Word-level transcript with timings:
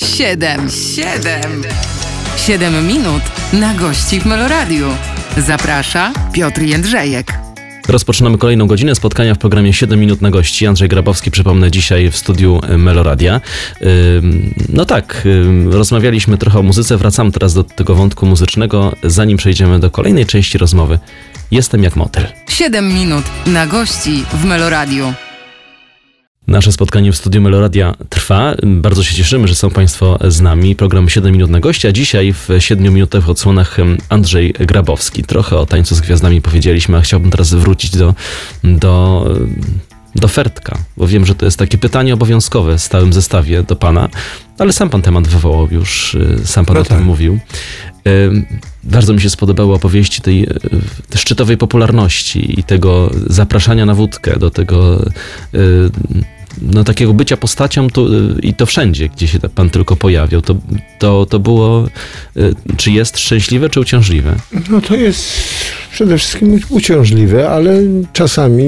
Siedem, 0.00 0.70
siedem, 0.70 1.62
siedem 2.36 2.86
minut 2.86 3.22
na 3.52 3.74
gości 3.74 4.20
w 4.20 4.26
Meloradiu. 4.26 4.86
Zaprasza 5.36 6.12
Piotr 6.32 6.62
Jędrzejek. 6.62 7.32
Rozpoczynamy 7.88 8.38
kolejną 8.38 8.66
godzinę 8.66 8.94
spotkania 8.94 9.34
w 9.34 9.38
programie 9.38 9.72
7 9.72 10.00
minut 10.00 10.20
na 10.22 10.30
gości. 10.30 10.66
Andrzej 10.66 10.88
Grabowski, 10.88 11.30
przypomnę, 11.30 11.70
dzisiaj 11.70 12.10
w 12.10 12.16
studiu 12.16 12.60
Meloradia. 12.78 13.40
Ym, 13.82 14.54
No 14.68 14.84
tak, 14.84 15.28
rozmawialiśmy 15.70 16.38
trochę 16.38 16.58
o 16.58 16.62
muzyce, 16.62 16.96
wracamy 16.96 17.32
teraz 17.32 17.54
do 17.54 17.64
tego 17.64 17.94
wątku 17.94 18.26
muzycznego. 18.26 18.92
Zanim 19.02 19.36
przejdziemy 19.38 19.80
do 19.80 19.90
kolejnej 19.90 20.26
części 20.26 20.58
rozmowy, 20.58 20.98
jestem 21.50 21.82
jak 21.82 21.96
motyl. 21.96 22.24
Siedem 22.48 22.94
minut 22.94 23.24
na 23.46 23.66
gości 23.66 24.24
w 24.32 24.44
Meloradiu. 24.44 25.14
Nasze 26.46 26.72
spotkanie 26.72 27.12
w 27.12 27.16
studiu 27.16 27.40
Meloradia 27.42 27.94
trwa. 28.08 28.54
Bardzo 28.62 29.02
się 29.02 29.14
cieszymy, 29.14 29.48
że 29.48 29.54
są 29.54 29.70
Państwo 29.70 30.18
z 30.28 30.40
nami. 30.40 30.76
Program 30.76 31.08
7 31.08 31.32
minut 31.32 31.50
na 31.50 31.60
gości, 31.60 31.88
a 31.88 31.92
dzisiaj 31.92 32.32
w 32.32 32.48
7 32.58 32.94
minutowych 32.94 33.28
odsłonach 33.28 33.78
em, 33.78 33.98
Andrzej 34.08 34.52
Grabowski. 34.52 35.22
Trochę 35.22 35.56
o 35.58 35.66
tańcu 35.66 35.94
z 35.94 36.00
gwiazdami 36.00 36.42
powiedzieliśmy, 36.42 36.96
a 36.96 37.00
chciałbym 37.00 37.30
teraz 37.30 37.54
wrócić 37.54 37.96
do, 37.96 38.14
do, 38.64 39.24
do 40.14 40.28
Fertka, 40.28 40.78
bo 40.96 41.06
wiem, 41.06 41.26
że 41.26 41.34
to 41.34 41.44
jest 41.44 41.58
takie 41.58 41.78
pytanie 41.78 42.14
obowiązkowe 42.14 42.78
w 42.78 42.82
stałym 42.82 43.12
zestawie 43.12 43.62
do 43.62 43.76
Pana, 43.76 44.08
ale 44.58 44.72
sam 44.72 44.90
Pan 44.90 45.02
temat 45.02 45.28
wywołał 45.28 45.68
już, 45.70 46.14
y, 46.14 46.40
sam 46.44 46.64
Pan 46.64 46.74
No 46.74 46.80
o 46.80 46.84
tym 46.84 46.96
tak. 46.96 47.06
mówił. 47.06 47.38
Bardzo 48.84 49.12
mi 49.12 49.20
się 49.20 49.30
spodobały 49.30 49.74
opowieści 49.74 50.22
tej, 50.22 50.46
tej 51.10 51.20
szczytowej 51.20 51.56
popularności 51.56 52.60
i 52.60 52.64
tego 52.64 53.10
zapraszania 53.26 53.86
na 53.86 53.94
wódkę, 53.94 54.38
do 54.38 54.50
tego 54.50 55.04
y, 55.54 55.90
no, 56.62 56.84
takiego 56.84 57.14
bycia 57.14 57.36
postacią 57.36 57.90
tu, 57.90 58.14
y, 58.14 58.40
i 58.42 58.54
to 58.54 58.66
wszędzie, 58.66 59.08
gdzie 59.08 59.28
się 59.28 59.38
pan 59.40 59.70
tylko 59.70 59.96
pojawiał. 59.96 60.42
To, 60.42 60.56
to, 60.98 61.26
to 61.26 61.38
było, 61.38 61.88
y, 62.36 62.54
czy 62.76 62.90
jest 62.90 63.18
szczęśliwe, 63.18 63.70
czy 63.70 63.80
uciążliwe? 63.80 64.36
No 64.70 64.80
to 64.80 64.96
jest 64.96 65.32
przede 65.92 66.18
wszystkim 66.18 66.60
uciążliwe, 66.68 67.50
ale 67.50 67.82
czasami 68.12 68.64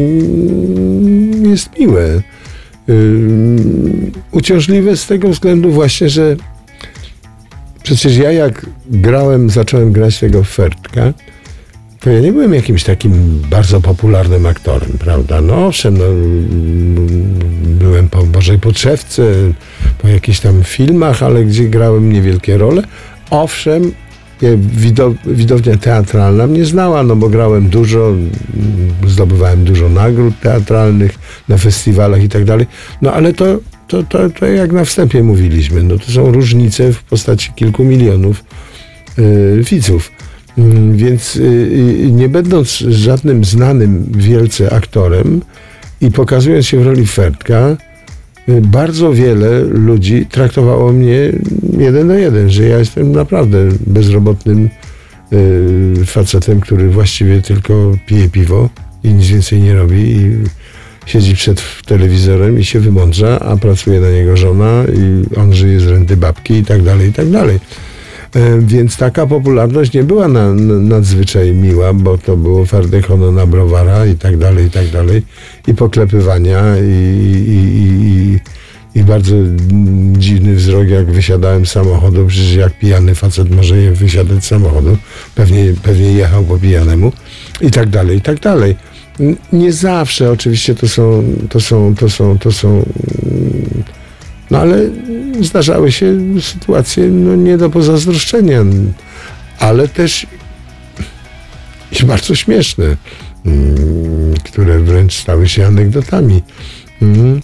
jest 1.51 1.79
miłe. 1.79 2.23
Ym, 2.89 4.13
Uciążliwe 4.33 4.97
z 4.97 5.07
tego 5.07 5.29
względu 5.29 5.71
właśnie, 5.71 6.09
że 6.09 6.37
przecież 7.83 8.17
ja 8.17 8.33
jak 8.33 8.67
grałem, 8.91 9.51
zacząłem 9.51 9.93
grać 9.93 10.19
tego 10.19 10.45
Fertka, 10.45 11.13
to 12.01 12.11
ja 12.11 12.21
nie 12.21 12.33
byłem 12.33 12.55
jakimś 12.55 12.85
takim 12.85 13.43
bardzo 13.51 13.81
popularnym 13.81 14.47
aktorem, 14.47 14.91
prawda? 14.99 15.41
No 15.41 15.67
owszem, 15.67 15.99
no, 15.99 16.05
po 18.03 18.23
Bożej 18.23 18.59
Podszewce, 18.59 19.23
po 20.03 20.09
jakichś 20.09 20.41
tam 20.41 20.65
filmach, 20.65 21.23
ale 21.23 21.45
gdzie 21.45 21.65
grałem 21.65 22.13
niewielkie 22.13 22.59
role. 22.59 22.83
Owszem, 23.31 23.93
wido, 24.57 25.15
widownia 25.27 25.77
teatralna 25.77 26.47
mnie 26.47 26.65
znała, 26.65 27.03
no 27.03 27.17
bo 27.17 27.29
grałem 27.29 27.69
dużo, 27.69 28.09
mm, 28.09 28.29
zdobywałem 29.07 29.65
dużo 29.65 29.89
nagród 29.89 30.35
teatralnych 30.41 31.19
na 31.49 31.59
festiwalach 31.59 32.23
i 32.23 32.29
tak 32.29 32.45
dalej. 32.45 32.67
No 33.03 33.13
ale 33.13 33.33
to, 33.33 33.59
to, 33.89 34.03
to, 34.03 34.31
to 34.31 34.47
jak 34.47 34.73
na 34.73 34.85
wstępie 34.85 35.23
mówiliśmy, 35.23 35.83
no 35.83 35.99
to 35.99 36.13
są 36.13 36.33
różnice 36.33 36.93
w 36.93 37.03
postaci 37.03 37.53
kilku 37.53 37.85
milionów 37.85 38.45
y, 39.19 39.63
widzów. 39.71 40.13
Mm, 40.59 40.97
Więc 40.97 41.37
y, 41.37 42.09
nie 42.11 42.29
będąc 42.29 42.71
żadnym 42.79 43.45
znanym 43.45 44.13
wielce 44.17 44.73
aktorem 44.73 45.41
i 46.01 46.11
pokazując 46.11 46.67
się 46.67 46.81
w 46.81 46.87
roli 46.87 47.07
Fertka, 47.07 47.69
y, 47.71 47.88
bardzo 48.49 49.13
wiele 49.13 49.61
ludzi 49.61 50.27
traktowało 50.27 50.93
mnie 50.93 51.33
jeden 51.79 52.09
do 52.09 52.15
jeden, 52.15 52.51
że 52.51 52.65
ja 52.65 52.79
jestem 52.79 53.13
naprawdę 53.13 53.59
bezrobotnym 53.87 54.69
y, 55.33 56.07
facetem, 56.07 56.61
który 56.61 56.89
właściwie 56.89 57.43
tylko 57.43 57.93
pije 58.07 58.29
piwo 58.29 58.69
i 59.05 59.13
nic 59.13 59.27
więcej 59.27 59.61
nie 59.61 59.75
robi 59.75 60.01
i 60.01 60.31
siedzi 61.07 61.35
przed 61.35 61.63
telewizorem 61.87 62.59
i 62.59 62.65
się 62.65 62.81
wymądrza, 62.81 63.41
a 63.41 63.57
pracuje 63.57 64.01
na 64.01 64.11
niego 64.11 64.37
żona 64.37 64.85
i 64.95 65.37
on 65.37 65.55
żyje 65.55 65.81
z 65.81 65.87
renty 65.87 66.17
babki 66.17 66.55
i 66.55 66.65
tak 66.65 66.83
dalej, 66.83 67.09
i 67.09 67.13
tak 67.13 67.31
dalej. 67.31 67.59
E, 68.35 68.61
Więc 68.61 68.97
taka 68.97 69.27
popularność 69.27 69.93
nie 69.93 70.05
była 70.05 70.29
na, 70.29 70.55
na, 70.55 70.75
nadzwyczaj 70.75 71.55
miła, 71.55 71.93
bo 71.93 72.19
to 72.19 72.37
było 72.37 72.67
fardechono 72.67 73.33
na 73.33 73.47
browara 73.47 74.07
i 74.07 74.15
tak 74.15 74.37
dalej, 74.37 74.67
i 74.67 74.71
tak 74.71 74.89
dalej. 74.89 75.23
I 75.67 75.75
poklepywania 75.75 76.63
i, 76.79 76.83
i, 77.49 77.59
i, 78.95 79.01
i, 79.01 79.05
bardzo 79.05 79.35
dziwny 80.13 80.55
wzrok, 80.55 80.89
jak 80.89 81.11
wysiadałem 81.11 81.67
z 81.67 81.71
samochodu. 81.71 82.27
Przecież 82.27 82.55
jak 82.55 82.79
pijany 82.79 83.15
facet 83.15 83.51
może 83.51 83.93
wysiadać 83.93 84.45
z 84.45 84.49
samochodu. 84.49 84.97
Pewnie, 85.35 85.65
pewnie 85.83 86.13
jechał 86.13 86.45
po 86.45 86.59
pijanemu. 86.59 87.13
I 87.61 87.71
tak 87.71 87.89
dalej, 87.89 88.17
i 88.17 88.21
tak 88.21 88.41
dalej. 88.41 88.77
Nie 89.53 89.73
zawsze 89.73 90.31
oczywiście 90.31 90.75
to 90.75 90.89
są, 90.89 91.25
to 91.49 91.61
są, 91.61 91.95
to 91.95 92.09
są, 92.09 92.39
to 92.39 92.53
są 92.53 92.85
no 94.51 94.59
ale 94.59 94.79
zdarzały 95.41 95.93
się 95.93 96.17
sytuacje 96.41 97.07
no, 97.07 97.37
nie 97.37 97.59
do 97.59 97.71
pozazdroszczenia, 97.71 98.65
ale 99.59 99.89
też 99.89 100.27
i 102.03 102.05
bardzo 102.05 102.35
śmieszne, 102.35 102.97
mm, 103.47 104.35
które 104.45 104.79
wręcz 104.79 105.15
stały 105.15 105.49
się 105.49 105.67
anegdotami. 105.67 106.43
Mm. 107.03 107.41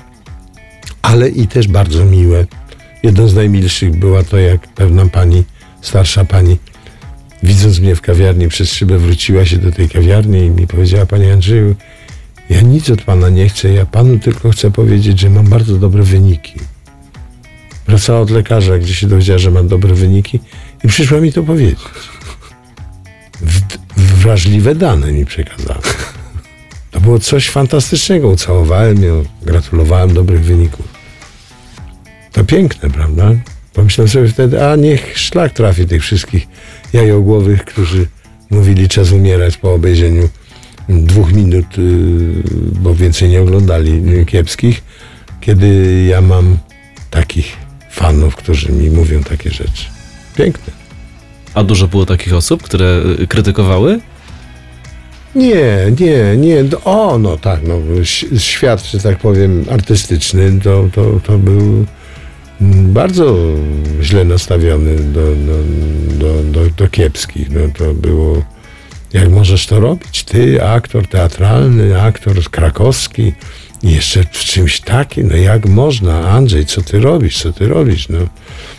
Ale 1.02 1.28
i 1.28 1.46
też 1.46 1.68
bardzo 1.68 2.04
miłe. 2.04 2.46
Jedną 3.02 3.28
z 3.28 3.34
najmilszych 3.34 3.98
była 3.98 4.22
to, 4.22 4.38
jak 4.38 4.68
pewna 4.68 5.06
pani, 5.06 5.44
starsza 5.80 6.24
pani, 6.24 6.58
widząc 7.42 7.80
mnie 7.80 7.96
w 7.96 8.00
kawiarni 8.00 8.48
przez 8.48 8.72
szybę, 8.72 8.98
wróciła 8.98 9.44
się 9.44 9.58
do 9.58 9.72
tej 9.72 9.88
kawiarni 9.88 10.38
i 10.38 10.50
mi 10.50 10.66
powiedziała, 10.66 11.06
panie 11.06 11.32
Andrzeju, 11.32 11.74
ja 12.50 12.60
nic 12.60 12.90
od 12.90 13.02
pana 13.02 13.28
nie 13.28 13.48
chcę, 13.48 13.72
ja 13.72 13.86
panu 13.86 14.18
tylko 14.18 14.50
chcę 14.50 14.70
powiedzieć, 14.70 15.20
że 15.20 15.30
mam 15.30 15.46
bardzo 15.46 15.76
dobre 15.76 16.02
wyniki. 16.02 16.54
Wracała 17.86 18.20
od 18.20 18.30
lekarza, 18.30 18.78
gdzie 18.78 18.94
się 18.94 19.06
dowiedziała, 19.06 19.38
że 19.38 19.50
mam 19.50 19.68
dobre 19.68 19.94
wyniki 19.94 20.40
i 20.84 20.88
przyszła 20.88 21.20
mi 21.20 21.32
to 21.32 21.42
powiedzieć. 21.42 21.78
W, 23.40 23.60
wrażliwe 23.96 24.74
dane 24.74 25.12
mi 25.12 25.24
przekazała. 25.24 25.80
To 26.90 27.00
było 27.00 27.18
coś 27.18 27.50
fantastycznego. 27.50 28.28
Ucałowałem 28.28 29.02
ją, 29.02 29.24
gratulowałem 29.42 30.14
dobrych 30.14 30.44
wyników. 30.44 30.88
To 32.32 32.44
piękne, 32.44 32.90
prawda? 32.90 33.30
Pomyślałem 33.72 34.08
sobie 34.08 34.28
wtedy, 34.28 34.66
a 34.66 34.76
niech 34.76 35.18
szlak 35.18 35.52
trafi 35.52 35.86
tych 35.86 36.02
wszystkich 36.02 36.48
jajogłowych, 36.92 37.64
którzy 37.64 38.06
mówili 38.50 38.88
czas 38.88 39.12
umierać 39.12 39.56
po 39.56 39.74
obejrzeniu 39.74 40.28
dwóch 40.88 41.32
minut, 41.32 41.78
yy, 41.78 42.42
bo 42.80 42.94
więcej 42.94 43.28
nie 43.28 43.42
oglądali 43.42 44.02
kiepskich, 44.26 44.82
kiedy 45.40 46.02
ja 46.08 46.20
mam 46.20 46.58
takich 47.10 47.63
fanów, 47.94 48.36
którzy 48.36 48.72
mi 48.72 48.90
mówią 48.90 49.22
takie 49.22 49.50
rzeczy. 49.50 49.84
Piękne. 50.36 50.72
A 51.54 51.64
dużo 51.64 51.88
było 51.88 52.06
takich 52.06 52.34
osób, 52.34 52.62
które 52.62 53.02
y, 53.20 53.26
krytykowały? 53.26 54.00
Nie, 55.34 55.92
nie, 56.00 56.36
nie. 56.36 56.62
No, 56.62 56.80
O, 56.84 57.18
no 57.18 57.36
tak, 57.36 57.60
no, 57.62 57.80
świat, 58.38 58.84
że 58.84 58.98
tak 58.98 59.18
powiem, 59.18 59.64
artystyczny, 59.70 60.60
to, 60.60 60.88
to, 60.92 61.20
to 61.24 61.38
był 61.38 61.84
mm, 62.60 62.92
bardzo 62.92 63.36
źle 64.02 64.24
nastawiony 64.24 64.96
do, 64.96 65.20
do, 65.20 65.56
do, 66.18 66.42
do, 66.42 66.70
do 66.70 66.88
kiepskich. 66.88 67.50
No, 67.50 67.60
to 67.78 67.94
było, 67.94 68.42
jak 69.12 69.30
możesz 69.30 69.66
to 69.66 69.80
robić? 69.80 70.24
Ty, 70.24 70.64
aktor 70.64 71.06
teatralny, 71.06 72.02
aktor 72.02 72.42
krakowski, 72.50 73.32
jeszcze 73.92 74.24
w 74.32 74.38
czymś 74.38 74.80
takim, 74.80 75.28
no 75.28 75.36
jak 75.36 75.66
można? 75.66 76.28
Andrzej, 76.28 76.66
co 76.66 76.82
ty 76.82 77.00
robisz, 77.00 77.42
co 77.42 77.52
ty 77.52 77.68
robisz? 77.68 78.08
No. 78.08 78.18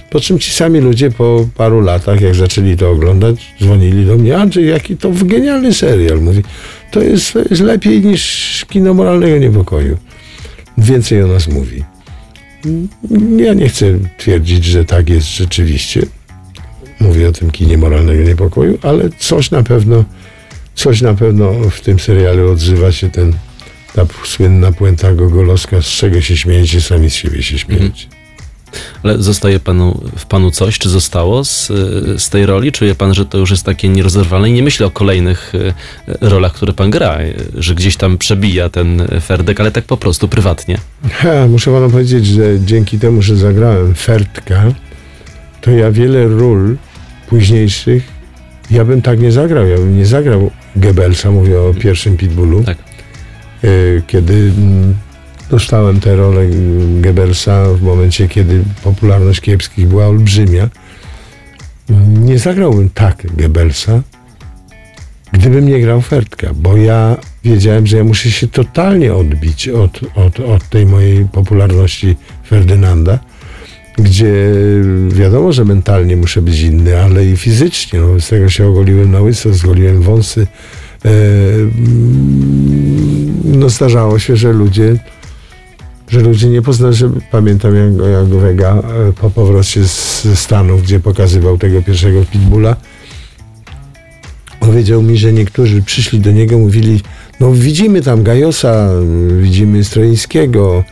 Po 0.09 0.19
czym 0.19 0.39
ci 0.39 0.51
sami 0.51 0.79
ludzie 0.79 1.12
po 1.12 1.47
paru 1.56 1.81
latach, 1.81 2.21
jak 2.21 2.35
zaczęli 2.35 2.77
to 2.77 2.91
oglądać, 2.91 3.35
dzwonili 3.62 4.06
do 4.06 4.15
mnie, 4.15 4.38
Andrzej, 4.38 4.68
jaki 4.68 4.97
to 4.97 5.12
genialny 5.12 5.74
serial. 5.74 6.21
Mówi, 6.21 6.44
to 6.91 7.01
jest, 7.01 7.33
to 7.33 7.39
jest 7.50 7.62
lepiej 7.62 8.01
niż 8.01 8.65
kino 8.69 8.94
moralnego 8.94 9.38
niepokoju. 9.38 9.97
Więcej 10.77 11.24
o 11.24 11.27
nas 11.27 11.47
mówi. 11.47 11.83
Ja 13.38 13.53
nie 13.53 13.69
chcę 13.69 13.85
twierdzić, 14.18 14.65
że 14.65 14.85
tak 14.85 15.09
jest 15.09 15.27
rzeczywiście. 15.27 16.01
Mówię 17.00 17.30
o 17.30 17.31
tym 17.31 17.51
kinie 17.51 17.77
moralnego 17.77 18.24
niepokoju, 18.24 18.77
ale 18.81 19.09
coś 19.19 19.51
na 19.51 19.63
pewno, 19.63 20.03
coś 20.75 21.01
na 21.01 21.13
pewno 21.13 21.53
w 21.53 21.81
tym 21.81 22.00
serialu 22.00 22.51
odzywa 22.51 22.91
się 22.91 23.09
ten, 23.09 23.33
ta 23.95 24.06
słynna 24.24 24.71
puenta 24.71 25.13
Gogolowska, 25.13 25.81
z 25.81 25.86
czego 25.86 26.21
się 26.21 26.38
śmiejecie, 26.38 26.81
sami 26.81 27.09
z 27.09 27.13
siebie 27.13 27.44
się 27.44 27.59
śmiejecie. 27.59 28.07
Ale 29.03 29.24
zostaje 29.24 29.59
panu, 29.59 30.01
w 30.18 30.25
panu 30.25 30.51
coś, 30.51 30.80
czy 30.80 30.89
zostało 30.89 31.45
z, 31.45 31.68
z 32.18 32.30
tej 32.30 32.45
roli? 32.45 32.71
Czuje 32.71 32.95
pan, 32.95 33.13
że 33.13 33.25
to 33.25 33.38
już 33.38 33.51
jest 33.51 33.63
takie 33.63 33.89
nierozerwalne? 33.89 34.50
I 34.50 34.53
nie 34.53 34.63
myślę 34.63 34.86
o 34.86 34.92
kolejnych 34.92 35.56
y, 35.56 35.74
rolach, 36.21 36.53
które 36.53 36.74
pan 36.74 36.89
gra, 36.89 37.21
y, 37.21 37.36
że 37.56 37.75
gdzieś 37.75 37.97
tam 37.97 38.18
przebija 38.18 38.69
ten 38.69 39.07
Ferdek, 39.21 39.59
ale 39.59 39.71
tak 39.71 39.86
po 39.86 39.97
prostu 39.97 40.27
prywatnie. 40.27 40.77
Ha, 41.12 41.47
muszę 41.50 41.71
panu 41.71 41.89
powiedzieć, 41.89 42.25
że 42.25 42.59
dzięki 42.59 43.00
temu, 43.00 43.21
że 43.21 43.36
zagrałem 43.36 43.95
Fertka, 43.95 44.63
to 45.62 45.71
ja 45.71 45.92
wiele 45.92 46.27
ról 46.27 46.77
późniejszych, 47.30 48.03
ja 48.71 48.86
bym 48.86 49.01
tak 49.01 49.19
nie 49.19 49.31
zagrał. 49.31 49.68
Ja 49.68 49.77
bym 49.77 49.97
nie 49.97 50.06
zagrał 50.06 50.51
Goebbelsa, 50.75 51.31
mówię 51.31 51.62
o 51.62 51.74
pierwszym 51.74 52.18
Pitbullu. 52.18 52.63
Tak. 52.63 52.94
E, 53.63 53.68
Kiedy 54.07 54.34
mm, 54.34 54.94
dostałem 55.50 56.00
tę 56.00 56.16
rolę 56.16 56.42
mm, 56.42 57.02
Goebbelsa 57.02 57.66
w 57.74 57.81
momencie, 57.81 58.28
kiedy 58.28 58.63
popularność 58.84 59.42
kiepskich 59.42 59.88
była 59.88 60.07
olbrzymia, 60.07 60.69
nie 62.07 62.40
zagrałbym 62.40 62.90
tak 62.90 63.36
Goebbelsa, 63.38 64.02
gdybym 65.31 65.68
nie 65.68 65.81
grał 65.81 66.02
Fertka, 66.02 66.52
bo 66.56 66.78
ja 66.78 67.18
wiedziałem, 67.44 67.88
że 67.88 67.98
ja 67.98 68.04
muszę 68.04 68.31
się 68.31 68.48
totalnie 68.48 69.13
odbić 69.13 69.69
od, 69.69 70.00
od, 70.16 70.40
od 70.40 70.69
tej 70.69 70.86
mojej 70.86 71.25
popularności 71.25 72.16
Ferdynanda, 72.48 73.19
gdzie 73.98 74.34
wiadomo, 75.10 75.54
że 75.54 75.66
mentalnie 75.66 76.18
muszę 76.18 76.42
być 76.42 76.62
inny, 76.62 77.02
ale 77.02 77.25
i 77.25 77.38
fizycznie. 77.38 78.00
No, 78.00 78.19
z 78.19 78.28
tego 78.28 78.50
się 78.50 78.68
ogoliłem 78.68 79.12
na 79.12 79.22
łyso, 79.22 79.54
zgoliłem 79.54 80.02
wąsy. 80.02 80.48
E, 81.06 81.10
no 83.45 83.69
zdarzało 83.69 84.19
się, 84.19 84.36
że 84.36 84.53
ludzie 84.53 84.97
że 86.07 86.19
ludzie 86.19 86.50
nie 86.50 86.62
poznali, 86.62 86.95
że 86.95 87.09
pamiętam 87.31 87.75
jak, 87.75 88.12
jak 88.12 88.25
Wega 88.25 88.83
po 89.21 89.30
powrocie 89.30 89.83
z 89.88 90.39
Stanów, 90.39 90.83
gdzie 90.83 91.00
pokazywał 91.00 91.57
tego 91.57 91.81
pierwszego 91.81 92.25
pitbulla, 92.31 92.75
powiedział 94.59 95.01
mi, 95.01 95.18
że 95.18 95.33
niektórzy 95.33 95.81
przyszli 95.81 96.19
do 96.19 96.31
niego, 96.31 96.57
mówili, 96.57 97.01
no 97.39 97.51
widzimy 97.51 98.01
tam 98.01 98.24
Gajosa, 98.24 98.89
widzimy 99.42 99.83
Stroińskiego, 99.83 100.83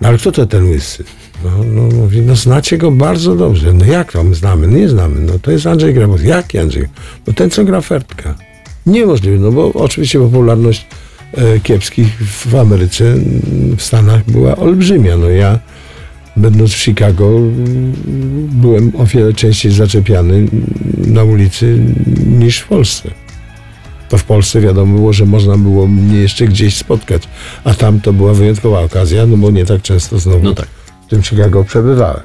no 0.00 0.08
ale 0.08 0.18
kto 0.18 0.32
to 0.32 0.46
ten 0.46 0.70
łysy? 0.70 1.04
No, 1.44 1.50
no 1.64 1.96
mówi, 1.96 2.20
no 2.20 2.36
znacie 2.36 2.78
go 2.78 2.90
bardzo 2.90 3.36
dobrze. 3.36 3.72
No 3.72 3.84
jak 3.84 4.12
tam 4.12 4.34
znamy? 4.34 4.66
Nie 4.68 4.88
znamy. 4.88 5.20
No 5.20 5.38
to 5.42 5.50
jest 5.50 5.66
Andrzej 5.66 5.94
Grabowski. 5.94 6.28
Jaki 6.28 6.58
Andrzej? 6.58 6.88
No 7.26 7.32
ten, 7.32 7.50
co 7.50 7.64
gra 7.64 7.80
Fertka. 7.80 8.34
Niemożliwe, 8.86 9.38
no 9.38 9.52
bo 9.52 9.72
oczywiście 9.72 10.18
popularność 10.18 10.86
kiepskich 11.62 12.08
w 12.26 12.54
Ameryce, 12.54 13.14
w 13.76 13.82
Stanach 13.82 14.24
była 14.24 14.56
olbrzymia. 14.56 15.16
No 15.16 15.28
ja 15.30 15.58
będąc 16.36 16.72
w 16.72 16.76
Chicago 16.78 17.30
byłem 18.48 18.92
o 18.98 19.06
wiele 19.06 19.32
częściej 19.32 19.72
zaczepiany 19.72 20.46
na 21.06 21.24
ulicy 21.24 21.78
niż 22.26 22.58
w 22.58 22.68
Polsce. 22.68 23.10
To 24.08 24.18
w 24.18 24.24
Polsce 24.24 24.60
wiadomo 24.60 24.96
było, 24.96 25.12
że 25.12 25.26
można 25.26 25.56
było 25.56 25.86
mnie 25.86 26.18
jeszcze 26.18 26.46
gdzieś 26.46 26.76
spotkać, 26.76 27.22
a 27.64 27.74
tam 27.74 28.00
to 28.00 28.12
była 28.12 28.34
wyjątkowa 28.34 28.80
okazja, 28.80 29.26
no 29.26 29.36
bo 29.36 29.50
nie 29.50 29.64
tak 29.64 29.82
często 29.82 30.18
znowu 30.18 30.44
No 30.44 30.54
tak. 30.54 30.68
w 31.06 31.10
tym 31.10 31.22
Chicago 31.22 31.64
przebywałem. 31.64 32.22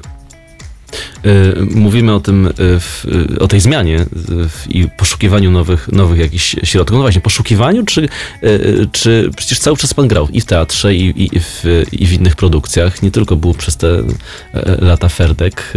Y, 1.26 1.66
Mówimy 1.74 2.14
o 2.14 2.20
tym, 2.20 2.46
y, 2.46 2.52
y, 3.34 3.38
o 3.38 3.48
tej 3.48 3.60
zmianie 3.60 4.04
i 4.68 4.88
poszukiwaniu 4.96 5.50
nowych, 5.50 5.88
nowych 5.92 6.18
jakichś 6.18 6.56
środków. 6.62 6.96
No 6.96 7.02
właśnie, 7.02 7.20
poszukiwaniu, 7.20 7.84
czy, 7.84 8.08
czy 8.92 9.30
przecież 9.36 9.58
cały 9.58 9.76
czas 9.76 9.94
pan 9.94 10.08
grał 10.08 10.28
i 10.28 10.40
w 10.40 10.44
teatrze, 10.44 10.94
i, 10.94 11.36
i, 11.36 11.40
w, 11.40 11.64
i 11.92 12.06
w 12.06 12.12
innych 12.12 12.36
produkcjach, 12.36 13.02
nie 13.02 13.10
tylko 13.10 13.36
był 13.36 13.54
przez 13.54 13.76
te 13.76 14.02
lata 14.78 15.08
Ferdek. 15.08 15.72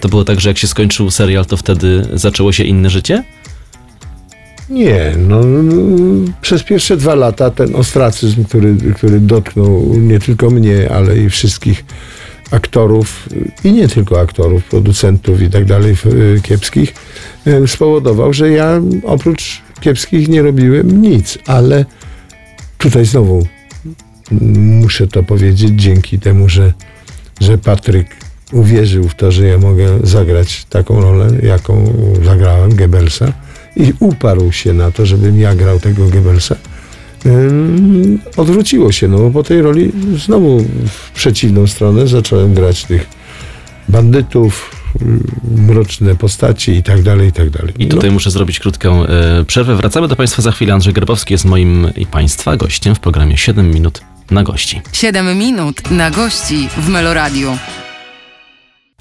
To 0.00 0.08
było 0.08 0.24
tak, 0.24 0.40
że 0.40 0.48
jak 0.48 0.58
się 0.58 0.66
skończył 0.66 1.10
serial, 1.10 1.46
to 1.46 1.56
wtedy 1.56 2.06
zaczęło 2.14 2.52
się 2.52 2.64
inne 2.64 2.90
życie? 2.90 3.24
Nie, 4.70 5.14
no 5.28 5.44
no, 5.44 5.72
przez 6.40 6.62
pierwsze 6.62 6.96
dwa 6.96 7.14
lata 7.14 7.50
ten 7.50 7.76
ostracyzm, 7.76 8.44
który, 8.44 8.76
który 8.96 9.20
dotknął 9.20 9.94
nie 9.98 10.18
tylko 10.18 10.50
mnie, 10.50 10.90
ale 10.92 11.18
i 11.18 11.30
wszystkich 11.30 11.84
aktorów 12.50 13.28
i 13.64 13.72
nie 13.72 13.88
tylko 13.88 14.20
aktorów, 14.20 14.64
producentów 14.64 15.42
i 15.42 15.50
tak 15.50 15.64
dalej 15.64 15.96
y, 16.06 16.40
kiepskich, 16.42 16.94
y, 17.46 17.68
spowodował, 17.68 18.32
że 18.32 18.50
ja 18.50 18.80
oprócz 19.04 19.62
kiepskich 19.80 20.28
nie 20.28 20.42
robiłem 20.42 21.02
nic, 21.02 21.38
ale 21.46 21.84
tutaj 22.78 23.04
znowu 23.06 23.46
muszę 24.30 25.06
to 25.06 25.22
powiedzieć 25.22 25.82
dzięki 25.82 26.18
temu, 26.18 26.48
że, 26.48 26.72
że 27.40 27.58
Patryk 27.58 28.06
uwierzył 28.52 29.08
w 29.08 29.14
to, 29.14 29.32
że 29.32 29.46
ja 29.46 29.58
mogę 29.58 29.98
zagrać 30.02 30.64
taką 30.64 31.00
rolę, 31.00 31.30
jaką 31.42 31.92
zagrałem, 32.24 32.76
Goebbelsa 32.76 33.32
i 33.76 33.92
uparł 34.00 34.52
się 34.52 34.72
na 34.72 34.90
to, 34.90 35.06
żebym 35.06 35.40
ja 35.40 35.54
grał 35.54 35.80
tego 35.80 36.08
Goebbelsa. 36.08 36.56
Odwróciło 38.36 38.92
się, 38.92 39.08
no 39.08 39.18
bo 39.18 39.30
po 39.30 39.42
tej 39.42 39.62
roli 39.62 39.92
znowu 40.24 40.64
w 40.86 41.10
przeciwną 41.10 41.66
stronę 41.66 42.06
zacząłem 42.06 42.54
grać 42.54 42.84
tych 42.84 43.06
bandytów, 43.88 44.76
mroczne 45.56 46.16
postaci 46.16 46.72
i 46.72 46.82
tak 46.82 47.02
dalej, 47.02 47.28
i 47.28 47.32
tak 47.32 47.50
dalej. 47.50 47.74
I 47.78 47.86
tutaj 47.86 48.10
muszę 48.10 48.30
zrobić 48.30 48.58
krótką 48.58 49.06
e, 49.06 49.44
przerwę. 49.44 49.76
Wracamy 49.76 50.08
do 50.08 50.16
Państwa 50.16 50.42
za 50.42 50.52
chwilę. 50.52 50.74
Andrzej 50.74 50.94
Grabowski 50.94 51.34
jest 51.34 51.44
moim 51.44 51.86
i 51.96 52.06
Państwa 52.06 52.56
gościem 52.56 52.94
w 52.94 53.00
programie 53.00 53.36
7 53.36 53.70
minut 53.70 54.00
na 54.30 54.42
gości. 54.42 54.80
7 54.92 55.38
minut 55.38 55.90
na 55.90 56.10
gości 56.10 56.68
w 56.76 56.88
Meloradiu. 56.88 57.50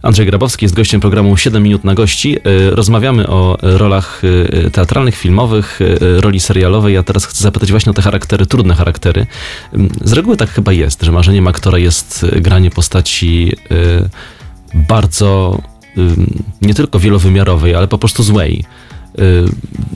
Andrzej 0.01 0.25
Grabowski 0.25 0.65
jest 0.65 0.75
gościem 0.75 1.01
programu 1.01 1.37
7 1.37 1.63
minut 1.63 1.83
na 1.83 1.93
gości. 1.95 2.37
E, 2.37 2.41
Rozmawiamy 2.71 3.27
o 3.27 3.57
rolach 3.61 4.21
e, 4.65 4.69
teatralnych, 4.69 5.15
filmowych, 5.15 5.79
e, 6.17 6.21
roli 6.21 6.39
serialowej. 6.39 6.93
Ja 6.93 7.03
teraz 7.03 7.25
chcę 7.25 7.43
zapytać 7.43 7.71
właśnie 7.71 7.89
o 7.89 7.93
te 7.93 8.01
charaktery, 8.01 8.45
trudne 8.45 8.75
charaktery. 8.75 9.27
Ym, 9.75 9.89
Z 10.03 10.13
reguły 10.13 10.37
tak 10.37 10.49
chyba 10.49 10.73
jest, 10.73 11.01
że 11.03 11.11
marzeniem 11.11 11.47
aktora 11.47 11.77
jest 11.77 12.25
e, 12.31 12.41
granie 12.41 12.71
postaci 12.71 13.51
e, 13.71 14.09
bardzo 14.73 15.61
nie 16.61 16.73
tylko 16.73 16.99
wielowymiarowej, 16.99 17.75
ale 17.75 17.87
po 17.87 17.97
prostu 17.97 18.23
złej. 18.23 18.63
E, 19.17 19.21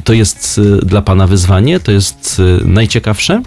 To 0.03 0.13
jest 0.13 0.61
e, 0.81 0.85
dla 0.85 1.01
Pana 1.01 1.27
wyzwanie? 1.27 1.79
To 1.79 1.91
jest 1.91 2.41
e, 2.61 2.67
najciekawsze? 2.67 3.41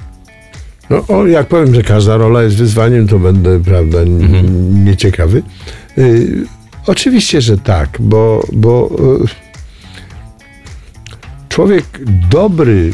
No, 0.91 1.05
o, 1.09 1.27
jak 1.27 1.49
powiem, 1.49 1.75
że 1.75 1.83
każda 1.83 2.17
rola 2.17 2.43
jest 2.43 2.57
wyzwaniem, 2.57 3.09
to 3.09 3.19
będę, 3.19 3.61
prawda, 3.61 3.99
Mhm. 3.99 4.85
nieciekawy. 4.85 5.43
Y, 5.99 6.47
oczywiście, 6.87 7.41
że 7.41 7.59
tak, 7.59 7.97
bo, 8.01 8.47
bo 8.53 8.91
y, 9.25 9.29
człowiek 11.49 11.85
dobry, 12.31 12.93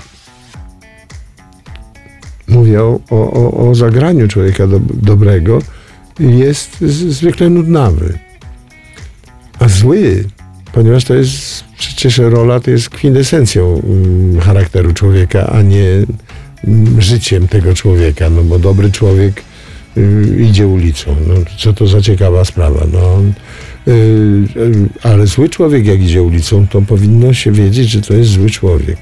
mówię 2.48 2.82
o, 2.82 3.00
o, 3.10 3.68
o- 3.68 3.74
zagraniu 3.74 4.28
człowieka 4.28 4.66
do, 4.66 4.80
dobrego, 4.80 5.58
jest 6.18 6.80
z, 6.80 6.94
zwykle 6.94 7.50
nudnawy. 7.50 8.18
A 9.58 9.68
zły, 9.68 10.24
ponieważ 10.72 11.04
to 11.04 11.14
jest 11.14 11.64
przecież 11.78 12.18
rola, 12.18 12.60
to 12.60 12.70
jest 12.70 12.90
kwintesencją 12.90 13.82
mm, 13.84 14.40
charakteru 14.40 14.92
człowieka, 14.92 15.46
a 15.46 15.62
nie 15.62 15.86
mm, 16.64 17.00
życiem 17.00 17.48
tego 17.48 17.74
człowieka, 17.74 18.30
no 18.30 18.42
bo 18.42 18.58
dobry 18.58 18.90
człowiek 18.90 19.42
idzie 20.40 20.66
ulicą. 20.66 21.16
No, 21.26 21.34
co 21.58 21.72
to 21.72 21.86
za 21.86 22.00
ciekawa 22.00 22.44
sprawa. 22.44 22.86
No, 22.92 23.22
y, 23.88 23.90
y, 23.90 24.88
ale 25.02 25.26
zły 25.26 25.48
człowiek, 25.48 25.86
jak 25.86 26.00
idzie 26.00 26.22
ulicą, 26.22 26.66
to 26.66 26.82
powinno 26.82 27.34
się 27.34 27.52
wiedzieć, 27.52 27.88
że 27.88 28.02
to 28.02 28.14
jest 28.14 28.30
zły 28.30 28.50
człowiek. 28.50 28.98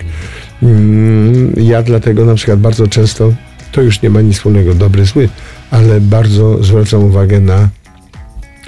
Mm, 0.62 1.52
Ja 1.56 1.82
dlatego 1.82 2.24
na 2.24 2.34
przykład 2.34 2.60
bardzo 2.60 2.88
często, 2.88 3.32
to 3.72 3.82
już 3.82 4.02
nie 4.02 4.10
ma 4.10 4.20
nic 4.20 4.36
wspólnego, 4.36 4.74
dobry, 4.74 5.04
zły, 5.04 5.28
ale 5.70 6.00
bardzo 6.00 6.64
zwracam 6.64 7.04
uwagę 7.04 7.40
na 7.40 7.68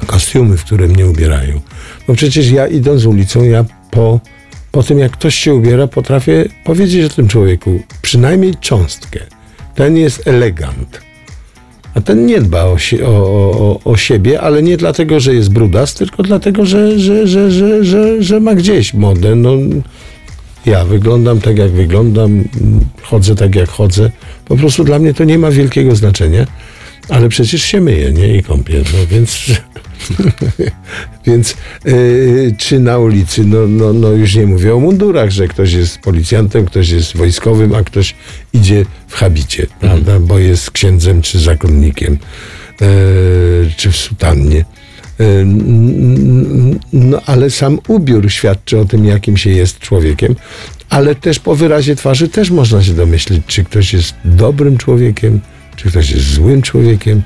kostiumy, 0.06 0.56
w 0.56 0.64
które 0.64 0.88
mnie 0.88 1.06
ubierają. 1.06 1.60
Bo 2.08 2.14
przecież 2.14 2.50
ja 2.50 2.66
idąc 2.66 3.04
ulicą, 3.04 3.44
ja 3.44 3.64
po, 3.90 4.20
po 4.72 4.82
tym 4.82 4.98
jak 4.98 5.12
ktoś 5.12 5.34
się 5.34 5.54
ubiera, 5.54 5.86
potrafię 5.86 6.44
powiedzieć 6.64 7.04
o 7.12 7.14
tym 7.16 7.28
człowieku 7.28 7.82
przynajmniej 8.02 8.54
cząstkę. 8.60 9.20
Ten 9.74 9.96
jest 9.96 10.28
elegant. 10.28 11.11
A 11.94 12.00
ten 12.00 12.26
nie 12.26 12.40
dba 12.40 12.64
o, 12.64 12.78
sie, 12.78 13.06
o, 13.06 13.10
o, 13.10 13.80
o 13.84 13.96
siebie, 13.96 14.40
ale 14.40 14.62
nie 14.62 14.76
dlatego, 14.76 15.20
że 15.20 15.34
jest 15.34 15.52
brudas, 15.52 15.94
tylko 15.94 16.22
dlatego, 16.22 16.66
że, 16.66 16.98
że, 16.98 17.26
że, 17.26 17.50
że, 17.50 17.84
że, 17.84 18.22
że 18.22 18.40
ma 18.40 18.54
gdzieś 18.54 18.94
modę. 18.94 19.36
No, 19.36 19.52
ja 20.66 20.84
wyglądam 20.84 21.40
tak, 21.40 21.58
jak 21.58 21.70
wyglądam, 21.70 22.44
chodzę 23.02 23.34
tak, 23.34 23.54
jak 23.54 23.68
chodzę. 23.68 24.10
Po 24.44 24.56
prostu 24.56 24.84
dla 24.84 24.98
mnie 24.98 25.14
to 25.14 25.24
nie 25.24 25.38
ma 25.38 25.50
wielkiego 25.50 25.96
znaczenia, 25.96 26.46
ale 27.08 27.28
przecież 27.28 27.62
się 27.62 27.80
myję, 27.80 28.12
nie? 28.12 28.36
I 28.36 28.42
kąpię, 28.42 28.74
no 28.78 29.06
więc... 29.10 29.38
więc 31.26 31.56
yy, 31.84 32.54
czy 32.58 32.78
na 32.80 32.98
ulicy, 32.98 33.44
no, 33.44 33.66
no, 33.68 33.92
no 33.92 34.10
już 34.10 34.34
nie 34.34 34.46
mówię 34.46 34.74
o 34.74 34.80
mundurach, 34.80 35.30
że 35.30 35.48
ktoś 35.48 35.72
jest 35.72 35.98
policjantem, 35.98 36.66
ktoś 36.66 36.88
jest 36.90 37.16
wojskowym, 37.16 37.74
a 37.74 37.82
ktoś 37.82 38.14
idzie 38.52 38.84
w 39.08 39.14
habicie, 39.14 39.66
prawda? 39.80 40.20
Bo 40.20 40.38
jest 40.38 40.70
księdzem 40.70 41.22
czy 41.22 41.40
zakonnikiem, 41.40 42.18
yy, 42.80 42.86
czy 43.76 43.90
w 43.92 43.96
sutannie. 43.96 44.64
N- 45.18 46.78
No, 46.92 47.20
ale 47.26 47.50
sam 47.50 47.78
ubiór 47.88 48.30
świadczy 48.30 48.78
o 48.78 48.84
tym, 48.84 49.04
jakim 49.04 49.36
się 49.36 49.50
jest 49.50 49.78
człowiekiem, 49.78 50.34
ale 50.90 51.14
też 51.14 51.38
po 51.38 51.54
wyrazie 51.56 51.96
twarzy 51.96 52.28
też 52.28 52.50
można 52.50 52.82
się 52.82 52.92
domyślić, 52.94 53.42
czy 53.46 53.64
ktoś 53.64 53.92
jest 53.92 54.14
dobrym 54.24 54.78
człowiekiem, 54.78 55.40
czy 55.76 55.88
ktoś 55.88 56.10
jest 56.10 56.24
złym 56.32 56.62
człowiekiem, 56.62 57.22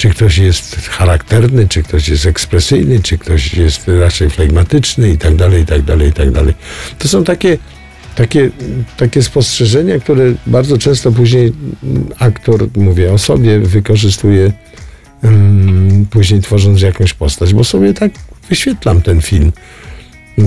czy 0.00 0.10
ktoś 0.10 0.38
jest 0.38 0.76
charakterny, 0.88 1.68
czy 1.68 1.82
ktoś 1.82 2.08
jest 2.08 2.26
ekspresyjny, 2.26 3.00
czy 3.02 3.18
ktoś 3.18 3.54
jest 3.54 3.88
raczej 4.00 4.30
flegmatyczny 4.30 5.10
i 5.10 5.18
tak 5.18 5.36
dalej, 5.36 5.62
i 5.62 5.66
tak 5.66 5.82
dalej, 5.82 6.08
i 6.08 6.12
tak 6.12 6.30
dalej. 6.30 6.54
To 6.98 7.08
są 7.08 7.24
takie, 7.24 7.58
takie, 8.14 8.50
takie 8.96 9.22
spostrzeżenia, 9.22 9.98
które 9.98 10.34
bardzo 10.46 10.78
często 10.78 11.12
później 11.12 11.52
aktor, 12.18 12.68
mówię 12.76 13.12
o 13.12 13.18
sobie, 13.18 13.58
wykorzystuje 13.58 14.52
um, 15.22 16.06
później 16.10 16.40
tworząc 16.40 16.80
jakąś 16.82 17.14
postać, 17.14 17.54
bo 17.54 17.64
sobie 17.64 17.94
tak 17.94 18.12
wyświetlam 18.48 19.02
ten 19.02 19.22
film. 19.22 19.52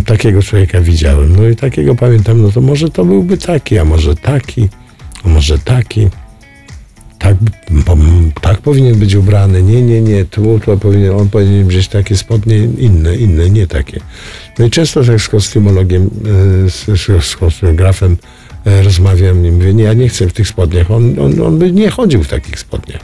Takiego 0.05 0.41
człowieka 0.43 0.81
widziałem, 0.81 1.36
no 1.36 1.48
i 1.48 1.55
takiego 1.55 1.95
pamiętam, 1.95 2.41
no 2.41 2.51
to 2.51 2.62
może 2.62 2.89
to 2.89 3.05
byłby 3.05 3.38
taki, 3.38 3.79
a 3.79 3.86
może 3.86 4.15
taki, 4.15 4.69
a 5.24 5.29
może 5.29 5.60
taki 5.60 6.07
tak, 7.24 7.36
tak 8.42 8.62
powinien 8.62 8.96
być 8.96 9.15
ubrany, 9.15 9.63
nie, 9.63 9.82
nie, 9.82 10.01
nie, 10.01 10.25
tu, 10.25 10.60
tu 10.65 10.77
powinien, 10.77 11.12
on 11.12 11.30
powinien 11.30 11.68
wziąć 11.68 11.88
takie 11.88 12.18
spodnie 12.18 12.58
inne, 12.58 13.15
inne, 13.15 13.50
nie 13.50 13.68
takie. 13.68 14.00
No 14.60 14.65
i 14.65 14.70
często 14.70 15.03
tak 15.03 15.22
z 15.22 15.30
kostiumologiem, 15.30 16.10
e, 16.65 16.70
z, 16.70 16.86
z 17.25 17.36
kostiumografem 17.36 18.18
e, 18.65 18.82
rozmawiam 18.82 19.46
i 19.46 19.51
mówię, 19.51 19.74
nie, 19.74 19.84
ja 19.84 19.94
nie 19.94 20.10
chcę 20.10 20.27
w 20.27 20.34
tych 20.34 20.48
spodniach, 20.48 20.92
on, 20.92 21.20
on, 21.20 21.42
on 21.42 21.60
by 21.60 21.72
nie 21.72 21.89
chodził 21.89 22.24
w 22.24 22.27
takich 22.27 22.60
spodniach. 22.60 23.01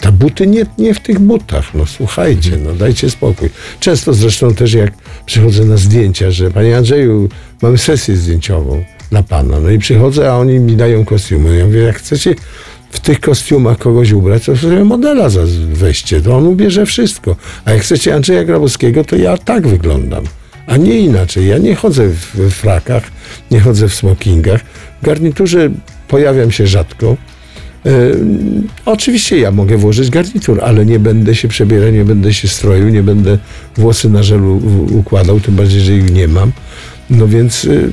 Ta 0.00 0.12
buty 0.12 0.46
nie, 0.46 0.66
nie 0.78 0.94
w 0.94 1.00
tych 1.00 1.18
butach, 1.18 1.74
no 1.74 1.86
słuchajcie, 1.86 2.56
no 2.64 2.72
dajcie 2.72 3.10
spokój. 3.10 3.50
Często 3.80 4.14
zresztą 4.14 4.54
też 4.54 4.72
jak 4.72 4.92
przychodzę 5.26 5.64
na 5.64 5.76
zdjęcia, 5.76 6.30
że 6.30 6.50
panie 6.50 6.76
Andrzeju, 6.76 7.28
mamy 7.62 7.78
sesję 7.78 8.16
zdjęciową 8.16 8.84
dla 9.10 9.22
pana, 9.22 9.60
no 9.60 9.70
i 9.70 9.78
przychodzę, 9.78 10.32
a 10.32 10.36
oni 10.36 10.60
mi 10.60 10.76
dają 10.76 11.04
kostiumy. 11.04 11.58
Ja 11.58 11.66
mówię, 11.66 11.80
jak 11.80 11.96
chcecie 11.96 12.34
w 12.90 13.00
tych 13.00 13.20
kostiumach 13.20 13.78
kogoś 13.78 14.12
ubrać, 14.12 14.44
to 14.44 14.56
sobie 14.56 14.84
modela 14.84 15.28
za 15.28 15.40
weźcie, 15.72 16.20
to 16.20 16.36
on 16.36 16.46
ubierze 16.46 16.86
wszystko. 16.86 17.36
A 17.64 17.72
jak 17.72 17.82
chcecie 17.82 18.14
Andrzeja 18.14 18.44
Grabowskiego, 18.44 19.04
to 19.04 19.16
ja 19.16 19.38
tak 19.38 19.68
wyglądam, 19.68 20.24
a 20.66 20.76
nie 20.76 20.98
inaczej. 20.98 21.46
Ja 21.46 21.58
nie 21.58 21.74
chodzę 21.74 22.08
w 22.08 22.50
frakach, 22.50 23.02
nie 23.50 23.60
chodzę 23.60 23.88
w 23.88 23.94
smokingach. 23.94 24.60
W 25.02 25.04
garniturze 25.04 25.70
pojawiam 26.08 26.50
się 26.50 26.66
rzadko. 26.66 27.16
E, 27.86 27.90
oczywiście 28.84 29.38
ja 29.38 29.50
mogę 29.50 29.76
włożyć 29.76 30.10
garnitur, 30.10 30.60
ale 30.64 30.86
nie 30.86 30.98
będę 30.98 31.34
się 31.34 31.48
przebierał, 31.48 31.90
nie 31.90 32.04
będę 32.04 32.34
się 32.34 32.48
stroił, 32.48 32.88
nie 32.88 33.02
będę 33.02 33.38
włosy 33.76 34.10
na 34.10 34.22
żelu 34.22 34.62
układał, 34.92 35.40
tym 35.40 35.56
bardziej, 35.56 35.80
że 35.80 35.92
ich 35.92 36.12
nie 36.12 36.28
mam. 36.28 36.52
No 37.10 37.28
więc... 37.28 37.64
Y, 37.64 37.90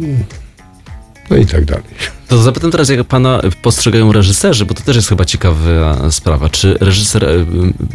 no 1.30 1.36
i 1.36 1.46
tak 1.46 1.64
dalej. 1.64 1.84
To 2.32 2.38
zapytam 2.38 2.70
teraz, 2.70 2.88
jak 2.88 3.04
pana 3.04 3.40
postrzegają 3.62 4.12
reżyserzy, 4.12 4.66
bo 4.66 4.74
to 4.74 4.82
też 4.82 4.96
jest 4.96 5.08
chyba 5.08 5.24
ciekawa 5.24 6.10
sprawa. 6.10 6.48
Czy 6.48 6.78
reżyser 6.80 7.24
e, 7.24 7.46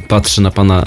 patrzy 0.07 0.41
na 0.41 0.51
pana 0.51 0.81
e, 0.81 0.85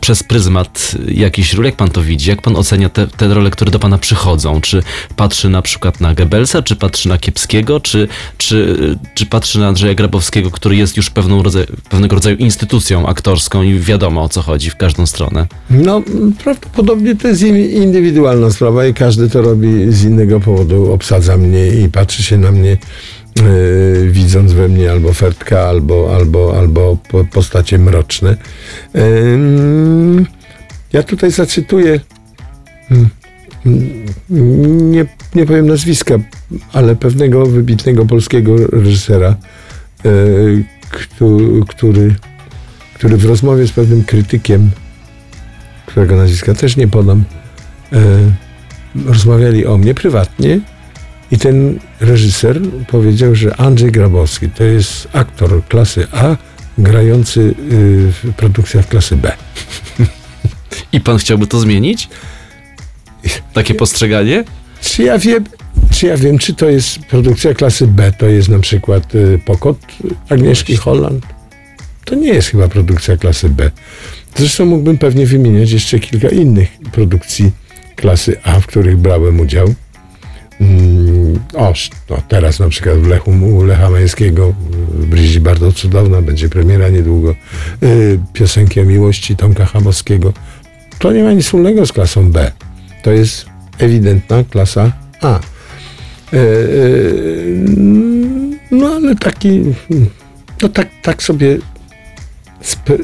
przez 0.00 0.22
pryzmat 0.22 0.94
jakichś 1.08 1.54
ról, 1.54 1.64
jak 1.64 1.76
pan 1.76 1.90
to 1.90 2.02
widzi? 2.02 2.30
Jak 2.30 2.42
pan 2.42 2.56
ocenia 2.56 2.88
te, 2.88 3.06
te 3.06 3.34
role, 3.34 3.50
które 3.50 3.70
do 3.70 3.78
pana 3.78 3.98
przychodzą? 3.98 4.60
Czy 4.60 4.82
patrzy 5.16 5.48
na 5.48 5.62
przykład 5.62 6.00
na 6.00 6.14
Goebbelsa, 6.14 6.62
czy 6.62 6.76
patrzy 6.76 7.08
na 7.08 7.18
Kiepskiego, 7.18 7.80
czy, 7.80 8.08
czy, 8.38 8.76
czy 9.14 9.26
patrzy 9.26 9.58
na 9.58 9.68
Andrzeja 9.68 9.94
Grabowskiego, 9.94 10.50
który 10.50 10.76
jest 10.76 10.96
już 10.96 11.10
pewną 11.10 11.42
rodzaju, 11.42 11.66
pewnego 11.90 12.14
rodzaju 12.14 12.36
instytucją 12.36 13.06
aktorską 13.06 13.62
i 13.62 13.78
wiadomo 13.78 14.22
o 14.22 14.28
co 14.28 14.42
chodzi 14.42 14.70
w 14.70 14.76
każdą 14.76 15.06
stronę? 15.06 15.46
No, 15.70 16.02
prawdopodobnie 16.44 17.16
to 17.16 17.28
jest 17.28 17.42
indywidualna 17.42 18.50
sprawa 18.50 18.86
i 18.86 18.94
każdy 18.94 19.30
to 19.30 19.42
robi 19.42 19.92
z 19.92 20.04
innego 20.04 20.40
powodu. 20.40 20.92
Obsadza 20.92 21.36
mnie 21.36 21.66
i 21.66 21.88
patrzy 21.88 22.22
się 22.22 22.38
na 22.38 22.52
mnie 22.52 22.76
Yy, 23.36 24.10
widząc 24.10 24.52
we 24.52 24.68
mnie 24.68 24.90
albo 24.90 25.12
fertka, 25.12 25.60
albo, 25.60 26.16
albo, 26.16 26.58
albo 26.58 26.98
postacie 27.32 27.78
mroczne. 27.78 28.36
Yy, 28.94 30.24
ja 30.92 31.02
tutaj 31.02 31.30
zacytuję, 31.30 32.00
hmm, 32.88 33.08
nie, 34.90 35.06
nie 35.34 35.46
powiem 35.46 35.66
nazwiska, 35.66 36.14
ale 36.72 36.96
pewnego 36.96 37.46
wybitnego 37.46 38.06
polskiego 38.06 38.56
reżysera, 38.56 39.36
yy, 40.04 40.64
który, 41.66 42.14
który 42.94 43.16
w 43.16 43.24
rozmowie 43.24 43.66
z 43.66 43.72
pewnym 43.72 44.04
krytykiem, 44.04 44.70
którego 45.86 46.16
nazwiska 46.16 46.54
też 46.54 46.76
nie 46.76 46.88
podam, 46.88 47.24
rozmawiali 49.06 49.66
o 49.66 49.78
mnie 49.78 49.94
prywatnie 49.94 50.60
i 51.30 51.38
ten 51.38 51.78
reżyser 52.00 52.60
powiedział, 52.88 53.34
że 53.34 53.56
Andrzej 53.56 53.92
Grabowski 53.92 54.48
to 54.48 54.64
jest 54.64 55.08
aktor 55.12 55.64
klasy 55.68 56.06
A, 56.12 56.36
grający 56.78 57.40
y, 57.40 57.52
w 58.12 58.32
produkcjach 58.36 58.88
klasy 58.88 59.16
B. 59.16 59.32
I 60.92 61.00
pan 61.00 61.18
chciałby 61.18 61.46
to 61.46 61.60
zmienić? 61.60 62.08
Takie 63.52 63.74
postrzeganie? 63.74 64.44
Czy 64.80 65.02
ja 65.02 65.18
wiem, 65.18 65.44
czy 65.90 66.06
ja 66.06 66.16
wiem, 66.16 66.38
czy 66.38 66.54
to 66.54 66.68
jest 66.68 66.98
produkcja 66.98 67.54
klasy 67.54 67.86
B, 67.86 68.12
to 68.18 68.26
jest 68.26 68.48
na 68.48 68.58
przykład 68.58 69.14
y, 69.14 69.40
Pokot 69.44 69.78
Agnieszki 70.28 70.76
Holland? 70.76 71.26
To 72.04 72.14
nie 72.14 72.28
jest 72.28 72.48
chyba 72.48 72.68
produkcja 72.68 73.16
klasy 73.16 73.48
B. 73.48 73.70
Zresztą 74.36 74.66
mógłbym 74.66 74.98
pewnie 74.98 75.26
wymieniać 75.26 75.70
jeszcze 75.70 75.98
kilka 75.98 76.28
innych 76.28 76.68
produkcji 76.92 77.50
klasy 77.96 78.36
A, 78.42 78.60
w 78.60 78.66
których 78.66 78.96
brałem 78.96 79.40
udział. 79.40 79.74
Mm, 81.54 81.64
o, 81.64 81.74
no 82.10 82.22
teraz 82.28 82.60
na 82.60 82.68
przykład 82.68 82.98
w 82.98 83.06
Lechu, 83.06 83.30
u 83.30 83.64
Lecha 83.64 83.90
Majewskiego 83.90 84.54
Bryzi 85.06 85.40
bardzo 85.40 85.72
cudowna, 85.72 86.22
będzie 86.22 86.48
premiera 86.48 86.88
niedługo. 86.88 87.34
Yy, 87.80 88.20
piosenki 88.32 88.80
o 88.80 88.84
miłości 88.84 89.36
Tomka 89.36 89.66
Chamowskiego. 89.66 90.32
To 90.98 91.12
nie 91.12 91.22
ma 91.22 91.32
nic 91.32 91.44
wspólnego 91.44 91.86
z 91.86 91.92
klasą 91.92 92.32
B. 92.32 92.52
To 93.02 93.12
jest 93.12 93.46
ewidentna 93.78 94.44
klasa 94.44 94.92
A. 95.20 95.40
Yy, 96.32 96.38
no 98.70 98.86
ale 98.86 99.16
taki, 99.16 99.62
no 100.62 100.68
tak, 100.68 100.88
tak 101.02 101.22
sobie 101.22 101.58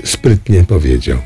sprytnie 0.05 0.65
powiedział. 0.65 1.19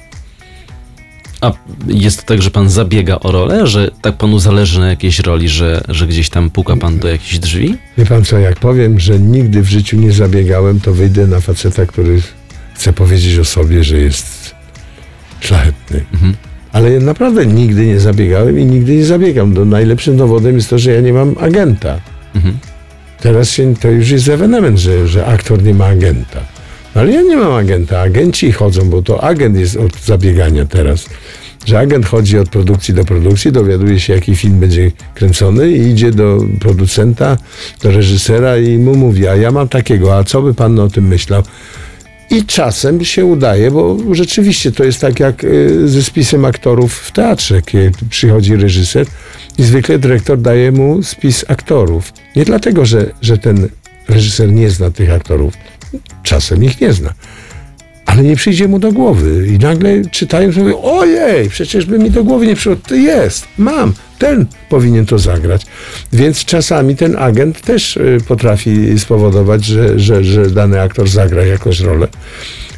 A 1.40 1.52
jest 1.86 2.20
to 2.20 2.26
tak, 2.26 2.42
że 2.42 2.50
pan 2.50 2.70
zabiega 2.70 3.18
o 3.20 3.32
rolę, 3.32 3.66
że 3.66 3.90
tak 4.02 4.16
panu 4.16 4.38
zależy 4.38 4.80
na 4.80 4.88
jakiejś 4.88 5.18
roli, 5.18 5.48
że, 5.48 5.80
że 5.88 6.06
gdzieś 6.06 6.28
tam 6.28 6.50
puka 6.50 6.76
pan 6.76 6.98
do 6.98 7.08
jakichś 7.08 7.38
drzwi? 7.38 7.78
Wie 7.98 8.06
pan 8.06 8.24
co, 8.24 8.38
jak 8.38 8.56
powiem, 8.56 9.00
że 9.00 9.18
nigdy 9.18 9.62
w 9.62 9.68
życiu 9.68 9.96
nie 9.96 10.12
zabiegałem, 10.12 10.80
to 10.80 10.92
wyjdę 10.92 11.26
na 11.26 11.40
faceta, 11.40 11.86
który 11.86 12.22
chce 12.74 12.92
powiedzieć 12.92 13.38
o 13.38 13.44
sobie, 13.44 13.84
że 13.84 13.98
jest 13.98 14.54
szlachetny. 15.40 16.04
Mhm. 16.12 16.34
Ale 16.72 16.92
ja 16.92 17.00
naprawdę 17.00 17.46
nigdy 17.46 17.86
nie 17.86 18.00
zabiegałem 18.00 18.58
i 18.58 18.66
nigdy 18.66 18.96
nie 18.96 19.04
zabiegam. 19.04 19.54
No, 19.54 19.64
najlepszym 19.64 20.16
dowodem 20.16 20.54
jest 20.54 20.70
to, 20.70 20.78
że 20.78 20.90
ja 20.90 21.00
nie 21.00 21.12
mam 21.12 21.34
agenta. 21.40 22.00
Mhm. 22.34 22.58
Teraz 23.20 23.50
się, 23.50 23.74
to 23.76 23.88
już 23.88 24.10
jest 24.10 24.28
ewenement, 24.28 24.78
że, 24.78 25.08
że 25.08 25.26
aktor 25.26 25.62
nie 25.62 25.74
ma 25.74 25.86
agenta. 25.86 26.40
Ale 26.94 27.12
ja 27.12 27.22
nie 27.22 27.36
mam 27.36 27.52
agenta. 27.52 28.00
Agenci 28.00 28.52
chodzą, 28.52 28.90
bo 28.90 29.02
to 29.02 29.24
agent 29.24 29.56
jest 29.56 29.76
od 29.76 30.00
zabiegania 30.04 30.64
teraz. 30.64 31.06
Że 31.66 31.78
agent 31.78 32.06
chodzi 32.06 32.38
od 32.38 32.48
produkcji 32.48 32.94
do 32.94 33.04
produkcji, 33.04 33.52
dowiaduje 33.52 34.00
się, 34.00 34.12
jaki 34.12 34.36
film 34.36 34.60
będzie 34.60 34.92
kręcony 35.14 35.70
i 35.70 35.88
idzie 35.88 36.10
do 36.10 36.38
producenta, 36.60 37.36
do 37.82 37.90
reżysera 37.90 38.58
i 38.58 38.78
mu 38.78 38.94
mówi, 38.94 39.28
a 39.28 39.36
ja 39.36 39.50
mam 39.50 39.68
takiego, 39.68 40.16
a 40.16 40.24
co 40.24 40.42
by 40.42 40.54
pan 40.54 40.78
o 40.78 40.88
tym 40.88 41.08
myślał? 41.08 41.42
I 42.30 42.44
czasem 42.44 43.04
się 43.04 43.24
udaje, 43.24 43.70
bo 43.70 43.96
rzeczywiście 44.12 44.72
to 44.72 44.84
jest 44.84 45.00
tak 45.00 45.20
jak 45.20 45.44
y, 45.44 45.88
ze 45.88 46.02
spisem 46.02 46.44
aktorów 46.44 46.94
w 46.94 47.12
teatrze, 47.12 47.62
kiedy 47.62 47.98
przychodzi 48.10 48.56
reżyser 48.56 49.06
i 49.58 49.62
zwykle 49.62 49.98
dyrektor 49.98 50.38
daje 50.38 50.72
mu 50.72 51.02
spis 51.02 51.44
aktorów. 51.48 52.12
Nie 52.36 52.44
dlatego, 52.44 52.86
że, 52.86 53.10
że 53.22 53.38
ten 53.38 53.68
reżyser 54.08 54.52
nie 54.52 54.70
zna 54.70 54.90
tych 54.90 55.12
aktorów, 55.12 55.54
czasem 56.22 56.64
ich 56.64 56.80
nie 56.80 56.92
zna. 56.92 57.14
Ale 58.06 58.22
nie 58.22 58.36
przyjdzie 58.36 58.68
mu 58.68 58.78
do 58.78 58.92
głowy. 58.92 59.48
I 59.48 59.58
nagle 59.58 60.02
czytają 60.10 60.52
sobie, 60.52 60.76
ojej, 60.82 61.48
przecież 61.48 61.86
by 61.86 61.98
mi 61.98 62.10
do 62.10 62.24
głowy 62.24 62.46
nie 62.46 62.54
przyszło. 62.54 62.76
To 62.76 62.94
jest, 62.94 63.46
mam, 63.58 63.92
ten 64.18 64.46
powinien 64.68 65.06
to 65.06 65.18
zagrać. 65.18 65.66
Więc 66.12 66.44
czasami 66.44 66.96
ten 66.96 67.16
agent 67.16 67.60
też 67.60 67.96
y, 67.96 68.18
potrafi 68.28 68.98
spowodować, 68.98 69.64
że, 69.64 69.98
że, 69.98 70.24
że 70.24 70.50
dany 70.50 70.80
aktor 70.80 71.08
zagra 71.08 71.44
jakąś 71.44 71.80
rolę. 71.80 72.08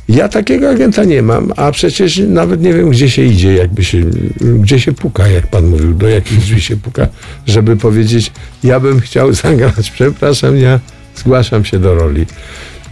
Ja 0.09 0.28
takiego 0.28 0.71
agenta 0.71 1.04
nie 1.04 1.23
mam, 1.23 1.52
a 1.57 1.73
przecież 1.73 2.19
nawet 2.28 2.62
nie 2.62 2.75
wiem, 2.75 2.90
gdzie 2.90 3.11
się 3.11 3.23
idzie, 3.23 3.54
jakby 3.54 3.85
się, 3.85 4.00
gdzie 4.40 4.81
się 4.81 4.92
puka, 4.92 5.28
jak 5.28 5.47
pan 5.47 5.66
mówił, 5.66 5.95
do 5.95 6.09
jakich 6.09 6.38
drzwi 6.38 6.61
się 6.61 6.76
puka, 6.76 7.07
żeby 7.47 7.76
powiedzieć, 7.76 8.33
ja 8.64 8.81
bym 8.81 9.00
chciał 9.00 9.33
zagrać, 9.42 9.90
przepraszam, 9.90 10.57
ja 10.57 10.81
zgłaszam 11.16 11.64
się 11.64 11.78
do 11.78 11.95
roli. 11.95 12.26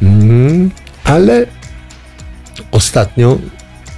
Mm, 0.03 0.71
ale 1.05 1.47
ostatnio 2.71 3.39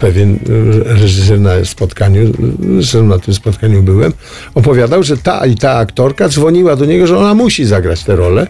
pewien 0.01 0.39
reżyser 0.85 1.41
na 1.41 1.65
spotkaniu, 1.65 2.33
zresztą 2.75 3.07
na 3.07 3.19
tym 3.19 3.35
spotkaniu 3.35 3.83
byłem, 3.83 4.13
opowiadał, 4.55 5.03
że 5.03 5.17
ta 5.17 5.47
i 5.47 5.55
ta 5.55 5.73
aktorka 5.77 6.29
dzwoniła 6.29 6.77
do 6.77 6.85
niego, 6.85 7.07
że 7.07 7.19
ona 7.19 7.35
musi 7.35 7.65
zagrać 7.65 8.05
tę 8.05 8.17
rolę 8.17 8.47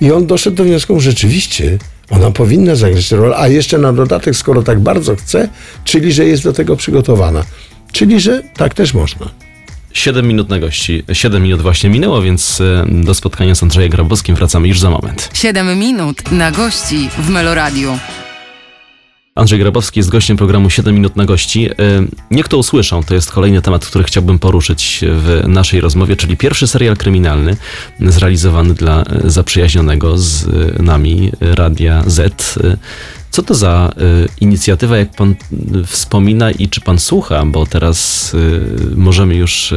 i 0.00 0.12
on 0.12 0.26
doszedł 0.26 0.56
do 0.56 0.64
wniosku, 0.64 1.00
że 1.00 1.10
rzeczywiście 1.10 1.78
Ona 2.10 2.30
powinna 2.30 2.74
zagrać 2.74 3.08
tę 3.08 3.16
rolę, 3.16 3.36
a 3.36 3.48
jeszcze 3.48 3.78
na 3.78 3.92
dodatek, 3.92 4.36
skoro 4.36 4.62
tak 4.62 4.80
bardzo 4.80 5.16
chce, 5.16 5.48
czyli 5.84 6.12
że 6.12 6.24
jest 6.24 6.44
do 6.44 6.52
tego 6.52 6.76
przygotowana. 6.76 7.44
Czyli 7.92 8.20
że 8.20 8.42
tak 8.56 8.74
też 8.74 8.94
można. 8.94 9.43
7 9.94 10.26
minut 10.28 10.48
na 10.48 10.58
gości. 10.58 11.04
7 11.12 11.42
minut 11.42 11.62
właśnie 11.62 11.90
minęło, 11.90 12.22
więc 12.22 12.60
e, 12.60 12.86
do 12.88 13.14
spotkania 13.14 13.54
z 13.54 13.62
Andrzejem 13.62 13.90
Grabowskim 13.90 14.34
wracamy 14.34 14.68
już 14.68 14.80
za 14.80 14.90
moment. 14.90 15.30
7 15.34 15.78
minut 15.78 16.32
na 16.32 16.50
gości 16.50 17.08
w 17.18 17.30
Meloradiu. 17.30 17.98
Andrzej 19.34 19.58
Grabowski 19.58 20.00
jest 20.00 20.10
gościem 20.10 20.36
programu 20.36 20.70
7 20.70 20.94
minut 20.94 21.16
na 21.16 21.24
gości. 21.24 21.70
E, 21.70 21.74
Niech 22.30 22.48
to 22.48 22.58
usłyszą, 22.58 23.02
to 23.02 23.14
jest 23.14 23.30
kolejny 23.30 23.62
temat, 23.62 23.86
który 23.86 24.04
chciałbym 24.04 24.38
poruszyć 24.38 25.00
w 25.08 25.42
naszej 25.46 25.80
rozmowie, 25.80 26.16
czyli 26.16 26.36
pierwszy 26.36 26.66
serial 26.66 26.96
kryminalny 26.96 27.56
zrealizowany 28.00 28.74
dla 28.74 29.02
e, 29.02 29.30
zaprzyjaźnionego 29.30 30.18
z 30.18 30.46
e, 30.46 30.82
nami 30.82 31.32
Radia 31.40 32.02
Z. 32.06 32.54
Co 33.30 33.42
to 33.42 33.54
za 33.54 33.92
inicjatywa, 34.40 34.96
jak 34.96 35.10
pan 35.10 35.34
wspomina 35.86 36.50
i 36.50 36.68
czy 36.68 36.80
pan 36.80 36.98
słucha, 36.98 37.44
bo 37.46 37.66
teraz 37.66 38.32
możemy 38.96 39.34
już 39.34 39.74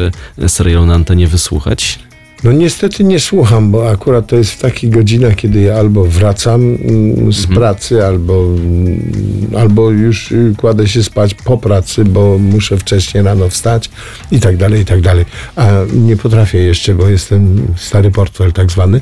serialu 0.48 0.86
na 0.86 0.94
antenie 0.94 1.28
wysłuchać. 1.28 2.00
No 2.44 2.52
niestety 2.52 3.04
nie 3.04 3.20
słucham, 3.20 3.72
bo 3.72 3.90
akurat 3.90 4.28
to 4.28 4.36
jest 4.36 4.52
w 4.52 4.60
takich 4.60 4.90
godzinach, 4.90 5.36
kiedy 5.36 5.62
ja 5.62 5.76
albo 5.76 6.06
wracam 6.06 6.62
mm, 6.62 7.34
z 7.34 7.48
pracy, 7.48 8.06
albo, 8.06 8.44
mm, 8.44 9.52
albo 9.58 9.92
już 9.92 10.32
y, 10.32 10.54
kładę 10.58 10.88
się 10.88 11.04
spać 11.04 11.34
po 11.34 11.58
pracy, 11.58 12.06
bo 12.06 12.38
muszę 12.38 12.78
wcześniej 12.78 13.24
rano 13.24 13.50
wstać 13.50 13.90
i 14.32 14.40
tak 14.40 14.58
dalej, 14.58 14.82
i 14.82 14.86
tak 14.86 15.02
dalej. 15.02 15.26
A 15.56 15.72
nie 15.94 16.18
potrafię 16.18 16.58
jeszcze, 16.58 16.96
bo 16.96 17.10
jestem 17.10 17.68
stary 17.76 18.12
portfel 18.12 18.54
tak 18.54 18.72
zwany, 18.72 19.02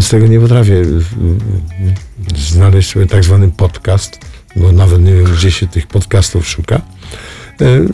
z 0.00 0.08
tego 0.08 0.26
nie 0.26 0.40
potrafię 0.40 0.74
y, 0.74 0.78
y, 0.78 1.02
znaleźć 2.36 2.90
sobie 2.90 3.06
tak 3.06 3.24
zwany 3.24 3.50
podcast, 3.50 4.18
bo 4.56 4.72
nawet 4.72 5.04
nie 5.04 5.12
wiem, 5.12 5.24
gdzie 5.24 5.50
się 5.50 5.66
tych 5.66 5.86
podcastów 5.86 6.48
szuka. 6.48 6.80
E, 7.62 7.86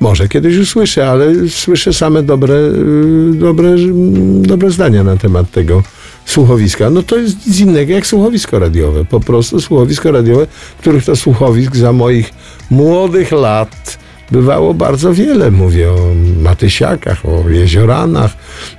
Może 0.00 0.28
kiedyś 0.28 0.58
usłyszę, 0.58 1.10
ale 1.10 1.48
słyszę 1.48 1.92
same 1.92 2.22
dobre, 2.22 2.54
y, 2.54 3.34
dobre, 3.34 3.70
dobre 4.42 4.70
zdania 4.70 5.04
na 5.04 5.16
temat 5.16 5.50
tego 5.50 5.82
słuchowiska. 6.26 6.90
No 6.90 7.02
to 7.02 7.16
jest 7.16 7.46
nic 7.46 7.60
innego 7.60 7.92
jak 7.92 8.06
słuchowisko 8.06 8.58
radiowe. 8.58 9.04
Po 9.04 9.20
prostu 9.20 9.60
słuchowisko 9.60 10.12
radiowe, 10.12 10.46
których 10.78 11.04
to 11.04 11.16
słuchowisk 11.16 11.76
za 11.76 11.92
moich 11.92 12.30
młodych 12.70 13.32
lat 13.32 13.98
bywało 14.30 14.74
bardzo 14.74 15.14
wiele. 15.14 15.50
Mówię 15.50 15.90
o 15.90 15.96
Matysiakach, 16.42 17.26
o 17.26 17.48
Jezioranach, 17.50 18.30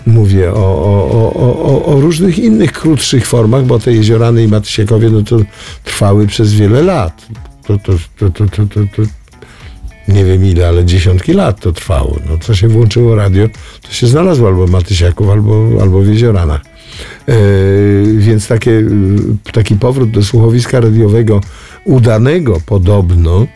mówię 0.06 0.52
o, 0.54 0.56
o, 0.56 1.34
o, 1.36 1.86
o- 1.86 2.02
różnych 2.02 2.40
innych 2.40 2.72
krótszych 2.72 3.28
formach, 3.28 3.66
bo 3.66 3.80
te 3.80 3.94
Jeziorany 3.94 4.44
i 4.44 4.48
Matysiakowie 4.48 5.10
no 5.10 5.22
to 5.24 5.38
trwały 5.84 6.28
przez 6.28 6.54
wiele 6.54 6.82
lat. 6.84 7.25
To, 7.68 7.78
to, 7.78 7.94
to, 8.20 8.30
to, 8.30 8.46
to, 8.48 8.66
to 8.96 9.02
nie 10.08 10.26
wiem 10.26 10.46
ile, 10.46 10.68
ale 10.68 10.86
dziesiątki 10.86 11.34
lat 11.34 11.60
to 11.60 11.72
trwało. 11.72 12.20
No, 12.30 12.38
co 12.38 12.56
się 12.56 12.68
włączyło 12.68 13.16
radio, 13.16 13.50
to 13.82 13.92
się 13.94 14.08
znalazło 14.08 14.48
albo 14.48 14.68
w 14.68 14.72
Matysiaków, 14.72 15.30
albo, 15.30 15.68
albo 15.82 16.00
w 16.00 16.08
Jezioranach. 16.08 16.62
E, 17.28 17.34
więc 18.18 18.48
takie, 18.48 18.72
y, 18.72 19.52
taki 19.52 19.76
powrót 19.76 20.12
do 20.12 20.24
słuchowiska 20.24 20.80
radiowego 20.80 21.42
udanego 21.86 22.62
podobno, 22.66 23.48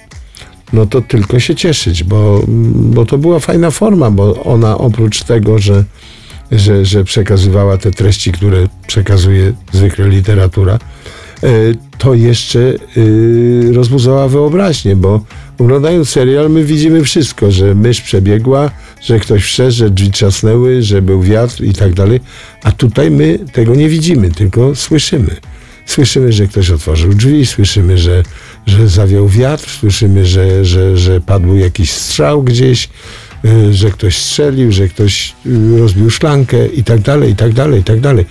no 0.74 0.86
to 0.86 1.02
tylko 1.02 1.40
się 1.40 1.56
cieszyć, 1.56 2.04
bo, 2.04 2.44
bo 2.74 3.06
to 3.06 3.18
była 3.18 3.40
fajna 3.40 3.72
forma, 3.72 4.12
bo 4.12 4.44
ona 4.44 4.78
oprócz 4.78 5.24
tego, 5.24 5.60
że, 5.60 5.84
że, 6.52 6.86
że 6.86 7.04
przekazywała 7.04 7.78
te 7.78 7.92
treści, 7.92 8.32
które 8.32 8.68
przekazuje 8.88 9.54
zwykle 9.72 10.10
literatura, 10.10 10.80
e, 11.44 11.48
to 11.98 12.14
jeszcze 12.14 12.74
rozbudzała 13.74 14.28
wyobraźnię, 14.28 14.96
bo 14.96 15.22
oglądając 15.58 16.10
serial 16.10 16.50
my 16.50 16.64
widzimy 16.64 17.04
wszystko, 17.04 17.52
że 17.52 17.76
mysz 17.76 18.02
przebiegła, 18.02 18.72
że 19.02 19.20
ktoś 19.20 19.44
wszedł, 19.44 19.72
że 19.72 19.90
drzwi 19.90 20.12
trzasnęły, 20.12 20.84
że 20.84 21.02
był 21.02 21.22
wiatr 21.22 21.64
i 21.64 21.74
tak 21.74 21.94
dalej, 21.94 22.20
a 22.64 22.72
tutaj 22.72 23.12
my 23.12 23.40
tego 23.52 23.76
nie 23.76 23.90
widzimy, 23.90 24.32
tylko 24.32 24.76
słyszymy. 24.76 25.36
Słyszymy, 25.86 26.34
że 26.34 26.48
ktoś 26.48 26.70
otworzył 26.70 27.14
drzwi, 27.14 27.46
słyszymy, 27.46 27.98
że, 27.98 28.24
że 28.66 28.88
zawiał 28.88 29.28
wiatr, 29.28 29.70
słyszymy, 29.70 30.26
że, 30.26 30.66
że, 30.66 30.98
że 30.98 31.22
padł 31.22 31.56
jakiś 31.56 31.92
strzał 31.92 32.44
gdzieś, 32.44 32.90
y, 33.46 33.74
że 33.74 33.92
ktoś 33.92 34.18
strzelił, 34.18 34.72
że 34.72 34.88
ktoś 34.88 35.36
y, 35.46 35.80
rozbił 35.80 36.10
szklankę 36.10 36.68
i 36.68 36.84
tak 36.84 37.00
dalej, 37.02 37.32
i 37.32 37.36
tak 37.36 37.54
dalej, 37.54 37.82
i 37.82 37.84
tak 37.84 38.00
dalej. 38.00 38.26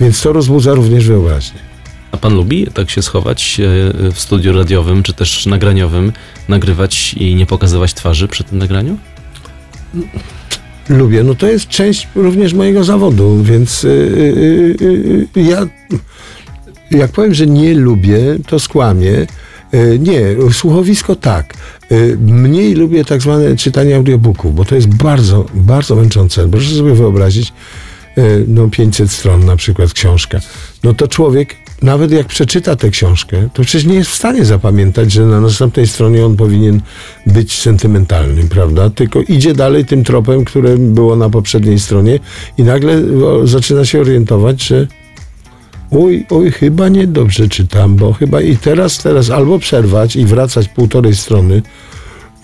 Więc 0.00 0.22
to 0.22 0.32
rozbudza 0.32 0.74
również 0.74 1.06
wyobraźnię. 1.06 1.69
A 2.12 2.16
pan 2.16 2.34
lubi 2.34 2.66
tak 2.66 2.90
się 2.90 3.02
schować 3.02 3.60
e, 3.60 4.12
w 4.12 4.20
studiu 4.20 4.52
radiowym 4.52 5.02
czy 5.02 5.12
też 5.12 5.46
nagraniowym, 5.46 6.12
nagrywać 6.48 7.14
i 7.14 7.34
nie 7.34 7.46
pokazywać 7.46 7.94
twarzy 7.94 8.28
przy 8.28 8.44
tym 8.44 8.58
nagraniu? 8.58 8.98
Lubię. 10.88 11.22
No 11.22 11.34
to 11.34 11.46
jest 11.46 11.68
część 11.68 12.08
również 12.14 12.54
mojego 12.54 12.84
zawodu, 12.84 13.42
więc 13.42 13.82
yy, 13.82 14.76
yy, 14.80 15.26
yy, 15.36 15.44
ja 15.44 15.66
jak 16.90 17.12
powiem, 17.12 17.34
że 17.34 17.46
nie 17.46 17.74
lubię, 17.74 18.18
to 18.46 18.58
skłamię. 18.58 19.26
Yy, 19.72 19.98
nie, 19.98 20.20
słuchowisko 20.52 21.16
tak. 21.16 21.54
Yy, 21.90 22.18
mniej 22.20 22.74
lubię 22.74 23.04
tak 23.04 23.22
zwane 23.22 23.56
czytanie 23.56 23.96
audiobooków, 23.96 24.54
bo 24.54 24.64
to 24.64 24.74
jest 24.74 24.88
bardzo, 24.88 25.46
bardzo 25.54 25.96
męczące. 25.96 26.50
Proszę 26.50 26.74
sobie 26.74 26.94
wyobrazić, 26.94 27.52
no 28.48 28.68
500 28.68 29.10
stron 29.10 29.44
na 29.44 29.56
przykład 29.56 29.92
książka. 29.92 30.38
No 30.84 30.94
to 30.94 31.08
człowiek, 31.08 31.56
nawet 31.82 32.12
jak 32.12 32.26
przeczyta 32.26 32.76
tę 32.76 32.90
książkę, 32.90 33.48
to 33.54 33.62
przecież 33.62 33.84
nie 33.84 33.94
jest 33.94 34.10
w 34.10 34.14
stanie 34.14 34.44
zapamiętać, 34.44 35.12
że 35.12 35.26
na 35.26 35.40
następnej 35.40 35.86
stronie 35.86 36.26
on 36.26 36.36
powinien 36.36 36.80
być 37.26 37.58
sentymentalnym, 37.60 38.48
prawda? 38.48 38.90
Tylko 38.90 39.20
idzie 39.20 39.54
dalej 39.54 39.84
tym 39.84 40.04
tropem, 40.04 40.44
które 40.44 40.76
było 40.76 41.16
na 41.16 41.30
poprzedniej 41.30 41.78
stronie 41.78 42.18
i 42.58 42.62
nagle 42.62 43.02
zaczyna 43.44 43.84
się 43.84 44.00
orientować, 44.00 44.62
że 44.62 44.86
oj, 45.90 46.26
oj, 46.30 46.50
chyba 46.50 46.88
niedobrze 46.88 47.48
czytam, 47.48 47.96
bo 47.96 48.12
chyba 48.12 48.40
i 48.40 48.56
teraz, 48.56 48.98
teraz 48.98 49.30
albo 49.30 49.58
przerwać 49.58 50.16
i 50.16 50.26
wracać 50.26 50.68
półtorej 50.68 51.14
strony, 51.14 51.62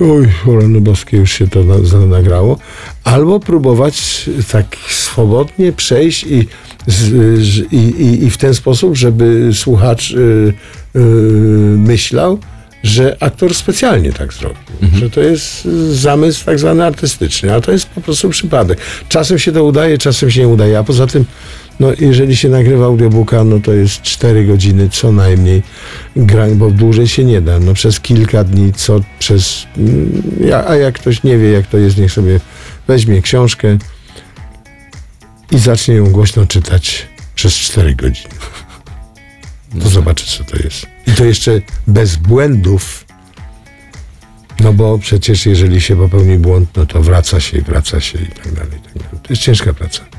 oj, 0.01 0.29
rany 0.61 0.81
boskie, 0.81 1.17
już 1.17 1.33
się 1.33 1.49
to 1.49 1.65
na, 1.65 2.07
nagrało, 2.07 2.59
albo 3.05 3.41
próbować 3.41 4.31
tak 4.53 4.77
swobodnie 4.89 5.73
przejść 5.73 6.25
i, 6.25 6.49
z, 6.87 6.97
z, 7.43 7.73
i, 7.73 7.77
i, 7.77 8.25
i 8.25 8.31
w 8.31 8.39
ten 8.39 8.55
sposób, 8.55 8.97
żeby 8.97 9.51
słuchacz 9.53 10.11
y, 10.11 10.15
y, 10.97 10.99
myślał, 11.79 12.39
że 12.83 13.17
aktor 13.21 13.55
specjalnie 13.55 14.13
tak 14.13 14.33
zrobił, 14.33 14.59
że 14.95 15.11
to 15.11 15.21
jest 15.21 15.65
zamysł 15.91 16.45
tak 16.45 16.59
zwany 16.59 16.85
artystyczny, 16.85 17.55
a 17.55 17.61
to 17.61 17.73
jest 17.73 17.87
po 17.87 18.01
prostu 18.01 18.29
przypadek. 18.29 18.79
Czasem 19.09 19.39
się 19.39 19.53
to 19.53 19.65
udaje, 19.65 19.99
czasem 19.99 20.31
się 20.31 20.41
nie 20.41 20.49
udaje, 20.49 20.79
a 20.79 20.85
poza 20.85 21.07
tym 21.07 21.25
no, 21.81 21.89
jeżeli 22.01 22.37
się 22.37 22.49
nagrywa 22.49 22.87
audiobooka, 22.87 23.45
no 23.45 23.61
to 23.61 23.73
jest 23.73 24.03
4 24.03 24.47
godziny 24.47 24.89
co 24.89 25.13
najmniej 25.13 25.63
grań, 26.17 26.55
bo 26.55 26.71
dłużej 26.71 27.09
się 27.09 27.25
nie 27.25 27.41
da. 27.41 27.59
No 27.59 27.75
przez 27.75 28.01
kilka 28.01 28.45
dni, 28.45 28.73
co 28.73 29.01
przez... 29.19 29.67
mm, 29.77 30.23
A 30.67 30.77
jak 30.77 30.95
ktoś 30.95 31.23
nie 31.23 31.39
wie, 31.39 31.51
jak 31.51 31.67
to 31.67 31.79
jest, 31.79 31.99
niech 31.99 32.13
sobie 32.13 32.41
weźmie 32.89 33.23
książkę 33.23 33.79
i 35.53 35.59
zacznie 35.59 35.95
ją 35.95 36.07
głośno 36.11 36.47
czytać 36.47 37.07
przez 37.35 37.55
4 37.55 37.95
godziny. 37.95 38.35
To 39.83 39.89
zobaczy, 39.89 40.27
co 40.27 40.45
to 40.45 40.57
jest. 40.57 40.87
I 41.07 41.13
to 41.13 41.25
jeszcze 41.25 41.61
bez 41.87 42.17
błędów, 42.17 43.05
no 44.61 44.73
bo 44.73 44.99
przecież 44.99 45.47
jeżeli 45.47 45.81
się 45.81 45.97
popełni 45.97 46.39
błąd, 46.39 46.69
no 46.77 46.87
to 46.87 47.03
wraca 47.03 47.41
się 47.41 47.59
i 47.59 47.63
wraca 47.63 48.01
się 48.01 48.19
i 48.19 48.27
tak 48.27 48.53
dalej. 48.53 48.79
i 48.79 48.83
tak 48.83 48.95
dalej. 48.95 49.09
To 49.23 49.33
jest 49.33 49.43
ciężka 49.43 49.75
praca. 49.75 50.16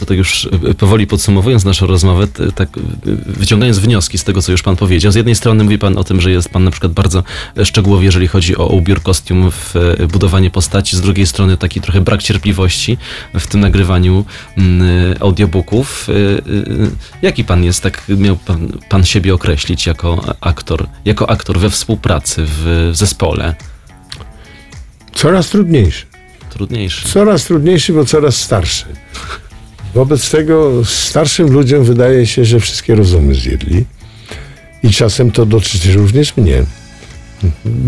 To 0.00 0.06
tak 0.06 0.18
już 0.18 0.48
e, 0.70 0.74
powoli 0.74 1.06
podsumowując 1.06 1.64
naszą 1.64 1.86
rozmowę, 1.86 2.26
tak 2.54 2.68
e, 2.78 2.80
wyciągając 3.26 3.78
wnioski 3.78 4.18
z 4.18 4.24
tego, 4.24 4.42
co 4.42 4.52
już 4.52 4.62
pan 4.62 4.76
powiedział. 4.76 5.12
Z 5.12 5.14
jednej 5.14 5.34
strony 5.34 5.64
mówi 5.64 5.78
pan 5.78 5.98
o 5.98 6.04
tym, 6.04 6.20
że 6.20 6.30
jest 6.30 6.48
pan 6.48 6.64
na 6.64 6.70
przykład 6.70 6.92
bardzo 6.92 7.24
e, 7.58 7.64
szczegółowy, 7.64 8.04
jeżeli 8.04 8.28
chodzi 8.28 8.56
o 8.56 8.66
ubiór 8.66 9.02
kostiumów, 9.02 9.74
e, 10.00 10.06
budowanie 10.06 10.50
postaci. 10.50 10.96
Z 10.96 11.00
drugiej 11.00 11.26
strony 11.26 11.56
taki 11.56 11.80
trochę 11.80 12.00
brak 12.00 12.22
cierpliwości 12.22 12.98
w 13.34 13.46
tym 13.46 13.60
nagrywaniu 13.60 14.24
mm, 14.58 15.16
audiobooków. 15.20 16.08
Jaki 17.22 17.44
pan 17.44 17.64
jest, 17.64 17.82
tak 17.82 18.02
miał 18.08 18.36
pan, 18.36 18.72
pan 18.88 19.04
siebie 19.04 19.34
określić 19.34 19.86
jako 19.86 20.36
aktor, 20.40 20.86
jako 21.04 21.30
aktor 21.30 21.58
we 21.58 21.70
współpracy, 21.70 22.44
w, 22.44 22.90
w 22.92 22.96
zespole? 22.96 23.54
Coraz 25.14 25.48
trudniejszy. 25.48 26.06
Trudniejszy. 26.50 27.08
Coraz 27.08 27.44
trudniejszy, 27.44 27.92
bo 27.92 28.04
coraz 28.04 28.36
starszy. 28.36 28.84
Wobec 29.94 30.30
tego 30.30 30.84
starszym 30.84 31.52
ludziom 31.52 31.84
wydaje 31.84 32.26
się, 32.26 32.44
że 32.44 32.60
wszystkie 32.60 32.94
rozumy 32.94 33.34
zjedli. 33.34 33.84
I 34.82 34.90
czasem 34.90 35.30
to 35.30 35.46
dotyczy 35.46 35.92
również 35.92 36.36
mnie. 36.36 36.62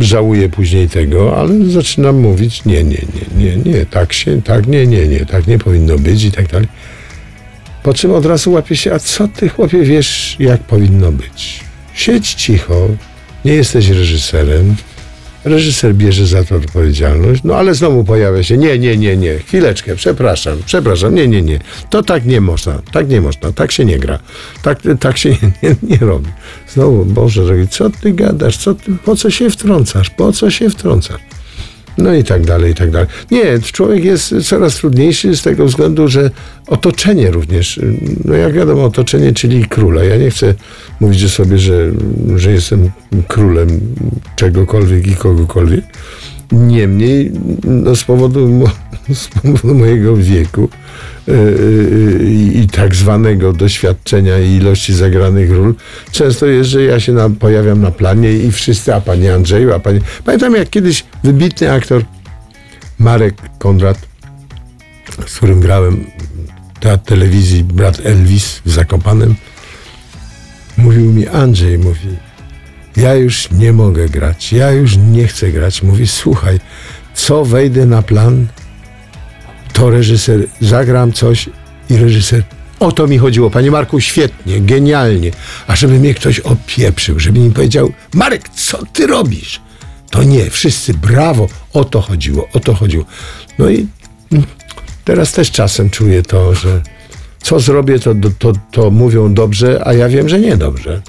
Żałuję 0.01 0.49
później 0.49 0.89
tego, 0.89 1.39
ale 1.39 1.71
zaczynam 1.71 2.17
mówić 2.17 2.65
nie, 2.65 2.85
nie, 2.85 2.99
nie, 3.15 3.45
nie, 3.45 3.57
nie, 3.57 3.87
tak 3.87 4.13
się, 4.13 4.43
tak, 4.43 4.67
nie, 4.67 4.87
nie, 4.87 5.07
nie, 5.07 5.27
tak 5.27 5.47
nie 5.47 5.59
powinno 5.59 5.99
być 5.99 6.25
i 6.25 6.33
tak 6.33 6.49
dalej. 6.49 6.69
Po 7.83 7.95
czym 7.95 8.13
od 8.13 8.27
razu 8.27 8.53
łapie 8.53 8.77
się, 8.77 8.93
a 8.93 8.99
co 8.99 9.29
ty 9.29 9.49
chłopie 9.49 9.83
wiesz, 9.83 10.37
jak 10.39 10.61
powinno 10.61 11.13
być? 11.13 11.67
siedź 11.97 12.35
cicho, 12.35 12.89
nie 13.45 13.53
jesteś 13.53 13.89
reżyserem. 13.89 14.77
Reżyser 15.47 15.95
bierze 15.95 16.27
za 16.27 16.45
to 16.45 16.57
odpowiedzialność, 16.57 17.41
no 17.45 17.55
ale 17.55 17.75
znowu 17.75 18.05
pojawia 18.05 18.43
się, 18.43 18.57
nie, 18.57 18.79
nie, 18.79 18.97
nie, 18.97 19.17
nie, 19.17 19.39
chwileczkę, 19.39 19.97
przepraszam, 19.97 20.59
przepraszam, 20.67 21.15
nie, 21.15 21.29
nie, 21.29 21.43
nie, 21.43 21.59
to 21.91 22.03
tak 22.03 22.25
nie 22.25 22.41
można, 22.41 22.83
tak 22.93 23.09
nie 23.09 23.21
można, 23.21 23.53
tak 23.53 23.73
się 23.73 23.85
nie 23.85 23.99
gra, 23.99 24.19
tak, 24.63 24.83
tak 25.01 25.19
się 25.19 25.31
nie, 25.41 25.53
nie, 25.63 25.77
nie 25.83 25.97
robi. 25.97 26.31
Znowu, 26.69 27.05
Boże, 27.05 27.67
co 27.71 27.91
ty 27.91 28.13
gadasz, 28.13 28.57
co 28.57 28.75
ty, 28.75 28.93
po 29.05 29.17
co 29.17 29.31
się 29.31 29.51
wtrącasz, 29.51 30.11
po 30.11 30.33
co 30.33 30.51
się 30.51 30.71
wtrącasz? 30.71 31.21
No 31.99 32.15
i 32.15 32.25
tak 32.25 32.45
dalej, 32.47 32.73
i 32.73 32.75
tak 32.75 32.91
dalej. 32.91 33.09
Nie, 33.31 33.59
człowiek 33.59 34.05
jest 34.05 34.35
coraz 34.43 34.77
trudniejszy 34.77 35.37
z 35.37 35.43
tego 35.43 35.67
względu, 35.67 36.09
że 36.09 36.31
otoczenie 36.67 37.31
również, 37.31 37.81
no 38.25 38.35
jak 38.35 38.53
wiadomo, 38.53 38.85
otoczenie, 38.85 39.33
czyli 39.33 39.65
króla. 39.65 40.05
Ja 40.05 40.17
nie 40.17 40.31
chcę 40.31 40.55
mówić 41.01 41.25
o 41.25 41.29
sobie, 41.29 41.59
że, 41.59 41.91
że 42.37 42.53
jestem 42.53 42.91
królem 43.29 43.81
czegokolwiek 44.37 45.07
i 45.07 45.17
kogokolwiek. 45.17 45.85
Niemniej, 46.53 47.33
no 47.65 47.97
z, 47.97 48.05
powodu, 48.05 48.65
z 49.15 49.29
powodu 49.29 49.75
mojego 49.75 50.17
wieku 50.17 50.69
yy, 51.27 51.35
yy, 51.35 52.63
i 52.63 52.67
tak 52.67 52.95
zwanego 52.95 53.53
doświadczenia 53.53 54.39
i 54.39 54.51
ilości 54.51 54.95
zagranych 54.95 55.51
ról, 55.51 55.75
często 56.11 56.47
jest, 56.47 56.71
że 56.71 56.83
ja 56.83 57.01
się 57.01 57.13
na, 57.13 57.31
pojawiam 57.31 57.81
na 57.81 57.91
planie 57.91 58.33
i 58.33 58.53
wszyscy, 58.53 58.95
a 58.95 59.01
panie 59.01 59.35
Andrzeju, 59.35 59.73
a 59.73 59.79
panie... 59.79 60.01
Pamiętam 60.25 60.55
jak 60.55 60.71
kiedyś 60.71 61.05
wybitny 61.25 61.73
aktor 61.73 62.05
Marek 62.99 63.35
Konrad, 63.59 63.99
z 65.27 65.37
którym 65.37 65.61
grałem 65.61 66.05
teatr 66.81 67.05
telewizji 67.05 67.65
Brat 67.65 68.07
Elvis 68.07 68.61
w 68.65 68.71
Zakopanem, 68.71 69.35
mówił 70.77 71.13
mi, 71.13 71.29
Andrzej, 71.29 71.79
mówi, 71.79 72.09
ja 72.97 73.15
już 73.15 73.51
nie 73.51 73.73
mogę 73.73 74.09
grać, 74.09 74.53
ja 74.53 74.73
już 74.73 74.97
nie 74.97 75.27
chcę 75.27 75.53
grać. 75.53 75.83
Mówi, 75.83 76.07
słuchaj, 76.07 76.61
co 77.15 77.45
wejdę 77.45 77.87
na 77.87 78.03
plan, 78.03 78.47
to 79.77 79.91
reżyser, 79.91 80.47
zagram 80.61 81.13
coś 81.13 81.49
i 81.91 81.97
reżyser, 81.97 82.43
o 82.81 82.93
to 82.93 83.07
mi 83.07 83.19
chodziło, 83.19 83.51
panie 83.51 83.71
Marku, 83.71 84.01
świetnie, 84.01 84.61
genialnie, 84.61 85.31
a 85.67 85.77
żeby 85.77 85.99
mnie 85.99 86.15
ktoś 86.15 86.41
opieprzył, 86.41 87.21
żeby 87.21 87.39
mi 87.39 87.51
powiedział, 87.51 87.93
Marek, 88.15 88.49
co 88.49 88.79
ty 88.93 89.07
robisz? 89.07 89.61
To 90.11 90.23
nie, 90.23 90.51
wszyscy 90.51 90.95
brawo, 90.95 91.49
o 91.73 91.85
to 91.85 92.01
chodziło, 92.01 92.49
o 92.53 92.61
to 92.61 92.75
chodziło. 92.75 93.05
No 93.59 93.71
i 93.71 93.87
teraz 95.05 95.33
też 95.33 95.51
czasem 95.51 95.91
czuję 95.91 96.23
to, 96.23 96.55
że 96.55 96.83
co 97.43 97.61
zrobię, 97.61 97.99
to, 97.99 98.15
to, 98.39 98.53
to 98.71 98.91
mówią 98.91 99.35
dobrze, 99.35 99.83
a 99.85 99.93
ja 99.93 100.09
wiem, 100.09 100.29
że 100.29 100.41
nie 100.41 100.57
dobrze. 100.57 101.03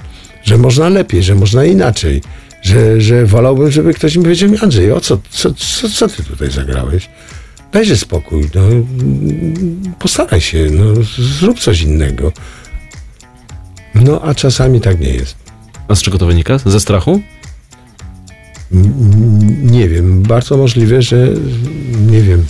Że 0.44 0.58
można 0.58 0.88
lepiej, 0.88 1.22
że 1.22 1.34
można 1.34 1.64
inaczej. 1.64 2.22
Że, 2.62 3.00
że 3.00 3.26
wolałbym, 3.26 3.70
żeby 3.70 3.94
ktoś 3.94 4.16
mi 4.16 4.22
powiedział, 4.22 4.50
Andrzej, 4.62 4.92
o 4.92 5.00
co, 5.00 5.18
co, 5.30 5.54
co, 5.54 5.88
co 5.88 6.08
ty 6.08 6.24
tutaj 6.24 6.50
zagrałeś? 6.50 7.08
Dajże 7.72 7.96
spokój, 7.96 8.50
no, 8.54 8.62
postaraj 9.98 10.40
się, 10.40 10.66
no, 10.70 11.02
zrób 11.18 11.60
coś 11.60 11.80
innego. 11.80 12.32
No, 13.94 14.22
a 14.22 14.34
czasami 14.34 14.80
tak 14.80 15.00
nie 15.00 15.10
jest. 15.10 15.36
A 15.88 15.94
z 15.94 16.02
czego 16.02 16.18
to 16.18 16.26
wynika? 16.26 16.58
Ze 16.58 16.80
strachu? 16.80 17.20
Nie 19.62 19.88
wiem, 19.88 20.22
bardzo 20.22 20.56
możliwe, 20.56 21.02
że 21.02 21.28
nie 22.10 22.20
wiem, 22.22 22.46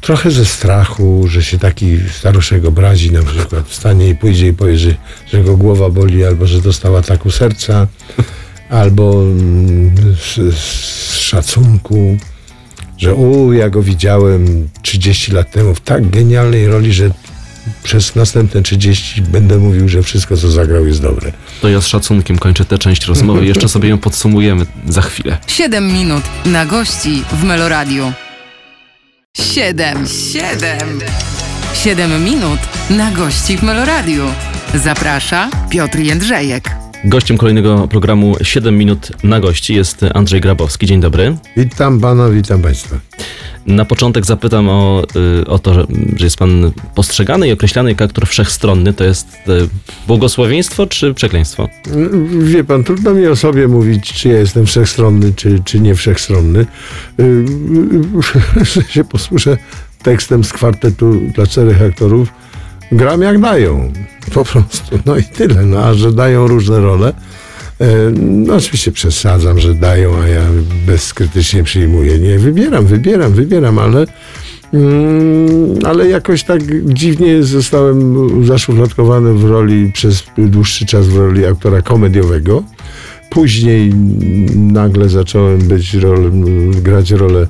trochę 0.00 0.30
ze 0.30 0.44
strachu, 0.44 1.28
że 1.28 1.42
się 1.42 1.58
taki 1.58 1.98
staruszek 2.18 2.64
obrazi 2.64 3.12
na 3.12 3.22
przykład, 3.22 3.68
wstanie 3.68 4.08
i 4.08 4.14
pójdzie 4.14 4.48
i 4.48 4.52
powie, 4.52 4.78
że, 4.78 4.94
że 5.26 5.44
go 5.44 5.56
głowa 5.56 5.90
boli, 5.90 6.24
albo 6.24 6.46
że 6.46 6.60
dostał 6.60 6.96
ataku 6.96 7.30
serca, 7.30 7.86
albo 8.68 9.22
mm, 9.22 9.94
z, 10.16 10.54
z 10.54 11.14
szacunku, 11.14 12.16
że 12.98 13.14
u, 13.14 13.52
ja 13.52 13.70
go 13.70 13.82
widziałem 13.82 14.68
30 14.82 15.32
lat 15.32 15.50
temu 15.50 15.74
w 15.74 15.80
tak 15.80 16.10
genialnej 16.10 16.66
roli, 16.66 16.92
że 16.92 17.10
przez 17.82 18.14
następne 18.16 18.62
30 18.62 19.22
będę 19.22 19.58
mówił, 19.58 19.88
że 19.88 20.02
wszystko, 20.02 20.36
co 20.36 20.50
zagrał, 20.50 20.86
jest 20.86 21.02
dobre. 21.02 21.32
To 21.60 21.68
ja 21.68 21.80
z 21.80 21.86
szacunkiem 21.86 22.38
kończę 22.38 22.64
tę 22.64 22.78
część 22.78 23.06
rozmowy. 23.06 23.46
Jeszcze 23.46 23.68
sobie 23.68 23.88
ją 23.88 23.98
podsumujemy 23.98 24.66
za 24.88 25.02
chwilę. 25.02 25.38
7 25.46 25.92
minut 25.92 26.22
na 26.44 26.66
gości 26.66 27.22
w 27.32 27.44
Meloradiu. 27.44 28.12
7, 29.36 30.06
7. 30.32 30.78
7 31.74 32.24
minut 32.24 32.60
na 32.90 33.10
gości 33.10 33.56
w 33.58 33.62
Meloradiu. 33.62 34.24
Zaprasza 34.74 35.50
Piotr 35.70 35.98
Jędrzejek. 35.98 36.85
Gościem 37.04 37.38
kolejnego 37.38 37.88
programu 37.88 38.36
7 38.42 38.78
minut 38.78 39.12
na 39.24 39.40
gości 39.40 39.74
jest 39.74 40.04
Andrzej 40.14 40.40
Grabowski. 40.40 40.86
Dzień 40.86 41.00
dobry. 41.00 41.36
Witam 41.56 42.00
pana, 42.00 42.30
witam 42.30 42.62
państwa. 42.62 42.96
Na 43.66 43.84
początek 43.84 44.26
zapytam 44.26 44.68
o, 44.68 45.02
y, 45.40 45.46
o 45.46 45.58
to, 45.58 45.74
że, 45.74 45.86
jest 46.20 46.36
pan 46.36 46.72
postrzegany 46.94 47.48
i 47.48 47.52
określany 47.52 47.90
jako 47.90 48.04
aktor 48.04 48.26
wszechstronny. 48.26 48.92
To 48.92 49.04
jest 49.04 49.28
y, 49.48 49.68
błogosławieństwo 50.06 50.86
czy 50.86 51.14
przekleństwo? 51.14 51.68
Wie 52.38 52.64
pan, 52.64 52.84
trudno 52.84 53.14
mi 53.14 53.26
o 53.26 53.36
sobie 53.36 53.68
mówić, 53.68 54.12
czy 54.12 54.28
ja 54.28 54.38
jestem 54.38 54.66
wszechstronny, 54.66 55.32
czy, 55.36 55.62
czy 55.64 55.80
nie 55.80 55.94
wszechstronny. 55.94 56.66
Że 58.74 58.82
się 58.82 59.04
posłuszę 59.04 59.56
tekstem 60.02 60.44
z 60.44 60.52
kwartetu 60.52 61.20
dla 61.34 61.46
czterech 61.46 61.82
aktorów. 61.82 62.32
Gram 62.92 63.22
jak 63.22 63.40
dają, 63.40 63.92
po 64.34 64.44
prostu. 64.44 64.98
No 65.06 65.16
i 65.16 65.22
tyle. 65.22 65.62
No, 65.62 65.78
a 65.78 65.94
że 65.94 66.12
dają 66.12 66.46
różne 66.46 66.80
role, 66.80 67.12
e, 67.80 67.86
no 68.20 68.54
oczywiście 68.54 68.92
przesadzam, 68.92 69.58
że 69.58 69.74
dają, 69.74 70.16
a 70.22 70.28
ja 70.28 70.42
bezkrytycznie 70.86 71.62
przyjmuję. 71.62 72.18
Nie, 72.18 72.38
wybieram, 72.38 72.86
wybieram, 72.86 73.32
wybieram, 73.32 73.78
ale 73.78 74.06
Mm, 74.72 75.78
ale 75.84 76.08
jakoś 76.08 76.44
tak 76.44 76.60
dziwnie 76.94 77.42
zostałem 77.42 78.44
zaszufladkowany 78.46 79.34
w 79.34 79.44
roli 79.44 79.92
przez 79.92 80.24
dłuższy 80.38 80.86
czas 80.86 81.06
w 81.06 81.16
roli 81.16 81.46
aktora 81.46 81.82
komediowego. 81.82 82.62
Później 83.30 83.94
nagle 84.56 85.08
zacząłem 85.08 85.58
być 85.58 85.94
rol, 85.94 86.32
grać 86.82 87.10
rolę 87.10 87.46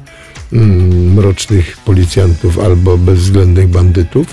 mm, 0.52 1.14
mrocznych 1.14 1.76
policjantów 1.84 2.58
albo 2.58 2.98
bezwzględnych 2.98 3.68
bandytów. 3.68 4.26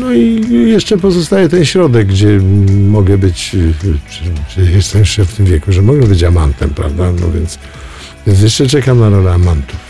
No 0.00 0.12
i 0.12 0.46
jeszcze 0.70 0.98
pozostaje 0.98 1.48
ten 1.48 1.64
środek, 1.64 2.06
gdzie 2.06 2.40
mogę 2.88 3.18
być, 3.18 3.50
czy, 3.50 3.98
czy 4.48 4.70
jestem 4.72 5.00
jeszcze 5.00 5.24
w 5.24 5.34
tym 5.34 5.46
wieku, 5.46 5.72
że 5.72 5.82
mogę 5.82 6.06
być 6.06 6.22
amantem, 6.22 6.70
prawda? 6.70 7.12
No 7.20 7.30
więc, 7.30 7.58
więc 8.26 8.40
jeszcze 8.40 8.66
czekam 8.66 9.00
na 9.00 9.08
rolę 9.08 9.32
amantów. 9.32 9.88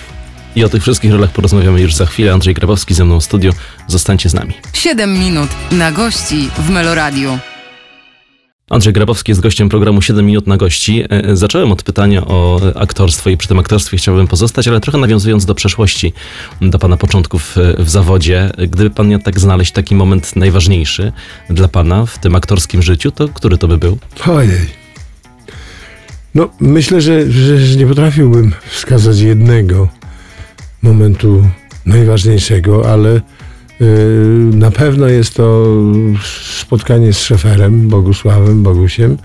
I 0.56 0.64
o 0.64 0.68
tych 0.68 0.82
wszystkich 0.82 1.12
rolach 1.12 1.30
porozmawiamy 1.30 1.80
już 1.80 1.94
za 1.94 2.06
chwilę. 2.06 2.32
Andrzej 2.32 2.54
Grabowski 2.54 2.94
ze 2.94 3.04
mną 3.04 3.20
w 3.20 3.24
studiu. 3.24 3.52
Zostańcie 3.86 4.28
z 4.28 4.34
nami. 4.34 4.54
7 4.72 5.18
minut 5.18 5.48
na 5.72 5.92
gości 5.92 6.48
w 6.58 6.70
Meloradiu. 6.70 7.38
Andrzej 8.70 8.92
Grabowski 8.92 9.30
jest 9.30 9.40
gościem 9.40 9.68
programu 9.68 10.02
7 10.02 10.26
minut 10.26 10.46
na 10.46 10.56
gości. 10.56 11.04
E, 11.10 11.36
Zacząłem 11.36 11.72
od 11.72 11.82
pytania 11.82 12.26
o 12.26 12.60
aktorstwo 12.74 13.30
i 13.30 13.36
przy 13.36 13.48
tym 13.48 13.58
aktorstwie 13.58 13.96
chciałbym 13.96 14.26
pozostać, 14.26 14.68
ale 14.68 14.80
trochę 14.80 14.98
nawiązując 14.98 15.46
do 15.46 15.54
przeszłości, 15.54 16.12
do 16.60 16.78
pana 16.78 16.96
początków 16.96 17.58
e, 17.58 17.84
w 17.84 17.90
zawodzie. 17.90 18.50
Gdyby 18.68 18.90
pan 18.90 19.08
miał 19.08 19.20
tak 19.20 19.40
znaleźć 19.40 19.72
taki 19.72 19.94
moment 19.94 20.36
najważniejszy 20.36 21.12
dla 21.50 21.68
pana 21.68 22.06
w 22.06 22.18
tym 22.18 22.34
aktorskim 22.34 22.82
życiu, 22.82 23.10
to 23.10 23.28
który 23.28 23.58
to 23.58 23.68
by 23.68 23.78
był? 23.78 23.98
Ojej. 24.26 24.88
No, 26.34 26.48
myślę, 26.60 27.00
że, 27.00 27.30
że, 27.30 27.58
że 27.58 27.76
nie 27.76 27.86
potrafiłbym 27.86 28.54
wskazać 28.70 29.20
jednego 29.20 29.88
momentu 30.82 31.48
najważniejszego, 31.86 32.92
ale 32.92 33.20
na 34.52 34.70
pewno 34.70 35.08
jest 35.08 35.34
to 35.34 35.66
spotkanie 36.60 37.12
z 37.12 37.18
szeferem, 37.18 37.88
Bogusławem, 37.88 38.62
Bogusiem. 38.62 39.18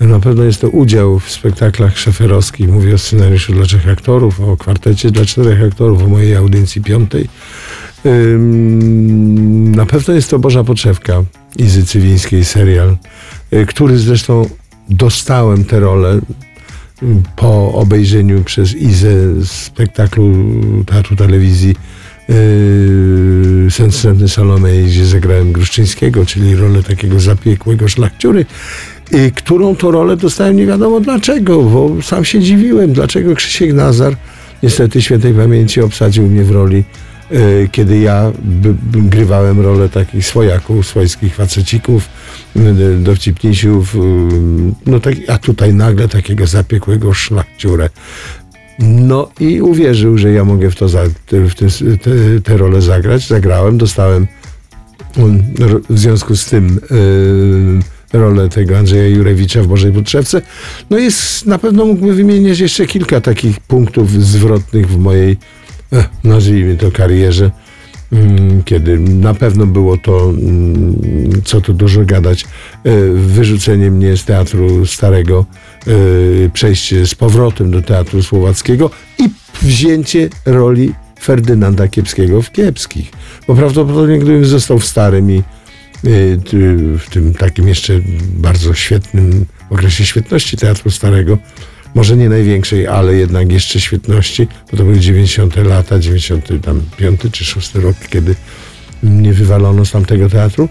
Na 0.00 0.20
pewno 0.20 0.44
jest 0.44 0.60
to 0.60 0.68
udział 0.68 1.18
w 1.18 1.30
spektaklach 1.30 1.98
szeferowskich. 1.98 2.68
Mówię 2.68 2.94
o 2.94 2.98
scenariuszu 2.98 3.52
dla 3.52 3.64
trzech 3.64 3.88
aktorów, 3.88 4.40
o 4.40 4.56
kwartecie 4.56 5.10
dla 5.10 5.24
czterech 5.24 5.62
aktorów, 5.62 6.02
o 6.02 6.06
mojej 6.06 6.36
audycji 6.36 6.82
piątej. 6.82 7.28
Na 9.76 9.86
pewno 9.86 10.14
jest 10.14 10.30
to 10.30 10.38
Boża 10.38 10.64
Potrzewka 10.64 11.24
Izy 11.58 11.84
Cywińskiej, 11.84 12.44
serial, 12.44 12.96
y, 13.52 13.66
który 13.66 13.98
zresztą 13.98 14.48
dostałem 14.88 15.64
tę 15.64 15.80
rolę 15.80 16.14
y, 16.14 16.20
po 17.36 17.72
obejrzeniu 17.72 18.44
przez 18.44 18.74
Izę 18.74 19.10
spektaklu 19.44 20.34
Teatru 20.86 21.16
Telewizji 21.16 21.74
yy, 22.30 23.70
Sen 23.70 24.28
Salomej, 24.28 24.84
gdzie 24.84 25.06
zagrałem 25.06 25.52
Gruszczyńskiego, 25.52 26.26
czyli 26.26 26.56
rolę 26.56 26.82
takiego 26.82 27.20
zapiekłego 27.20 27.88
szlachciury, 27.88 28.46
i 29.12 29.32
którą 29.32 29.76
to 29.76 29.90
rolę 29.90 30.16
dostałem 30.16 30.56
nie 30.56 30.66
wiadomo 30.66 31.00
dlaczego, 31.00 31.62
bo 31.62 32.02
sam 32.02 32.24
się 32.24 32.40
dziwiłem, 32.40 32.92
dlaczego 32.92 33.34
Krzysiek 33.34 33.72
Nazar, 33.72 34.16
niestety 34.62 35.02
świętej 35.02 35.34
pamięci, 35.34 35.80
obsadził 35.80 36.26
mnie 36.26 36.44
w 36.44 36.50
roli 36.50 36.84
yy, 37.30 37.68
kiedy 37.72 37.98
ja 37.98 38.32
grywałem 38.92 39.60
rolę 39.60 39.88
takich 39.88 40.26
swojaków, 40.26 40.86
swojskich 40.86 41.34
facecików, 41.34 42.08
y, 42.56 42.98
dowcipnisiów, 42.98 43.94
y, 43.94 43.98
no 44.86 45.00
tak, 45.00 45.14
a 45.28 45.38
tutaj 45.38 45.74
nagle 45.74 46.08
takiego 46.08 46.46
zapiekłego 46.46 47.14
szlachciurę. 47.14 47.88
No 48.80 49.30
i 49.40 49.60
uwierzył, 49.60 50.18
że 50.18 50.32
ja 50.32 50.44
mogę 50.44 50.70
w 50.70 50.76
to 50.76 50.88
za, 50.88 51.02
w 51.30 51.54
te, 51.54 51.66
te 52.44 52.56
rolę 52.56 52.82
zagrać. 52.82 53.28
Zagrałem, 53.28 53.78
dostałem 53.78 54.26
w 55.90 55.98
związku 55.98 56.36
z 56.36 56.46
tym 56.46 56.80
y, 58.12 58.18
rolę 58.18 58.48
tego 58.48 58.78
Andrzeja 58.78 59.06
Jurewicza 59.06 59.62
w 59.62 59.66
Bożej 59.66 59.92
Potrzebce. 59.92 60.42
No 60.90 60.98
jest, 60.98 61.46
na 61.46 61.58
pewno 61.58 61.84
mógłbym 61.84 62.16
wymienić 62.16 62.60
jeszcze 62.60 62.86
kilka 62.86 63.20
takich 63.20 63.60
punktów 63.60 64.10
zwrotnych 64.10 64.88
w 64.88 64.98
mojej, 64.98 65.36
eh, 65.92 66.08
nazwijmy 66.24 66.76
to, 66.76 66.90
karierze. 66.90 67.50
Mm, 68.12 68.62
Kiedy 68.64 68.98
na 68.98 69.34
pewno 69.34 69.66
było 69.66 69.96
to, 69.96 70.30
mm, 70.30 71.42
co 71.44 71.60
tu 71.60 71.72
dużo 71.72 72.04
gadać, 72.04 72.44
y, 72.86 73.12
wyrzucenie 73.14 73.90
mnie 73.90 74.16
z 74.16 74.24
teatru 74.24 74.86
starego, 74.86 75.46
przejście 76.52 77.06
z 77.06 77.14
powrotem 77.14 77.70
do 77.70 77.82
teatru 77.82 78.22
słowackiego 78.22 78.90
i 79.18 79.24
wzięcie 79.62 80.28
roli 80.46 80.94
Ferdynanda 81.20 81.88
Kiepskiego 81.88 82.42
w 82.42 82.52
Kiepskich. 82.52 83.10
Bo 83.46 83.54
prawdopodobnie 83.54 84.18
gdybym 84.18 84.44
został 84.44 84.78
w 84.78 84.84
starym 84.84 85.30
i 85.30 85.42
y, 86.06 86.38
w 86.98 87.06
tym 87.10 87.34
takim 87.34 87.68
jeszcze 87.68 88.00
bardzo 88.20 88.74
świetnym 88.74 89.46
okresie 89.70 90.04
świetności 90.06 90.56
teatru 90.56 90.90
starego, 90.90 91.38
może 91.94 92.16
nie 92.16 92.28
największej, 92.28 92.86
ale 92.86 93.14
jednak 93.14 93.52
jeszcze 93.52 93.80
świetności, 93.80 94.48
bo 94.70 94.76
to 94.76 94.84
były 94.84 95.00
90 95.00 95.56
lata, 95.56 95.98
95 95.98 97.20
czy 97.32 97.44
6 97.44 97.74
rok, 97.74 97.96
kiedy 98.10 98.34
mnie 99.02 99.32
wywalono 99.32 99.84
z 99.84 99.90
tamtego 99.90 100.28
teatru, 100.28 100.68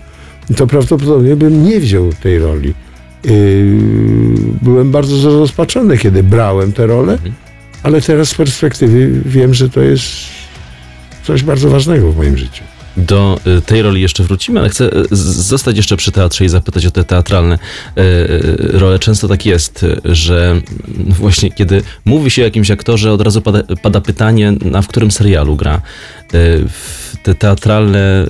to 0.56 0.68
prawdopodobnie 0.68 1.36
bym 1.36 1.64
nie 1.64 1.80
wziął 1.80 2.14
tej 2.14 2.40
roli. 2.40 2.74
Yy, 3.24 3.78
byłem 4.62 4.92
bardzo 4.92 5.18
zrozpaczony, 5.18 5.98
kiedy 5.98 6.24
brałem 6.24 6.72
tę 6.72 6.88
rolę, 6.88 7.18
ale 7.84 8.02
teraz 8.02 8.30
z 8.30 8.36
perspektywy 8.36 9.22
wiem, 9.26 9.54
że 9.54 9.70
to 9.70 9.82
jest 9.82 10.06
coś 11.24 11.44
bardzo 11.44 11.70
ważnego 11.70 12.12
w 12.12 12.18
moim 12.18 12.38
życiu. 12.38 12.64
Do 12.98 13.40
y, 13.58 13.62
tej 13.62 13.82
roli 13.82 14.02
jeszcze 14.02 14.24
wrócimy, 14.24 14.60
ale 14.60 14.70
chcę 14.70 14.96
y, 14.96 15.08
zostać 15.12 15.78
jeszcze 15.78 15.98
przy 15.98 16.12
teatrze 16.12 16.46
i 16.46 16.50
zapytać 16.50 16.86
o 16.86 16.92
te 16.92 17.04
teatralne 17.04 17.56
y, 17.56 18.02
y, 18.02 18.80
role. 18.80 19.00
Często 19.00 19.28
tak 19.28 19.46
jest, 19.46 19.84
y, 19.84 20.00
że 20.04 20.52
mm, 20.52 20.64
właśnie 21.10 21.52
kiedy 21.52 21.82
mówi 22.06 22.32
się 22.32 22.42
o 22.42 22.46
jakimś 22.46 22.72
aktorze, 22.72 23.12
od 23.12 23.22
razu 23.22 23.42
pada, 23.42 23.64
pada 23.82 24.02
pytanie, 24.02 24.54
a 24.74 24.82
w 24.82 24.88
którym 24.88 25.12
serialu 25.12 25.56
gra. 25.56 25.82
Y, 26.34 26.66
Te 27.24 27.36
teatralne 27.36 28.26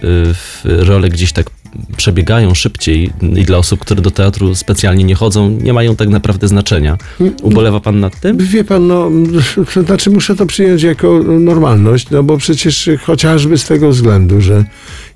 y, 0.66 0.84
role 0.86 1.10
gdzieś 1.10 1.34
tak 1.34 1.50
przebiegają 1.98 2.54
szybciej 2.54 3.10
i 3.36 3.44
dla 3.44 3.58
osób, 3.58 3.80
które 3.80 4.02
do 4.02 4.12
teatru 4.12 4.56
specjalnie 4.56 5.04
nie 5.04 5.16
chodzą, 5.16 5.50
nie 5.50 5.74
mają 5.74 5.96
tak 5.96 6.10
naprawdę 6.10 6.48
znaczenia. 6.48 6.98
Ubolewa 7.42 7.80
pan 7.80 8.00
nad 8.00 8.20
tym? 8.20 8.38
Wie 8.38 8.64
pan, 8.64 8.88
no, 8.88 9.12
znaczy 9.86 10.10
muszę 10.10 10.36
to 10.36 10.46
przyjąć 10.46 10.84
jako 10.84 11.24
normalność, 11.24 12.10
no 12.10 12.24
bo 12.24 12.38
przecież 12.38 12.90
chociażby 13.04 13.58
z 13.58 13.66
tego 13.66 13.90
względu, 13.90 14.42
że 14.42 14.66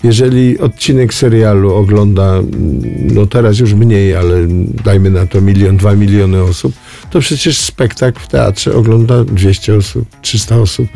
jeżeli 0.03 0.59
odcinek 0.59 1.13
serialu 1.13 1.73
ogląda, 1.73 2.41
no 3.13 3.25
teraz 3.25 3.59
już 3.59 3.73
mniej, 3.73 4.15
ale 4.15 4.47
dajmy 4.83 5.09
na 5.09 5.25
to 5.27 5.41
milion, 5.41 5.77
dwa 5.77 5.95
miliony 5.95 6.43
osób, 6.43 6.73
to 7.13 7.19
przecież 7.19 7.57
spektakl 7.57 8.19
w 8.19 8.27
teatrze 8.27 8.75
ogląda 8.75 9.23
200 9.23 9.75
osób, 9.75 10.05
300 10.21 10.57
osób. 10.57 10.87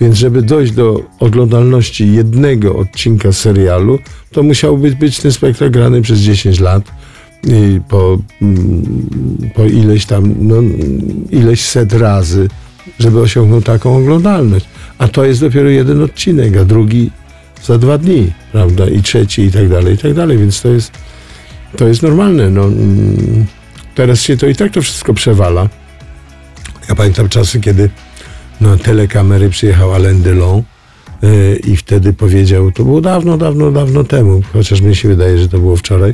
Więc 0.00 0.16
żeby 0.16 0.42
dojść 0.42 0.72
do 0.72 1.02
oglądalności 1.18 2.12
jednego 2.12 2.76
odcinka 2.76 3.32
serialu, 3.32 3.98
to 4.32 4.42
musiałby 4.42 4.90
być 4.90 5.20
ten 5.20 5.32
spektakl 5.32 5.70
grany 5.70 6.02
przez 6.02 6.20
10 6.20 6.60
lat 6.60 6.82
i 7.44 7.80
po, 7.88 8.18
mm, 8.42 9.08
po 9.54 9.64
ileś 9.64 10.06
tam, 10.06 10.34
no, 10.38 10.56
ileś 11.30 11.62
set 11.62 11.92
razy, 11.92 12.48
żeby 12.98 13.20
osiągnął 13.20 13.62
taką 13.62 13.96
oglądalność. 13.96 14.66
A 14.98 15.08
to 15.08 15.24
jest 15.24 15.40
dopiero 15.40 15.68
jeden 15.68 16.02
odcinek, 16.02 16.56
a 16.56 16.64
drugi 16.64 17.10
za 17.64 17.78
dwa 17.78 17.98
dni, 17.98 18.32
prawda? 18.52 18.88
I 18.88 19.02
trzeci 19.02 19.42
i 19.42 19.50
tak 19.50 19.68
dalej, 19.68 19.94
i 19.94 19.98
tak 19.98 20.14
dalej. 20.14 20.38
Więc 20.38 20.62
to 20.62 20.68
jest, 20.68 20.92
to 21.76 21.88
jest 21.88 22.02
normalne. 22.02 22.50
No, 22.50 22.64
mm, 22.64 23.46
teraz 23.94 24.20
się 24.20 24.36
to 24.36 24.46
i 24.46 24.54
tak 24.54 24.72
to 24.72 24.82
wszystko 24.82 25.14
przewala. 25.14 25.68
Ja 26.88 26.94
pamiętam 26.94 27.28
czasy, 27.28 27.60
kiedy 27.60 27.90
na 28.60 28.76
telekamery 28.76 29.50
przyjechał 29.50 29.94
Alain 29.94 30.22
Delon 30.22 30.62
yy, 31.22 31.56
i 31.56 31.76
wtedy 31.76 32.12
powiedział, 32.12 32.72
to 32.72 32.84
było 32.84 33.00
dawno, 33.00 33.38
dawno, 33.38 33.70
dawno 33.70 34.04
temu, 34.04 34.42
chociaż 34.52 34.80
mi 34.80 34.96
się 34.96 35.08
wydaje, 35.08 35.38
że 35.38 35.48
to 35.48 35.58
było 35.58 35.76
wczoraj, 35.76 36.12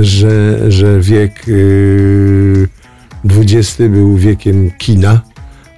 że, 0.00 0.58
że 0.72 1.00
wiek 1.00 1.48
yy, 1.48 2.68
XX 3.24 3.76
był 3.78 4.16
wiekiem 4.16 4.70
kina, 4.78 5.20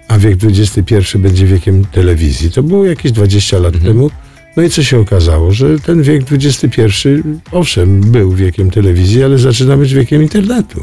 a 0.09 0.18
wiek 0.18 0.38
XXI 0.44 1.18
będzie 1.18 1.46
wiekiem 1.46 1.85
telewizji. 1.85 2.50
To 2.50 2.62
było 2.62 2.85
jakieś 2.85 3.12
20 3.12 3.59
lat 3.59 3.83
temu. 3.83 4.11
No 4.57 4.62
i 4.62 4.70
co 4.70 4.83
się 4.83 4.98
okazało? 4.98 5.52
Że 5.52 5.78
ten 5.78 6.02
wiek 6.02 6.22
XXI, 6.33 7.09
owszem, 7.52 8.00
był 8.00 8.33
wiekiem 8.33 8.70
telewizji, 8.70 9.24
ale 9.24 9.38
zaczyna 9.38 9.76
być 9.76 9.94
wiekiem 9.94 10.22
internetu. 10.22 10.83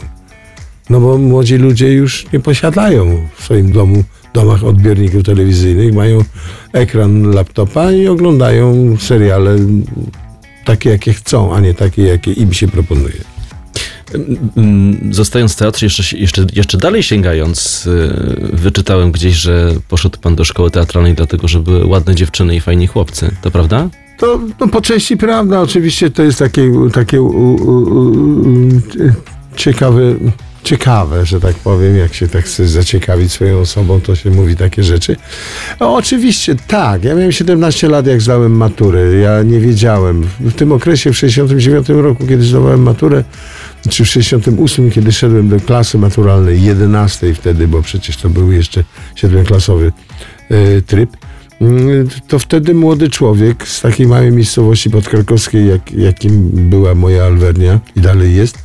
No 0.90 1.00
bo 1.00 1.18
młodzi 1.18 1.58
ludzie 1.58 1.94
już 1.94 2.26
nie 2.34 2.40
posiadają 2.40 3.28
w 3.36 3.44
swoim 3.44 3.72
domu, 3.72 4.04
domach 4.34 4.64
odbiorników 4.64 5.24
telewizyjnych, 5.24 5.94
mają 5.94 6.20
ekran 6.74 7.32
laptopa 7.32 7.92
i 7.92 8.08
oglądają 8.08 8.98
seriale 8.98 9.58
takie, 10.66 10.90
jakie 10.90 11.14
chcą, 11.14 11.56
a 11.56 11.60
nie 11.60 11.74
takie, 11.74 12.04
jakie 12.04 12.34
im 12.34 12.54
się 12.54 12.68
proponuje. 12.68 13.36
Zostając 15.12 15.54
w 15.54 15.56
teatrze, 15.56 15.86
jeszcze, 15.86 16.18
jeszcze, 16.18 16.46
jeszcze 16.54 16.78
dalej 16.78 17.04
sięgając, 17.04 17.88
y, 17.88 18.50
wyczytałem 18.54 19.12
gdzieś, 19.12 19.36
że 19.36 19.74
poszedł 19.88 20.20
pan 20.20 20.36
do 20.36 20.44
szkoły 20.44 20.72
teatralnej 20.72 21.14
dlatego, 21.14 21.48
że 21.48 21.60
były 21.60 21.86
ładne 21.86 22.16
dziewczyny 22.16 22.56
i 22.56 22.60
fajni 22.60 22.88
chłopcy. 22.88 23.32
To 23.42 23.52
prawda? 23.52 23.90
To 24.18 24.40
no, 24.60 24.68
po 24.68 24.82
części 24.82 25.18
prawda, 25.18 25.62
oczywiście 25.62 26.10
to 26.10 26.24
jest 26.24 26.40
takie, 26.40 26.72
takie 26.94 27.22
u, 27.22 27.28
u, 27.28 27.56
u, 27.56 28.70
ciekawe, 29.56 30.02
ciekawe, 30.66 31.26
że 31.26 31.40
tak 31.40 31.56
powiem, 31.56 31.98
jak 31.98 32.14
się 32.14 32.28
tak 32.28 32.46
chce 32.46 32.68
zaciekawić 32.68 33.32
swoją 33.32 33.60
osobą, 33.60 34.02
to 34.02 34.16
się 34.16 34.30
mówi 34.30 34.56
takie 34.56 34.84
rzeczy. 34.84 35.16
No, 35.80 35.96
oczywiście 35.96 36.56
tak, 36.68 37.04
ja 37.04 37.16
miałem 37.16 37.32
17 37.32 37.90
lat, 37.90 38.08
jak 38.08 38.22
zdałem 38.22 38.52
maturę, 38.52 39.14
ja 39.14 39.44
nie 39.44 39.60
wiedziałem. 39.60 40.28
W 40.40 40.54
tym 40.54 40.72
okresie, 40.72 41.12
w 41.14 41.18
69 41.18 41.90
roku, 41.90 42.28
kiedy 42.28 42.44
zdawałem 42.44 42.82
maturę, 42.82 43.24
czy 43.90 44.06
w 44.06 44.08
68, 44.08 44.92
kiedy 44.92 45.12
szedłem 45.12 45.50
do 45.50 45.60
klasy 45.60 45.98
maturalnej, 45.98 46.64
11 46.64 47.34
wtedy, 47.34 47.68
bo 47.68 47.82
przecież 47.82 48.18
to 48.18 48.30
był 48.30 48.52
jeszcze 48.52 48.84
siedmioklasowy 49.16 49.92
e, 50.50 50.82
tryb, 50.82 51.10
Mm, 51.62 52.08
to 52.28 52.40
wtedy 52.40 52.74
młody 52.74 53.10
człowiek 53.10 53.68
z 53.68 53.82
takiej 53.82 54.08
małej 54.08 54.32
miejscowości 54.32 54.90
podkrakowskiej, 54.90 55.68
jak, 55.68 55.92
jakim 55.92 56.50
była 56.70 56.96
moja 56.96 57.24
Alwernia 57.24 57.80
i 57.96 58.02
dalej 58.02 58.36
jest, 58.36 58.58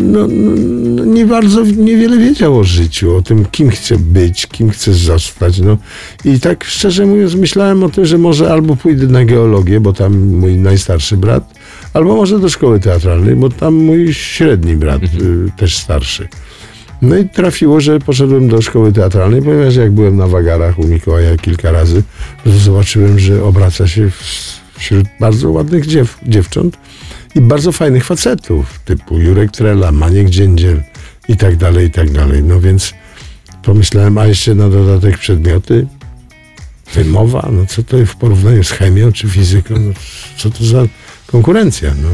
no, 0.00 0.26
no, 0.28 1.04
nie 1.04 1.26
bardzo, 1.26 1.62
niewiele 1.62 2.18
wiedział 2.18 2.58
o 2.58 2.64
życiu, 2.64 3.16
o 3.16 3.22
tym, 3.22 3.44
kim 3.44 3.70
chce 3.70 3.98
być, 3.98 4.46
kim 4.46 4.70
chce 4.70 4.92
zostać. 4.92 5.58
No. 5.58 5.78
I 6.24 6.40
tak 6.40 6.64
szczerze 6.64 7.06
mówiąc, 7.06 7.34
myślałem 7.34 7.82
o 7.82 7.88
tym, 7.88 8.04
że 8.04 8.18
może 8.18 8.52
albo 8.52 8.76
pójdę 8.76 9.06
na 9.06 9.24
geologię, 9.24 9.80
bo 9.80 9.92
tam 9.92 10.18
mój 10.18 10.54
najstarszy 10.54 11.16
brat, 11.16 11.54
albo 11.94 12.16
może 12.16 12.38
do 12.38 12.48
szkoły 12.48 12.80
teatralnej, 12.80 13.36
bo 13.36 13.48
tam 13.48 13.74
mój 13.74 14.14
średni 14.14 14.76
brat, 14.76 15.02
y, 15.02 15.08
też 15.56 15.76
starszy. 15.76 16.28
No 17.02 17.16
i 17.16 17.28
trafiło, 17.28 17.80
że 17.80 17.98
poszedłem 17.98 18.48
do 18.48 18.62
szkoły 18.62 18.92
teatralnej, 18.92 19.42
ponieważ 19.42 19.76
jak 19.76 19.92
byłem 19.92 20.16
na 20.16 20.26
wagarach 20.26 20.78
u 20.78 20.86
Mikołaja 20.86 21.36
kilka 21.36 21.72
razy, 21.72 22.02
to 22.44 22.50
zobaczyłem, 22.50 23.18
że 23.18 23.44
obraca 23.44 23.88
się 23.88 24.10
wśród 24.78 25.06
bardzo 25.20 25.50
ładnych 25.50 25.86
dziew, 25.86 26.18
dziewcząt 26.22 26.76
i 27.34 27.40
bardzo 27.40 27.72
fajnych 27.72 28.04
facetów, 28.04 28.80
typu 28.84 29.18
Jurek 29.18 29.50
Trela, 29.50 29.92
Maniek 29.92 30.30
Dziędziel 30.30 30.82
i 31.28 31.36
tak 31.36 31.56
dalej, 31.56 31.86
i 31.86 31.90
tak 31.90 32.10
dalej. 32.10 32.42
No 32.42 32.60
więc 32.60 32.94
pomyślałem, 33.62 34.18
a 34.18 34.26
jeszcze 34.26 34.54
na 34.54 34.68
dodatek 34.68 35.18
przedmioty, 35.18 35.86
wymowa, 36.94 37.48
no 37.52 37.66
co 37.66 37.82
to 37.82 38.06
w 38.06 38.16
porównaniu 38.16 38.64
z 38.64 38.70
chemią 38.70 39.12
czy 39.12 39.28
fizyką, 39.28 39.74
no 39.78 39.92
co 40.36 40.50
to 40.50 40.64
za 40.64 40.82
konkurencja, 41.26 41.94
no. 42.02 42.08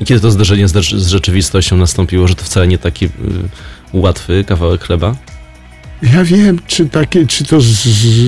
I 0.00 0.04
kiedy 0.04 0.20
to 0.20 0.30
zderzenie 0.30 0.68
z, 0.68 0.76
rzeczywistością 0.92 1.76
nastąpiło, 1.76 2.28
że 2.28 2.34
to 2.34 2.44
wcale 2.44 2.68
nie 2.68 2.78
taki 2.78 3.06
y, 3.06 3.10
łatwy 3.92 4.44
kawałek 4.44 4.84
chleba? 4.84 5.16
Ja 6.02 6.24
wiem, 6.24 6.58
czy, 6.66 6.88
takie, 6.88 7.26
czy 7.26 7.44
to 7.44 7.60
z, 7.60 7.66
z, 7.66 7.84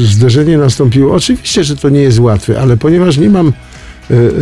zderzenie 0.07 0.59
nastąpiło. 0.59 1.15
Oczywiście, 1.15 1.65
że 1.65 1.77
to 1.77 1.89
nie 1.89 2.01
jest 2.01 2.19
łatwe, 2.19 2.61
ale 2.61 2.77
ponieważ 2.77 3.17
nie 3.17 3.31
mam 3.31 3.53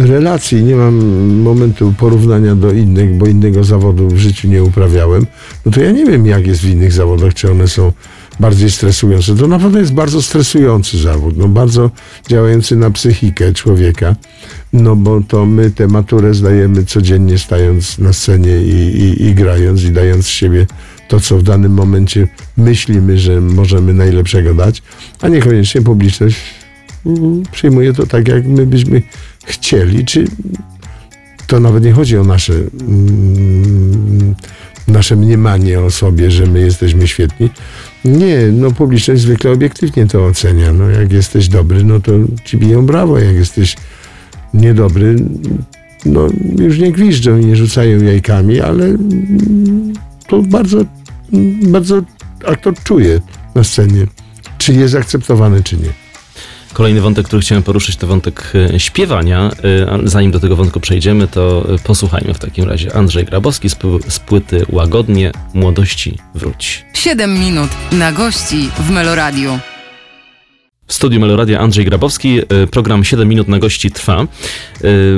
relacji, 0.06 0.62
nie 0.62 0.76
mam 0.76 0.94
momentu 1.42 1.94
porównania 1.98 2.54
do 2.54 2.72
innych, 2.72 3.14
bo 3.14 3.26
innego 3.26 3.64
zawodu 3.64 4.08
w 4.08 4.18
życiu 4.18 4.48
nie 4.48 4.62
uprawiałem, 4.62 5.26
no 5.66 5.72
to 5.72 5.80
ja 5.80 5.90
nie 5.90 6.06
wiem, 6.06 6.26
jak 6.26 6.46
jest 6.46 6.60
w 6.60 6.68
innych 6.68 6.92
zawodach, 6.92 7.34
czy 7.34 7.50
one 7.50 7.68
są 7.68 7.92
bardziej 8.40 8.70
stresujące. 8.70 9.36
To 9.36 9.48
na 9.48 9.58
pewno 9.58 9.78
jest 9.78 9.94
bardzo 9.94 10.22
stresujący 10.22 10.98
zawód, 10.98 11.36
no 11.36 11.48
bardzo 11.48 11.90
działający 12.28 12.76
na 12.76 12.90
psychikę 12.90 13.52
człowieka, 13.52 14.16
no 14.72 14.96
bo 14.96 15.20
to 15.28 15.46
my 15.46 15.70
tę 15.70 15.88
maturę 15.88 16.34
zdajemy 16.34 16.84
codziennie 16.84 17.38
stając 17.38 17.98
na 17.98 18.12
scenie 18.12 18.62
i, 18.62 19.02
i, 19.02 19.22
i 19.22 19.34
grając 19.34 19.82
i 19.82 19.90
dając 19.90 20.26
z 20.26 20.28
siebie 20.28 20.66
to, 21.08 21.20
co 21.20 21.38
w 21.38 21.42
danym 21.42 21.72
momencie 21.72 22.28
myślimy, 22.56 23.18
że 23.18 23.40
możemy 23.40 23.94
najlepszego 23.94 24.54
dać, 24.54 24.82
a 25.20 25.28
niekoniecznie 25.28 25.82
publiczność 25.82 26.36
mm, 27.06 27.42
przyjmuje 27.52 27.92
to 27.92 28.06
tak, 28.06 28.28
jak 28.28 28.46
my 28.46 28.66
byśmy 28.66 29.02
chcieli, 29.44 30.04
czy 30.04 30.24
to 31.46 31.60
nawet 31.60 31.84
nie 31.84 31.92
chodzi 31.92 32.18
o 32.18 32.24
nasze, 32.24 32.52
mm, 32.52 34.34
nasze 34.88 35.16
mniemanie 35.16 35.80
o 35.80 35.90
sobie, 35.90 36.30
że 36.30 36.46
my 36.46 36.60
jesteśmy 36.60 37.08
świetni. 37.08 37.50
Nie, 38.04 38.38
no 38.52 38.70
publiczność 38.70 39.22
zwykle 39.22 39.50
obiektywnie 39.50 40.06
to 40.06 40.24
ocenia. 40.24 40.72
No 40.72 40.90
jak 40.90 41.12
jesteś 41.12 41.48
dobry, 41.48 41.84
no 41.84 42.00
to 42.00 42.12
ci 42.44 42.58
biją 42.58 42.86
brawo. 42.86 43.18
Jak 43.18 43.34
jesteś 43.34 43.76
niedobry, 44.54 45.16
no 46.06 46.28
już 46.58 46.78
nie 46.78 46.92
gwiżdżą 46.92 47.38
i 47.38 47.46
nie 47.46 47.56
rzucają 47.56 48.02
jajkami, 48.02 48.60
ale 48.60 48.84
mm, 48.84 49.92
to 50.26 50.42
bardzo, 50.42 50.84
mm, 51.32 51.72
bardzo 51.72 52.02
aktor 52.46 52.74
czuje 52.84 53.20
na 53.54 53.64
scenie, 53.64 54.06
czy 54.58 54.72
jest 54.72 54.94
akceptowany, 54.94 55.62
czy 55.62 55.76
nie. 55.76 56.01
Kolejny 56.72 57.00
wątek, 57.00 57.26
który 57.26 57.42
chciałem 57.42 57.62
poruszyć, 57.62 57.96
to 57.96 58.06
wątek 58.06 58.52
e, 58.74 58.80
śpiewania. 58.80 59.50
E, 59.50 59.98
Zanim 60.08 60.30
do 60.30 60.40
tego 60.40 60.56
wątku 60.56 60.80
przejdziemy, 60.80 61.28
to 61.28 61.66
e, 61.74 61.78
posłuchajmy 61.78 62.34
w 62.34 62.38
takim 62.38 62.64
razie. 62.68 62.96
Andrzej 62.96 63.24
Grabowski 63.24 63.70
z, 63.70 63.74
pł- 63.76 64.10
z 64.10 64.18
płyty 64.18 64.66
Łagodnie 64.68 65.32
Młodości 65.54 66.18
Wróć. 66.34 66.84
7 66.94 67.38
minut 67.40 67.70
na 67.92 68.12
gości 68.12 68.68
w 68.78 68.90
Meloradiu. 68.90 69.58
W 70.86 70.92
studiu 70.92 71.20
Meloradia 71.20 71.58
Andrzej 71.60 71.84
Grabowski. 71.84 72.40
Program 72.70 73.04
7 73.04 73.28
minut 73.28 73.48
na 73.48 73.58
gości 73.58 73.90
trwa. 73.90 74.26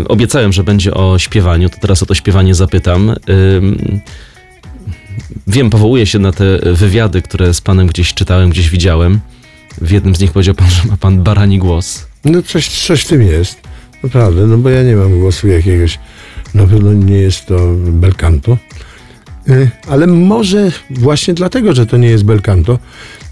Obiecałem, 0.09 0.53
że 0.53 0.65
będzie 0.65 0.95
o 0.95 1.19
śpiewaniu, 1.19 1.69
to 1.69 1.77
teraz 1.81 2.03
o 2.03 2.07
to 2.07 2.15
śpiewanie 2.15 2.55
zapytam. 2.55 3.15
Wiem, 5.47 5.71
powołuję 5.71 6.07
się 6.07 6.19
na 6.19 6.33
te 6.33 6.59
wywiady, 6.73 7.23
które 7.23 7.55
z 7.55 7.61
panem 7.61 7.87
gdzieś 7.87 8.15
czytałem, 8.15 8.51
gdzieś 8.51 8.71
widziałem. 8.71 9.21
W 9.81 9.91
jednym 9.91 10.15
z 10.15 10.21
nich 10.21 10.33
powiedział 10.33 10.55
pan, 10.55 10.71
że 10.71 10.89
ma 10.89 10.97
pan 10.97 11.23
barani 11.23 11.59
głos. 11.59 12.07
No 12.25 12.43
coś, 12.43 12.87
coś 12.87 13.03
w 13.03 13.09
tym 13.09 13.23
jest, 13.23 13.61
naprawdę, 14.03 14.47
no 14.47 14.59
bo 14.59 14.71
ja 14.71 14.83
nie 14.83 14.97
mam 14.97 15.21
głosu 15.21 15.49
jakiegoś, 15.49 15.99
na 16.55 16.67
pewno 16.67 16.93
nie 16.93 17.17
jest 17.17 17.47
to 17.47 17.59
bel 17.77 18.15
canto, 18.15 18.57
Y, 19.49 19.71
ale 19.89 20.07
może 20.07 20.73
właśnie 20.91 21.35
dlatego, 21.35 21.75
że 21.75 21.87
to 21.87 21.97
nie 21.97 22.09
jest 22.09 22.25
bel 22.25 22.43
canto 22.43 22.79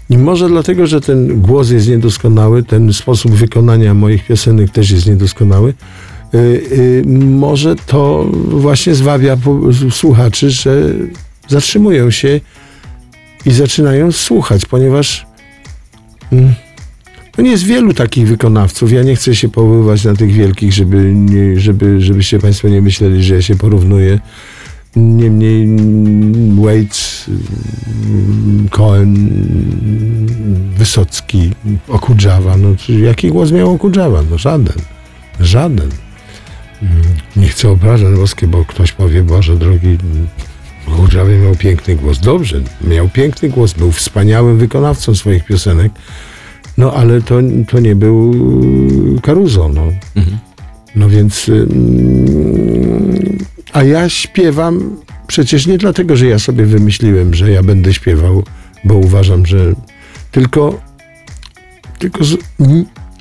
i 0.09 0.17
może 0.17 0.47
dlatego, 0.47 0.87
że 0.87 1.01
ten 1.01 1.41
głos 1.41 1.69
jest 1.69 1.87
niedoskonały, 1.87 2.63
ten 2.63 2.93
sposób 2.93 3.31
wykonania 3.31 3.93
moich 3.93 4.27
piosenek 4.27 4.69
też 4.69 4.91
jest 4.91 5.07
niedoskonały, 5.07 5.73
y, 6.33 6.37
y, 6.37 7.03
może 7.25 7.75
to 7.75 8.25
właśnie 8.47 8.95
zwabia 8.95 9.37
słuchaczy, 9.91 10.49
że 10.49 10.83
zatrzymują 11.47 12.11
się 12.11 12.39
i 13.45 13.51
zaczynają 13.51 14.11
słuchać, 14.11 14.65
ponieważ 14.65 15.25
no 17.37 17.43
nie 17.43 17.51
jest 17.51 17.63
wielu 17.63 17.93
takich 17.93 18.27
wykonawców. 18.27 18.91
Ja 18.91 19.03
nie 19.03 19.15
chcę 19.15 19.35
się 19.35 19.49
powoływać 19.49 20.03
na 20.03 20.15
tych 20.15 20.31
wielkich, 20.31 20.73
żeby, 20.73 21.13
nie, 21.15 21.59
żeby, 21.59 22.01
żebyście 22.01 22.39
Państwo 22.39 22.69
nie 22.69 22.81
myśleli, 22.81 23.23
że 23.23 23.35
ja 23.35 23.41
się 23.41 23.55
porównuję. 23.55 24.19
Niemniej 24.95 25.63
mm, 25.63 26.61
Waits, 26.61 27.25
mm, 27.27 28.69
Cohen, 28.69 29.15
mm, 29.15 30.73
Wysocki, 30.77 31.51
Okudżawa. 31.87 32.57
No, 32.57 32.69
jaki 32.89 33.29
głos 33.29 33.51
miał 33.51 33.73
Okudżawa? 33.73 34.23
No 34.29 34.37
żaden. 34.37 34.77
Żaden. 35.39 35.89
Nie 37.35 37.47
chcę 37.47 37.69
obrażać 37.69 38.15
boskie, 38.15 38.47
bo 38.47 38.65
ktoś 38.65 38.91
powie, 38.91 39.23
Boże 39.23 39.57
drogi, 39.57 39.97
Okudżawa 40.87 41.29
miał 41.29 41.55
piękny 41.55 41.95
głos. 41.95 42.19
Dobrze, 42.19 42.61
miał 42.81 43.09
piękny 43.09 43.49
głos, 43.49 43.73
był 43.73 43.91
wspaniałym 43.91 44.57
wykonawcą 44.57 45.15
swoich 45.15 45.45
piosenek. 45.45 45.91
No 46.77 46.93
ale 46.93 47.21
to, 47.21 47.35
to 47.67 47.79
nie 47.79 47.95
był 47.95 48.33
Caruso, 49.21 49.69
no. 49.69 49.81
Mhm. 50.15 50.37
No 50.95 51.09
więc... 51.09 51.49
ym, 51.49 53.37
a 53.73 53.83
ja 53.83 54.09
śpiewam 54.09 54.95
przecież 55.27 55.67
nie 55.67 55.77
dlatego, 55.77 56.15
że 56.15 56.27
ja 56.27 56.39
sobie 56.39 56.65
wymyśliłem, 56.65 57.33
że 57.33 57.51
ja 57.51 57.63
będę 57.63 57.93
śpiewał, 57.93 58.43
bo 58.83 58.95
uważam, 58.95 59.45
że... 59.45 59.73
Tylko... 60.31 60.81
Tylko... 61.99 62.23
Z, 62.23 62.37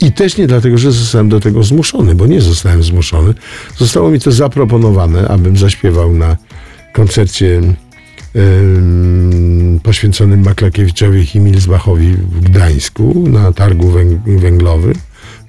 i 0.01 0.13
też 0.13 0.37
nie 0.37 0.47
dlatego, 0.47 0.79
że 0.79 0.93
zostałem 0.93 1.29
do 1.29 1.41
tego 1.41 1.63
zmuszony, 1.63 2.15
bo 2.15 2.27
nie 2.27 2.41
zostałem 2.41 2.83
zmuszony. 2.83 3.35
Zostało 3.77 4.11
mi 4.11 4.21
to 4.21 4.33
zaproponowane, 4.33 5.29
abym 5.29 5.57
zaśpiewał 5.57 6.13
na 6.13 6.37
koncercie 6.93 7.61
ym, 8.37 9.81
poświęconym 9.83 10.45
Maklakiewiczowi 10.45 11.27
i 11.35 11.41
Milsbachowi 11.41 12.13
w 12.13 12.41
Gdańsku 12.41 13.29
na 13.29 13.53
targu 13.53 13.91
węg- 13.91 14.39
węglowym. 14.39 14.95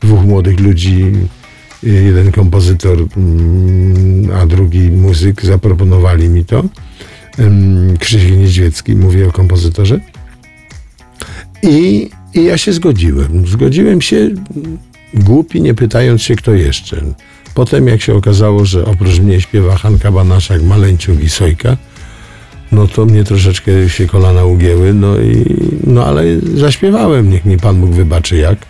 Dwóch 0.01 0.25
młodych 0.25 0.59
ludzi, 0.59 1.11
jeden 1.83 2.31
kompozytor, 2.31 2.97
ym, 3.17 4.29
a 4.41 4.45
drugi 4.45 4.91
muzyk 4.91 5.45
zaproponowali 5.45 6.29
mi 6.29 6.45
to. 6.45 6.63
Krzysiek 7.99 8.31
Niedźwiecki, 8.37 8.95
mówię 8.95 9.27
o 9.27 9.31
kompozytorze. 9.31 9.99
I, 11.63 12.09
I 12.33 12.43
ja 12.43 12.57
się 12.57 12.73
zgodziłem. 12.73 13.47
Zgodziłem 13.47 14.01
się 14.01 14.17
mm, 14.17 14.77
głupi, 15.13 15.61
nie 15.61 15.73
pytając 15.73 16.21
się 16.21 16.35
kto 16.35 16.53
jeszcze. 16.53 17.03
Potem 17.53 17.87
jak 17.87 18.01
się 18.01 18.15
okazało, 18.15 18.65
że 18.65 18.85
oprócz 18.85 19.19
mnie 19.19 19.41
śpiewa 19.41 19.77
Hanka 19.77 20.11
Banaszak, 20.11 20.61
Maleńciuk 20.61 21.23
i 21.23 21.29
Sojka, 21.29 21.77
no 22.71 22.87
to 22.87 23.05
mnie 23.05 23.23
troszeczkę 23.23 23.89
się 23.89 24.07
kolana 24.07 24.45
ugięły, 24.45 24.93
no 24.93 25.17
i 25.17 25.45
no 25.87 26.05
ale 26.05 26.23
zaśpiewałem, 26.55 27.29
niech 27.29 27.45
mi 27.45 27.57
Pan 27.57 27.81
Bóg 27.81 27.91
wybaczy 27.91 28.37
jak. 28.37 28.65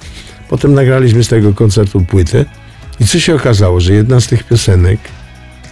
Potem 0.49 0.73
nagraliśmy 0.73 1.23
z 1.23 1.27
tego 1.27 1.53
koncertu 1.53 2.01
płytę 2.01 2.45
i 2.99 3.05
co 3.07 3.19
się 3.19 3.35
okazało, 3.35 3.79
że 3.79 3.93
jedna 3.93 4.19
z 4.19 4.27
tych 4.27 4.43
piosenek, 4.43 4.99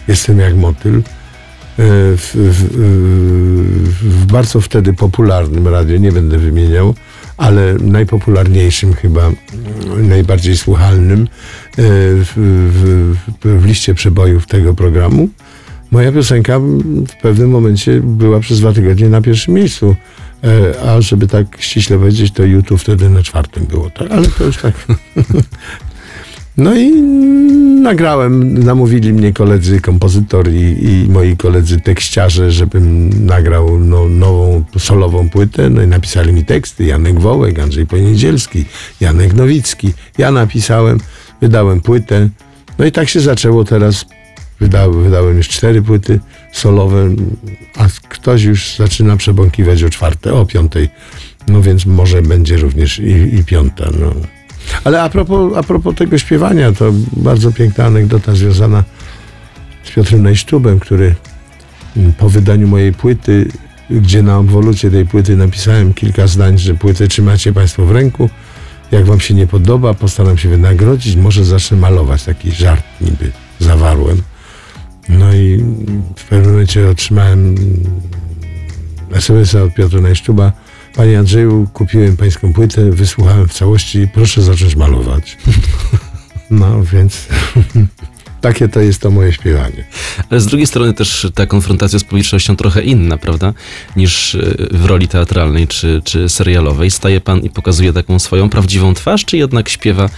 Jestem 0.08 0.38
jak 0.38 0.56
motyl, 0.56 0.96
e, 0.96 1.02
w, 2.16 2.32
w, 2.34 2.68
w, 2.72 4.22
w 4.22 4.26
bardzo 4.26 4.60
wtedy 4.60 4.92
popularnym 4.92 5.68
radiu, 5.68 5.96
nie 5.96 6.12
będę 6.12 6.38
wymieniał, 6.38 6.94
ale 7.36 7.74
najpopularniejszym 7.74 8.94
chyba, 8.94 9.26
mm, 9.26 10.08
najbardziej 10.08 10.56
słuchalnym 10.56 11.22
e, 11.22 11.26
w, 11.76 12.32
w, 13.42 13.60
w 13.60 13.66
liście 13.66 13.94
przebojów 13.94 14.46
tego 14.46 14.74
programu. 14.74 15.28
Moja 15.90 16.12
piosenka 16.12 16.58
w 17.08 17.16
pewnym 17.22 17.50
momencie 17.50 18.00
była 18.00 18.40
przez 18.40 18.60
dwa 18.60 18.72
tygodnie 18.72 19.08
na 19.08 19.20
pierwszym 19.20 19.54
miejscu. 19.54 19.96
E, 20.44 20.82
A 20.82 21.00
żeby 21.00 21.26
tak 21.26 21.46
ściśle 21.58 21.98
powiedzieć, 21.98 22.32
to 22.32 22.44
YouTube 22.44 22.80
wtedy 22.80 23.08
na 23.10 23.22
czwartym 23.22 23.64
było, 23.64 23.90
tak? 23.90 24.10
Ale 24.10 24.26
to 24.26 24.44
już 24.44 24.56
tak. 24.56 24.74
No 26.56 26.74
i 26.74 26.92
nagrałem, 27.82 28.64
namówili 28.64 29.12
mnie 29.12 29.32
koledzy 29.32 29.80
kompozytor 29.80 30.48
i, 30.50 30.76
i 30.84 31.08
moi 31.08 31.36
koledzy 31.36 31.80
tekściarze, 31.80 32.50
żebym 32.50 33.10
nagrał 33.26 33.78
no, 33.78 34.08
nową 34.08 34.64
solową 34.78 35.28
płytę. 35.28 35.70
No 35.70 35.82
i 35.82 35.86
napisali 35.86 36.32
mi 36.32 36.44
teksty. 36.44 36.84
Janek 36.84 37.20
Wołek, 37.20 37.58
Andrzej 37.58 37.86
Poniedzielski, 37.86 38.64
Janek 39.00 39.34
Nowicki. 39.34 39.92
Ja 40.18 40.30
napisałem, 40.30 40.98
wydałem 41.40 41.80
płytę. 41.80 42.28
No 42.78 42.84
i 42.84 42.92
tak 42.92 43.08
się 43.08 43.20
zaczęło 43.20 43.64
teraz. 43.64 44.04
Wydałem, 44.60 45.02
wydałem 45.02 45.36
już 45.36 45.48
cztery 45.48 45.82
płyty 45.82 46.20
solowe, 46.52 47.08
a 47.76 47.86
ktoś 48.08 48.42
już 48.42 48.76
zaczyna 48.76 49.16
przebąkiwać 49.16 49.82
o 49.82 49.90
czwarte, 49.90 50.34
o 50.34 50.46
piątej. 50.46 50.88
No 51.48 51.62
więc 51.62 51.86
może 51.86 52.22
będzie 52.22 52.56
również 52.56 52.98
i, 52.98 53.34
i 53.34 53.44
piąta. 53.44 53.84
No. 54.00 54.41
Ale 54.84 55.02
a 55.02 55.08
propos, 55.08 55.56
a 55.56 55.62
propos 55.62 55.94
tego 55.94 56.18
śpiewania, 56.18 56.72
to 56.72 56.92
bardzo 57.12 57.52
piękna 57.52 57.84
anegdota 57.84 58.34
związana 58.34 58.84
z 59.84 59.90
Piotrem 59.90 60.22
Najsztubem, 60.22 60.80
który 60.80 61.14
mm, 61.96 62.12
po 62.12 62.28
wydaniu 62.28 62.68
mojej 62.68 62.92
płyty, 62.92 63.48
gdzie 63.90 64.22
na 64.22 64.38
obwolucie 64.38 64.90
tej 64.90 65.06
płyty 65.06 65.36
napisałem 65.36 65.94
kilka 65.94 66.26
zdań, 66.26 66.58
że 66.58 66.74
płytę 66.74 67.08
trzymacie 67.08 67.52
Państwo 67.52 67.86
w 67.86 67.90
ręku, 67.90 68.28
jak 68.92 69.04
Wam 69.04 69.20
się 69.20 69.34
nie 69.34 69.46
podoba, 69.46 69.94
postaram 69.94 70.38
się 70.38 70.48
wynagrodzić, 70.48 71.16
może 71.16 71.44
zacznę 71.44 71.76
malować. 71.76 72.22
Taki 72.24 72.52
żart 72.52 72.84
niby 73.00 73.30
zawarłem. 73.58 74.22
No 75.08 75.34
i 75.34 75.64
w 76.16 76.24
pewnym 76.24 76.50
momencie 76.50 76.88
otrzymałem 76.88 77.54
SMS-a 79.12 79.62
od 79.62 79.74
Piotra 79.74 80.00
Najsztuba. 80.00 80.52
Panie 80.94 81.18
Andrzeju, 81.18 81.68
kupiłem 81.72 82.16
pańską 82.16 82.52
płytę, 82.52 82.90
wysłuchałem 82.90 83.48
w 83.48 83.52
całości, 83.52 84.08
proszę 84.14 84.42
zacząć 84.42 84.76
malować. 84.76 85.36
No 86.50 86.82
więc 86.84 87.28
takie 88.40 88.68
to 88.68 88.80
jest 88.80 89.00
to 89.00 89.10
moje 89.10 89.32
śpiewanie. 89.32 89.84
Ale 90.30 90.40
z 90.40 90.46
drugiej 90.46 90.66
strony 90.66 90.94
też 90.94 91.26
ta 91.34 91.46
konfrontacja 91.46 91.98
z 91.98 92.04
publicznością 92.04 92.56
trochę 92.56 92.82
inna, 92.82 93.18
prawda? 93.18 93.54
Niż 93.96 94.34
e, 94.34 94.54
w 94.70 94.84
roli 94.84 95.08
teatralnej 95.08 95.68
czy, 95.68 96.00
czy 96.04 96.28
serialowej. 96.28 96.90
Staje 96.90 97.20
pan 97.20 97.40
i 97.40 97.50
pokazuje 97.50 97.92
taką 97.92 98.18
swoją 98.18 98.48
prawdziwą 98.48 98.94
twarz, 98.94 99.24
czy 99.24 99.36
jednak 99.36 99.68
śpiewa 99.68 100.08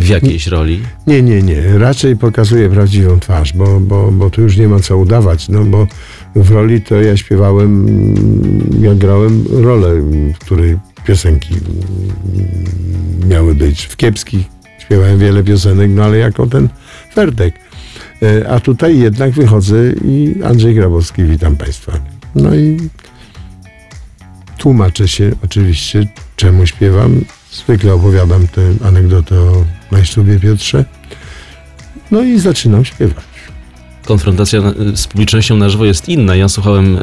w 0.00 0.08
jakiejś 0.08 0.46
roli? 0.46 0.80
Nie, 1.06 1.22
nie, 1.22 1.42
nie. 1.42 1.78
Raczej 1.78 2.16
pokazuję 2.16 2.70
prawdziwą 2.70 3.20
twarz, 3.20 3.52
bo, 3.52 3.80
bo, 3.80 4.12
bo 4.12 4.30
tu 4.30 4.42
już 4.42 4.56
nie 4.56 4.68
ma 4.68 4.80
co 4.80 4.98
udawać. 4.98 5.48
No 5.48 5.64
bo 5.64 5.86
w 6.34 6.50
roli 6.50 6.82
to 6.82 6.94
ja 7.02 7.16
śpiewałem, 7.16 7.88
mm, 7.88 8.82
ja 8.82 8.94
grałem 8.94 9.44
rolę, 9.50 9.94
w 10.34 10.38
której 10.38 10.78
piosenki 11.04 11.54
mm, 11.54 13.28
miały 13.28 13.54
być. 13.54 13.84
W 13.86 13.96
kiepskich 13.96 14.46
śpiewałem 14.78 15.18
wiele 15.18 15.44
piosenek, 15.44 15.90
no 15.94 16.04
ale 16.04 16.18
jako 16.18 16.46
ten 16.46 16.68
Ferdek. 17.14 17.54
E, 18.22 18.48
A 18.48 18.60
tutaj 18.60 18.98
jednak 18.98 19.30
wychodzę 19.30 19.76
i 20.04 20.34
Andrzej 20.44 20.74
Grabowski, 20.74 21.24
witam 21.24 21.56
Państwa. 21.56 21.92
No 22.34 22.54
i 22.54 22.76
tłumaczę 24.58 25.08
się 25.08 25.30
oczywiście, 25.44 26.06
czemu 26.36 26.66
śpiewam. 26.66 27.20
Zwykle 27.52 27.94
opowiadam 27.94 28.48
tę 28.48 28.62
anegdotę 28.84 29.40
o 29.40 29.64
Majsztubie 29.90 30.40
Piotrze. 30.40 30.84
No 32.10 32.22
i 32.22 32.38
zaczynam 32.38 32.84
śpiewać. 32.84 33.24
Konfrontacja 34.04 34.60
na- 34.60 34.72
z 34.96 35.06
publicznością 35.06 35.56
na 35.56 35.68
żywo 35.70 35.84
jest 35.84 36.08
inna. 36.08 36.36
Ja 36.36 36.48
słuchałem 36.48 36.96
e, 36.96 37.00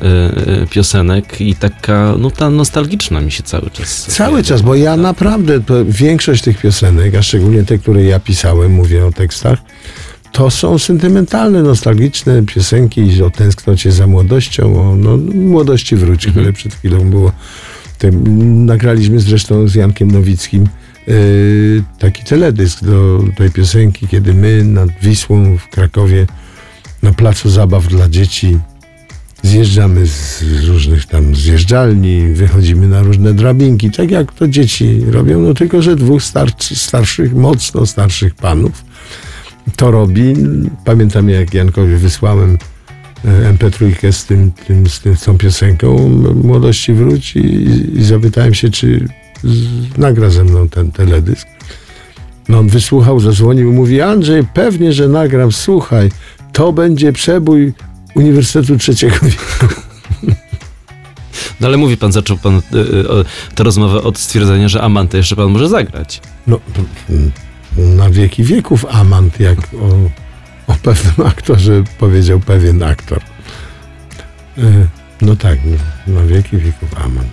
e, 0.61 0.67
piosenek 0.69 1.41
i 1.41 1.55
taka, 1.55 2.15
no 2.19 2.31
ta 2.31 2.49
nostalgiczna 2.49 3.21
mi 3.21 3.31
się 3.31 3.43
cały 3.43 3.69
czas. 3.69 4.05
Cały 4.05 4.43
czas, 4.43 4.61
bo 4.61 4.75
ja 4.75 4.97
naprawdę, 4.97 5.61
to 5.61 5.85
większość 5.85 6.43
tych 6.43 6.57
piosenek, 6.61 7.15
a 7.15 7.21
szczególnie 7.21 7.63
te, 7.63 7.77
które 7.77 8.03
ja 8.03 8.19
pisałem, 8.19 8.71
mówię 8.71 9.05
o 9.05 9.11
tekstach, 9.11 9.59
to 10.31 10.51
są 10.51 10.79
sentymentalne, 10.79 11.63
nostalgiczne 11.63 12.43
piosenki 12.43 13.23
o 13.23 13.29
tęsknocie 13.29 13.91
za 13.91 14.07
młodością, 14.07 14.91
o 14.91 14.95
no, 14.95 15.17
młodości 15.35 15.95
wróć, 15.95 16.27
które 16.27 16.53
przed 16.53 16.73
chwilą 16.75 17.09
było. 17.09 17.31
Te, 17.97 18.11
nagraliśmy 18.71 19.19
zresztą 19.19 19.67
z 19.67 19.75
Jankiem 19.75 20.11
Nowickim 20.11 20.67
taki 21.99 22.23
teledysk 22.23 22.83
do 22.83 23.23
tej 23.37 23.51
piosenki, 23.51 24.07
kiedy 24.07 24.33
my 24.33 24.63
nad 24.63 24.89
Wisłą 25.01 25.57
w 25.57 25.67
Krakowie 25.67 26.27
na 27.03 27.13
placu 27.13 27.49
zabaw 27.49 27.87
dla 27.87 28.09
dzieci 28.09 28.57
zjeżdżamy 29.43 30.07
z 30.07 30.43
różnych 30.67 31.05
tam 31.05 31.35
zjeżdżalni, 31.35 32.27
wychodzimy 32.27 32.87
na 32.87 33.01
różne 33.01 33.33
drabinki, 33.33 33.91
tak 33.91 34.11
jak 34.11 34.33
to 34.33 34.47
dzieci 34.47 35.01
robią, 35.11 35.39
no 35.39 35.53
tylko, 35.53 35.81
że 35.81 35.95
dwóch 35.95 36.23
starczy, 36.23 36.75
starszych, 36.75 37.35
mocno 37.35 37.85
starszych 37.85 38.35
panów 38.35 38.83
to 39.75 39.91
robi. 39.91 40.33
Pamiętam 40.85 41.29
jak 41.29 41.53
Jankowi 41.53 41.95
wysłałem 41.95 42.57
e, 43.25 43.53
MP3 43.53 44.11
z, 44.11 44.25
tym, 44.25 44.51
tym, 44.51 44.87
z, 44.87 44.99
tym, 44.99 45.17
z 45.17 45.23
tą 45.23 45.37
piosenką 45.37 46.09
Młodości 46.43 46.93
Wróć 46.93 47.35
i, 47.35 47.99
i 47.99 48.03
zapytałem 48.03 48.53
się, 48.53 48.69
czy 48.69 49.07
z, 49.43 49.97
nagra 49.97 50.29
ze 50.29 50.43
mną 50.43 50.69
ten 50.69 50.91
teledysk. 50.91 51.47
No 52.49 52.59
on 52.59 52.67
wysłuchał, 52.67 53.19
zadzwonił, 53.19 53.73
mówi 53.73 54.01
Andrzej, 54.01 54.43
pewnie, 54.53 54.93
że 54.93 55.07
nagram, 55.07 55.51
słuchaj, 55.51 56.09
to 56.53 56.73
będzie 56.73 57.13
przebój 57.13 57.73
Uniwersytetu 58.15 58.77
Trzeciego 58.77 59.15
Wieku. 59.21 59.75
No 61.59 61.67
ale 61.67 61.77
mówi 61.77 61.97
pan, 61.97 62.11
zaczął 62.11 62.37
pan 62.37 62.55
e, 62.55 63.09
o- 63.09 63.23
tę 63.55 63.63
rozmowę 63.63 64.01
od 64.03 64.17
stwierdzenia, 64.17 64.67
że 64.67 64.81
Amantę 64.81 65.17
jeszcze 65.17 65.35
pan 65.35 65.49
może 65.51 65.69
zagrać. 65.69 66.21
No, 66.47 66.59
mm, 67.09 67.31
na 67.97 68.09
wieki 68.09 68.43
wieków 68.43 68.85
amant, 68.89 69.39
jak 69.39 69.57
o, 69.59 70.09
o 70.71 70.75
pewnym 70.83 71.27
aktorze 71.27 71.83
powiedział 71.99 72.39
pewien 72.39 72.83
aktor. 72.83 73.19
E, 74.57 74.61
No 75.21 75.35
tak, 75.35 75.59
no, 76.07 76.13
na 76.21 76.27
wieki 76.27 76.57
wieków 76.57 76.89
amant. 77.05 77.27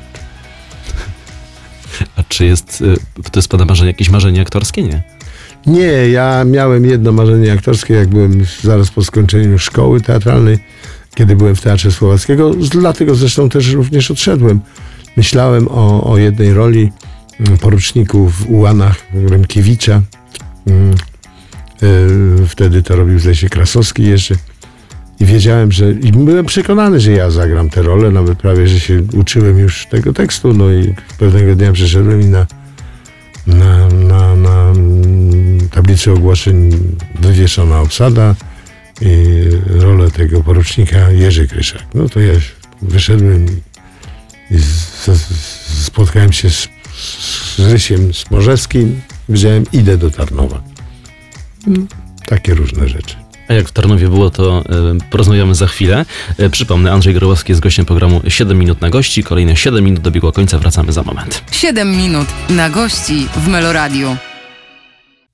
A 2.17 2.23
czy 2.29 2.45
jest, 2.45 2.83
e, 3.23 3.31
to 3.31 3.39
jest 3.39 3.49
pana 3.49 3.65
marzenie, 3.65 3.91
jakieś 3.91 4.11
marzenie 4.11 4.41
aktorskie? 4.41 4.83
Nie. 4.83 5.03
Nie, 5.67 6.09
ja 6.09 6.45
miałem 6.45 6.85
jedno 6.85 7.13
marzenie 7.13 7.53
aktorskie, 7.53 7.95
jak 7.95 8.09
byłem 8.09 8.45
zaraz 8.63 8.91
po 8.91 9.05
skończeniu 9.05 9.59
szkoły 9.59 10.01
teatralnej, 10.01 10.59
kiedy 11.15 11.37
byłem 11.37 11.57
w 11.57 11.61
Teatrze 11.61 11.93
Słowackiego, 11.93 12.55
dlatego 12.55 13.15
zresztą 13.15 13.49
też 13.49 13.73
również 13.73 14.11
odszedłem. 14.11 14.61
Myślałem 15.17 15.69
o, 15.69 16.11
o 16.11 16.19
jednej 16.19 16.55
roli 16.55 16.93
mm, 17.41 17.59
poruczniku 17.59 18.29
w 18.29 18.51
Ułanach 18.51 18.97
Rymkiewicza. 19.13 20.03
Mm, 20.67 20.95
e, 22.43 22.47
Wtedy 22.47 22.83
to 22.83 22.97
robił 22.97 23.19
zdaje 23.19 23.37
się 23.37 23.49
Krasowski 23.49 24.03
jeszcze. 24.03 24.35
I 25.21 25.25
wiedziałem, 25.25 25.73
że 25.73 25.91
i 25.91 26.13
byłem 26.13 26.47
przekonany, 26.47 27.01
że 27.01 27.13
ja 27.13 27.31
zagram 27.31 27.71
tę 27.71 27.83
rolę, 27.83 28.11
nawet 28.11 28.39
prawie, 28.39 28.69
że 28.69 28.81
się 28.81 29.03
uczyłem 29.13 29.59
już 29.59 29.87
tego 29.87 30.13
tekstu, 30.13 30.55
no 30.55 30.73
i 30.73 30.95
pewnego 31.19 31.55
dnia 31.55 31.73
przyszedłem 31.73 32.21
i 32.21 32.25
na, 32.25 32.47
na, 33.47 33.89
na, 33.89 34.37
na 34.37 34.73
tablicy 35.71 36.13
ogłoszeń 36.13 36.71
wywieszona 37.21 37.81
obsada 37.81 38.35
i 39.01 39.43
rolę 39.67 40.11
tego 40.11 40.43
porucznika 40.43 41.11
Jerzy 41.11 41.49
Kryszak. 41.49 41.83
No 41.95 42.09
to 42.09 42.21
ja 42.21 42.33
wyszedłem 42.83 43.47
i, 44.51 44.59
z, 44.59 45.07
z, 45.07 45.85
spotkałem 45.85 46.33
się 46.33 46.51
z, 46.51 46.69
z 47.57 47.59
Rysiem 47.59 48.15
Smorzewskim 48.15 48.89
i 48.89 49.27
powiedziałem, 49.27 49.65
idę 49.73 49.97
do 49.97 50.11
Tarnowa. 50.11 50.63
No, 51.67 51.83
takie 52.27 52.55
różne 52.55 52.89
rzeczy. 52.89 53.24
A 53.49 53.53
jak 53.53 53.69
w 53.69 53.73
Tarnowie 53.73 54.09
było, 54.09 54.31
to 54.31 54.59
e, 54.59 54.65
porozmawiamy 55.11 55.55
za 55.55 55.67
chwilę. 55.67 56.05
E, 56.39 56.51
przypomnę, 56.51 56.93
Andrzej 56.93 57.15
Grabowski 57.15 57.53
jest 57.53 57.63
gościem 57.63 57.85
programu 57.85 58.21
7 58.29 58.59
minut 58.59 58.81
na 58.81 58.91
gości. 58.91 59.25
Kolejne 59.25 59.57
7 59.57 59.85
minut 59.85 60.01
dobiegło 60.01 60.33
końca, 60.33 60.59
wracamy 60.59 60.93
za 60.93 61.03
moment. 61.03 61.45
7 61.51 61.97
minut 61.97 62.29
na 62.51 62.71
gości 62.71 63.27
w 63.37 63.49
Meloradiu. 63.49 64.17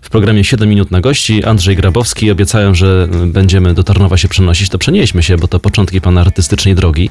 W 0.03 0.11
programie 0.11 0.45
7 0.45 0.69
minut 0.69 0.91
na 0.91 1.01
gości 1.01 1.45
Andrzej 1.45 1.77
Grabowski. 1.77 2.31
Obiecałem, 2.31 2.75
że 2.75 3.09
będziemy 3.27 3.75
do 3.75 3.85
Tarnowa 3.85 4.17
się 4.17 4.29
przenosić. 4.29 4.69
To 4.69 4.79
przenieśmy 4.79 5.23
się, 5.23 5.37
bo 5.37 5.49
to 5.49 5.61
początki 5.61 6.01
pana 6.01 6.21
artystycznej 6.21 6.75
drogi. 6.75 7.11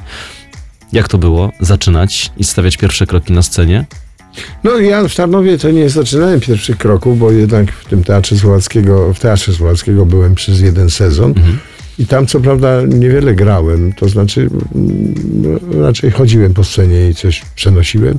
Jak 0.92 1.08
to 1.08 1.18
było? 1.18 1.52
Zaczynać 1.60 2.30
i 2.36 2.44
stawiać 2.44 2.76
pierwsze 2.76 3.06
kroki 3.06 3.32
na 3.32 3.42
scenie? 3.42 3.84
No 4.64 4.78
ja 4.78 5.08
w 5.08 5.14
Tarnowie 5.14 5.58
to 5.58 5.70
nie 5.70 5.88
zaczynałem 5.88 6.40
pierwszych 6.40 6.78
kroków, 6.78 7.18
bo 7.18 7.30
jednak 7.30 7.72
w 7.72 7.84
tym 7.84 8.04
Teatrze 8.04 8.36
Słowackiego, 8.36 9.14
w 9.14 9.20
Teatrze 9.20 9.52
Słowackiego 9.52 10.06
byłem 10.06 10.34
przez 10.34 10.60
jeden 10.60 10.90
sezon. 10.90 11.34
I 11.98 12.06
tam 12.06 12.26
co 12.26 12.40
prawda 12.40 12.82
niewiele 12.82 13.34
grałem, 13.34 13.92
to 13.92 14.08
znaczy 14.08 14.50
mm, 14.74 15.82
raczej 15.82 16.10
chodziłem 16.10 16.54
po 16.54 16.64
scenie 16.64 17.08
i 17.08 17.14
coś 17.14 17.42
przenosiłem 17.54 18.18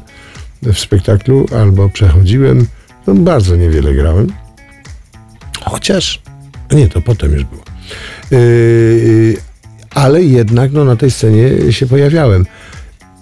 w 0.63 0.79
spektaklu 0.79 1.45
albo 1.55 1.89
przechodziłem. 1.89 2.67
No, 3.07 3.13
bardzo 3.15 3.55
niewiele 3.55 3.93
grałem. 3.93 4.27
Chociaż, 5.61 6.21
nie, 6.71 6.87
to 6.87 7.01
potem 7.01 7.33
już 7.33 7.43
było. 7.43 7.63
Yy, 8.31 9.37
ale 9.89 10.23
jednak 10.23 10.71
no, 10.71 10.85
na 10.85 10.95
tej 10.95 11.11
scenie 11.11 11.71
się 11.71 11.87
pojawiałem. 11.87 12.45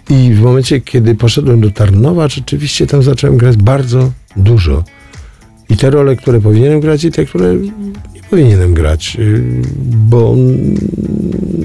I 0.10 0.34
w 0.34 0.41
momencie, 0.41 0.82
kiedy 0.82 1.16
poszedłem 1.16 1.62
do 1.62 1.72
Tarnowa, 1.72 2.28
rzeczywiście 2.28 2.88
tam 2.88 3.03
zacząłem 3.03 3.38
grać 3.38 3.57
bardzo 3.57 4.12
dużo. 4.36 4.84
I 5.70 5.78
te 5.78 5.89
role, 5.89 6.16
które 6.16 6.41
powinienem 6.41 6.80
grać, 6.80 7.03
i 7.03 7.12
te, 7.12 7.26
które 7.26 7.55
nie 8.16 8.24
powinienem 8.30 8.74
grać, 8.74 9.16
yy, 9.16 9.43
bo 9.89 10.36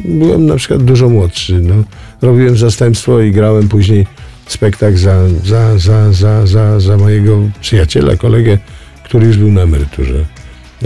byłem 0.05 0.47
na 0.47 0.57
przykład 0.57 0.85
dużo 0.85 1.09
młodszy. 1.09 1.61
No. 1.61 1.75
Robiłem 2.23 2.57
zastępstwo 2.57 3.21
i 3.21 3.33
grałem 3.33 3.69
później 3.69 4.07
spektakl 4.47 4.97
za, 4.97 5.29
za, 5.45 5.79
za, 5.79 6.13
za, 6.13 6.47
za, 6.47 6.81
za 6.81 6.97
mojego 6.97 7.39
przyjaciela, 7.61 8.17
kolegę, 8.17 8.59
który 9.05 9.27
już 9.27 9.37
był 9.37 9.53
na 9.53 9.63
emeryturze. 9.63 10.25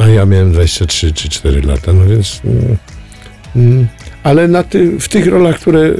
A 0.00 0.06
ja 0.06 0.26
miałem 0.26 0.52
23 0.52 1.12
czy 1.12 1.28
4 1.28 1.62
lata, 1.62 1.92
no 1.92 2.06
więc... 2.06 2.40
mm, 2.44 2.76
mm, 3.56 3.88
ale 4.22 4.64
ty, 4.64 5.00
w 5.00 5.08
tych 5.08 5.26
rolach, 5.26 5.60
które 5.60 5.80
y, 5.80 5.94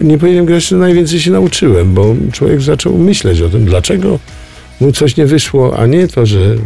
nie 0.00 0.18
powinienem 0.18 0.46
grać, 0.46 0.70
najwięcej 0.70 1.20
się 1.20 1.30
nauczyłem, 1.30 1.94
bo 1.94 2.16
człowiek 2.32 2.60
zaczął 2.60 2.98
myśleć 2.98 3.40
o 3.40 3.48
tym, 3.48 3.64
dlaczego 3.64 4.18
mu 4.80 4.92
coś 4.92 5.16
nie 5.16 5.26
wyszło, 5.26 5.78
a 5.78 5.86
nie 5.86 6.08
to, 6.08 6.26
że 6.26 6.56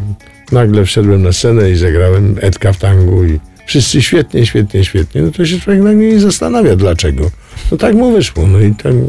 nagle 0.52 0.84
wszedłem 0.84 1.22
na 1.22 1.32
scenę 1.32 1.70
i 1.70 1.76
zagrałem 1.76 2.36
Edka 2.40 2.72
w 2.72 2.78
tangu 2.78 3.24
i 3.24 3.40
wszyscy 3.66 4.02
świetnie, 4.02 4.46
świetnie, 4.46 4.84
świetnie. 4.84 5.22
No 5.22 5.30
to 5.30 5.46
się 5.46 5.60
człowiek 5.60 5.82
nagle 5.82 6.04
nie 6.04 6.20
zastanawia, 6.20 6.76
dlaczego. 6.76 7.30
No 7.70 7.76
tak 7.76 7.94
mu 7.94 8.12
wyszło, 8.12 8.46
no 8.46 8.60
i 8.60 8.74
ten, 8.74 9.08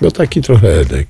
no 0.00 0.10
taki 0.10 0.42
trochę 0.42 0.80
Edek. 0.80 1.06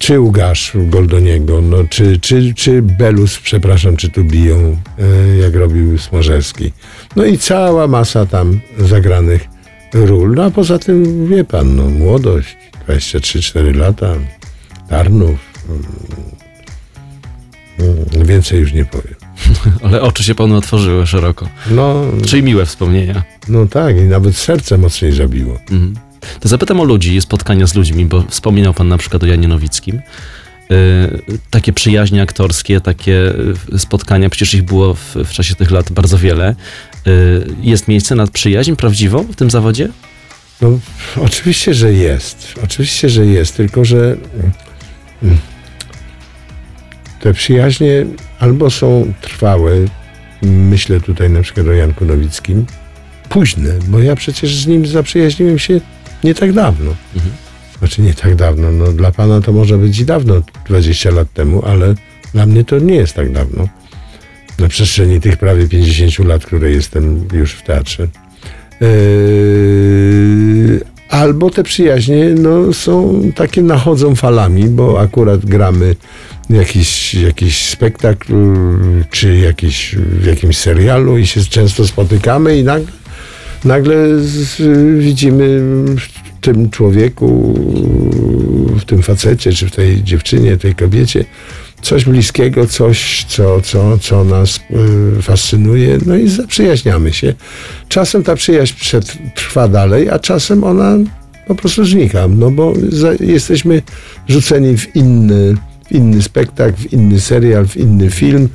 Czy 0.00 0.20
Łukasz 0.20 0.72
Goldoniego, 0.74 1.60
no, 1.62 1.76
czy, 1.90 2.18
czy, 2.18 2.54
czy 2.54 2.82
Belus, 2.82 3.38
przepraszam, 3.38 3.96
czy 3.96 4.08
tu 4.10 4.24
biją, 4.24 4.76
e, 4.98 5.36
jak 5.36 5.54
robił 5.54 5.98
Smorzewski. 5.98 6.72
No 7.16 7.24
i 7.24 7.38
cała 7.38 7.86
masa 7.88 8.26
tam 8.26 8.60
zagranych 8.78 9.44
ról. 9.94 10.34
No 10.34 10.44
a 10.44 10.50
poza 10.50 10.78
tym, 10.78 11.26
wie 11.26 11.44
pan, 11.44 11.76
no 11.76 11.90
młodość, 11.90 12.56
23-4 12.88 13.76
lata, 13.76 14.14
Tarnów. 14.88 15.38
mm, 15.68 15.82
mm, 18.14 18.26
Więcej 18.26 18.60
już 18.60 18.72
nie 18.72 18.84
powiem. 18.84 19.14
Ale 19.84 20.02
oczy 20.02 20.24
się 20.24 20.34
panu 20.34 20.56
otworzyły 20.56 21.06
szeroko. 21.06 21.48
No, 21.70 22.04
Czyli 22.26 22.42
miłe 22.42 22.66
wspomnienia. 22.66 23.22
no 23.48 23.66
tak, 23.66 23.96
i 23.96 24.00
nawet 24.00 24.36
serce 24.36 24.78
mocniej 24.78 25.12
zabiło. 25.12 25.58
Mhm. 25.70 25.94
To 26.40 26.48
zapytam 26.48 26.80
o 26.80 26.84
ludzi, 26.84 27.20
spotkania 27.20 27.66
z 27.66 27.74
ludźmi, 27.74 28.06
bo 28.06 28.24
wspominał 28.28 28.74
pan 28.74 28.88
na 28.88 28.98
przykład 28.98 29.22
o 29.22 29.26
Janie 29.26 29.48
Nowickim. 29.48 30.00
Yy, 30.70 31.38
takie 31.50 31.72
przyjaźnie 31.72 32.22
aktorskie, 32.22 32.80
takie 32.80 33.32
y, 33.74 33.78
spotkania, 33.78 34.30
przecież 34.30 34.54
ich 34.54 34.62
było 34.62 34.94
w, 34.94 35.14
w 35.14 35.30
czasie 35.30 35.54
tych 35.54 35.70
lat 35.70 35.92
bardzo 35.92 36.18
wiele. 36.18 36.54
Yy, 37.06 37.46
jest 37.62 37.88
miejsce 37.88 38.14
na 38.14 38.26
przyjaźń 38.26 38.74
prawdziwą 38.74 39.22
w 39.22 39.36
tym 39.36 39.50
zawodzie? 39.50 39.88
No, 40.60 40.78
oczywiście, 41.16 41.74
że 41.74 41.92
jest. 41.92 42.54
Oczywiście, 42.64 43.08
że 43.08 43.26
jest, 43.26 43.56
tylko 43.56 43.84
że 43.84 44.16
mm, 45.22 45.38
te 47.20 47.32
przyjaźnie 47.32 48.06
albo 48.38 48.70
są 48.70 49.12
trwałe, 49.20 49.72
myślę 50.42 51.00
tutaj 51.00 51.30
na 51.30 51.42
przykład 51.42 51.66
o 51.66 51.72
Janku 51.72 52.04
Nowickim, 52.04 52.66
późne, 53.28 53.70
bo 53.88 53.98
ja 53.98 54.16
przecież 54.16 54.56
z 54.56 54.66
nim 54.66 54.86
zaprzyjaźniłem 54.86 55.58
się 55.58 55.80
nie 56.24 56.34
tak 56.34 56.52
dawno. 56.52 56.94
Mhm. 57.14 57.32
Znaczy 57.78 58.02
nie 58.02 58.14
tak 58.14 58.34
dawno, 58.34 58.72
no 58.72 58.92
dla 58.92 59.12
pana 59.12 59.40
to 59.40 59.52
może 59.52 59.78
być 59.78 59.98
i 59.98 60.04
dawno, 60.04 60.42
20 60.66 61.10
lat 61.10 61.32
temu, 61.32 61.62
ale 61.66 61.94
dla 62.34 62.46
mnie 62.46 62.64
to 62.64 62.78
nie 62.78 62.94
jest 62.94 63.14
tak 63.14 63.32
dawno. 63.32 63.68
Na 64.58 64.68
przestrzeni 64.68 65.20
tych 65.20 65.36
prawie 65.36 65.68
50 65.68 66.18
lat, 66.18 66.46
które 66.46 66.70
jestem 66.70 67.28
już 67.32 67.52
w 67.52 67.62
teatrze. 67.62 68.08
Yy, 68.80 70.80
albo 71.08 71.50
te 71.50 71.62
przyjaźnie 71.62 72.34
no, 72.38 72.72
są 72.72 73.22
takie, 73.34 73.62
nachodzą 73.62 74.16
falami, 74.16 74.64
bo 74.64 75.00
akurat 75.00 75.46
gramy 75.46 75.96
jakiś, 76.50 77.14
jakiś 77.14 77.68
spektakl, 77.68 78.34
czy 79.10 79.36
jakiś, 79.36 79.96
w 79.96 80.26
jakimś 80.26 80.58
serialu 80.58 81.18
i 81.18 81.26
się 81.26 81.44
często 81.44 81.86
spotykamy 81.86 82.58
i 82.58 82.64
nagle, 82.64 82.92
nagle 83.64 84.18
z, 84.18 84.62
widzimy 84.98 85.60
w 85.96 86.09
tym 86.40 86.70
człowieku, 86.70 87.54
w 88.80 88.84
tym 88.84 89.02
facecie, 89.02 89.52
czy 89.52 89.66
w 89.66 89.70
tej 89.70 90.02
dziewczynie, 90.02 90.56
tej 90.56 90.74
kobiecie, 90.74 91.24
coś 91.82 92.04
bliskiego, 92.04 92.66
coś, 92.66 93.24
co, 93.28 93.60
co, 93.60 93.98
co 93.98 94.24
nas 94.24 94.60
y, 95.18 95.22
fascynuje, 95.22 95.98
no 96.06 96.16
i 96.16 96.28
zaprzyjaźniamy 96.28 97.12
się. 97.12 97.34
Czasem 97.88 98.22
ta 98.22 98.34
przyjaźń 98.34 98.96
trwa 99.34 99.68
dalej, 99.68 100.10
a 100.10 100.18
czasem 100.18 100.64
ona 100.64 100.96
po 101.46 101.54
prostu 101.54 101.84
znika, 101.84 102.28
no 102.28 102.50
bo 102.50 102.72
jesteśmy 103.20 103.82
rzuceni 104.28 104.76
w 104.76 104.96
inny, 104.96 105.56
w 105.88 105.92
inny 105.92 106.22
spektakl, 106.22 106.82
w 106.82 106.92
inny 106.92 107.20
serial, 107.20 107.66
w 107.66 107.76
inny 107.76 108.10
film 108.10 108.48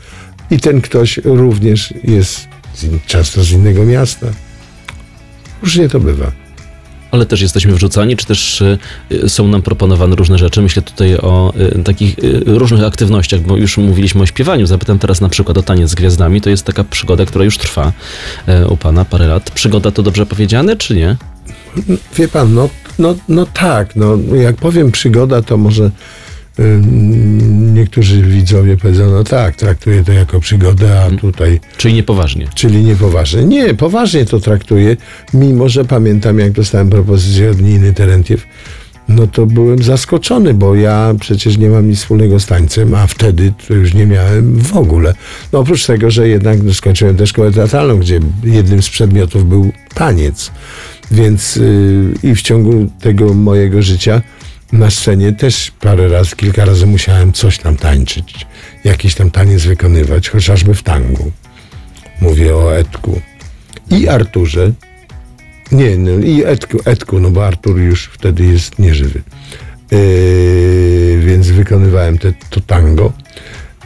i 0.52 0.60
ten 0.60 0.82
ktoś 0.82 1.18
również 1.24 1.94
jest 2.04 2.48
z 2.74 2.84
in, 2.84 3.00
często 3.08 3.44
z 3.44 3.52
innego 3.52 3.86
miasta. 3.86 4.28
Różnie 5.62 5.90
to 5.90 6.00
bywa. 6.00 6.45
Ale 7.16 7.26
też 7.26 7.42
jesteśmy 7.42 7.74
wrzucani, 7.74 8.16
czy 8.16 8.26
też 8.26 8.62
y, 8.62 9.30
są 9.30 9.48
nam 9.48 9.62
proponowane 9.62 10.16
różne 10.16 10.38
rzeczy. 10.38 10.62
Myślę 10.62 10.82
tutaj 10.82 11.18
o 11.18 11.54
y, 11.80 11.84
takich 11.84 12.20
y, 12.20 12.44
różnych 12.46 12.84
aktywnościach, 12.84 13.42
bo 13.42 13.58
już 13.58 13.78
mówiliśmy 13.78 14.22
o 14.22 14.26
śpiewaniu. 14.26 14.66
Zapytam 14.66 15.00
teraz 15.00 15.22
na 15.22 15.30
przykład 15.30 15.58
o 15.58 15.64
taniec 15.64 15.90
z 15.90 15.96
gwiazdami. 15.96 16.42
To 16.42 16.50
jest 16.50 16.64
taka 16.64 16.84
przygoda, 16.84 17.26
która 17.26 17.46
już 17.46 17.58
trwa 17.58 17.94
y, 18.64 18.68
u 18.68 18.78
pana 18.78 19.06
parę 19.06 19.28
lat. 19.28 19.52
Przygoda 19.52 19.92
to 19.92 20.04
dobrze 20.04 20.26
powiedziane, 20.26 20.76
czy 20.76 20.96
nie? 20.96 21.16
Wie 22.18 22.28
pan, 22.28 22.54
no, 22.54 22.70
no, 23.00 23.16
no 23.30 23.46
tak, 23.46 23.96
no, 23.96 24.18
jak 24.36 24.56
powiem 24.56 24.92
przygoda, 24.92 25.42
to 25.42 25.58
może 25.58 25.92
niektórzy 27.74 28.22
widzowie 28.22 28.78
powiedzą, 28.78 29.12
no 29.12 29.24
tak, 29.24 29.56
traktuję 29.56 30.04
to 30.04 30.12
jako 30.12 30.40
przygodę, 30.40 31.02
a 31.02 31.12
tutaj, 31.12 31.60
Czyli 31.78 31.94
niepoważnie. 31.94 32.48
czyli 32.56 32.84
niepoważnie. 32.84 33.44
Nie, 33.46 33.74
poważnie 33.74 34.26
to 34.26 34.40
traktuję, 34.40 34.98
mimo 35.34 35.70
że 35.70 35.86
pamiętam, 35.86 36.40
jak 36.40 36.52
dostałem 36.52 36.90
propozycję 36.90 37.52
od 37.52 37.62
Niny 37.62 37.94
Terentiew, 37.94 38.48
no 39.10 39.28
to 39.28 39.46
byłem 39.46 39.84
zaskoczony, 39.84 40.54
bo 40.54 40.76
ja 40.76 41.14
przecież 41.20 41.58
nie 41.58 41.70
mam 41.70 41.90
nic 41.90 42.00
wspólnego 42.00 42.40
z 42.40 42.46
tańcem, 42.46 42.96
a 42.96 43.08
wtedy 43.08 43.54
to 43.68 43.74
już 43.74 43.94
nie 43.94 44.06
miałem 44.06 44.60
w 44.60 44.78
ogóle. 44.78 45.14
No 45.54 45.60
oprócz 45.60 45.86
tego, 45.86 46.12
że 46.12 46.28
jednak 46.30 46.58
skończyłem 46.74 47.16
też 47.18 47.30
szkołę 47.30 47.52
teatralną, 47.52 48.00
gdzie 48.00 48.20
jednym 48.44 48.82
z 48.82 48.90
przedmiotów 48.90 49.50
był 49.50 49.72
taniec. 49.94 50.52
Więc 51.12 51.56
yy, 51.56 52.14
i 52.24 52.36
w 52.36 52.42
ciągu 52.42 52.88
tego 53.00 53.34
mojego 53.34 53.82
życia 53.82 54.22
na 54.72 54.92
scenie 54.92 55.34
też 55.34 55.72
parę 55.80 56.08
razy, 56.08 56.36
kilka 56.36 56.66
razy 56.66 56.86
musiałem 56.86 57.34
coś 57.34 57.58
tam 57.58 57.76
tańczyć, 57.76 58.48
jakiś 58.84 59.16
tam 59.16 59.32
taniec 59.32 59.64
wykonywać, 59.64 60.30
chociażby 60.30 60.74
w 60.74 60.84
tangu. 60.84 61.32
Mówię 62.22 62.56
o 62.56 62.78
Edku. 62.78 63.22
I 63.92 64.08
Arturze. 64.08 64.72
Nie, 65.72 65.98
no 65.98 66.12
i 66.12 66.44
Edku, 66.44 66.78
Edku, 66.86 67.20
no 67.20 67.32
bo 67.32 67.48
Artur 67.48 67.80
już 67.80 68.06
wtedy 68.06 68.46
jest 68.46 68.80
nieżywy. 68.80 69.22
Yy, 69.92 71.20
więc 71.26 71.48
wykonywałem 71.48 72.18
te, 72.18 72.34
to 72.50 72.62
tango. 72.62 73.14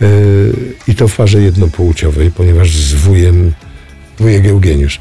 Yy, 0.02 0.54
I 0.88 0.96
to 0.96 1.08
w 1.08 1.16
parze 1.16 1.42
jednopłciowej, 1.42 2.32
ponieważ 2.32 2.76
z 2.76 2.94
wujem, 2.94 3.54
wujek 4.20 4.46
Eugeniusz, 4.46 5.00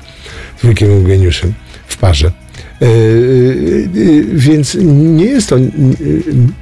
z 0.58 0.62
wujkiem 0.62 0.90
Eugeniuszem 0.90 1.54
w 1.86 1.96
parze. 1.96 2.32
Yy, 2.80 3.88
yy, 3.94 4.24
więc 4.32 4.76
nie 4.84 5.24
jest 5.24 5.48
to 5.48 5.56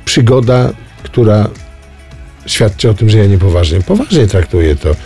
przygoda, 0.04 0.72
która 1.02 1.50
świadczy 2.46 2.90
o 2.90 2.94
tym, 2.94 3.10
że 3.10 3.18
ja 3.18 3.26
niepoważnie. 3.26 3.80
Poważnie 3.80 4.26
traktuję 4.26 4.76
to. 4.76 4.96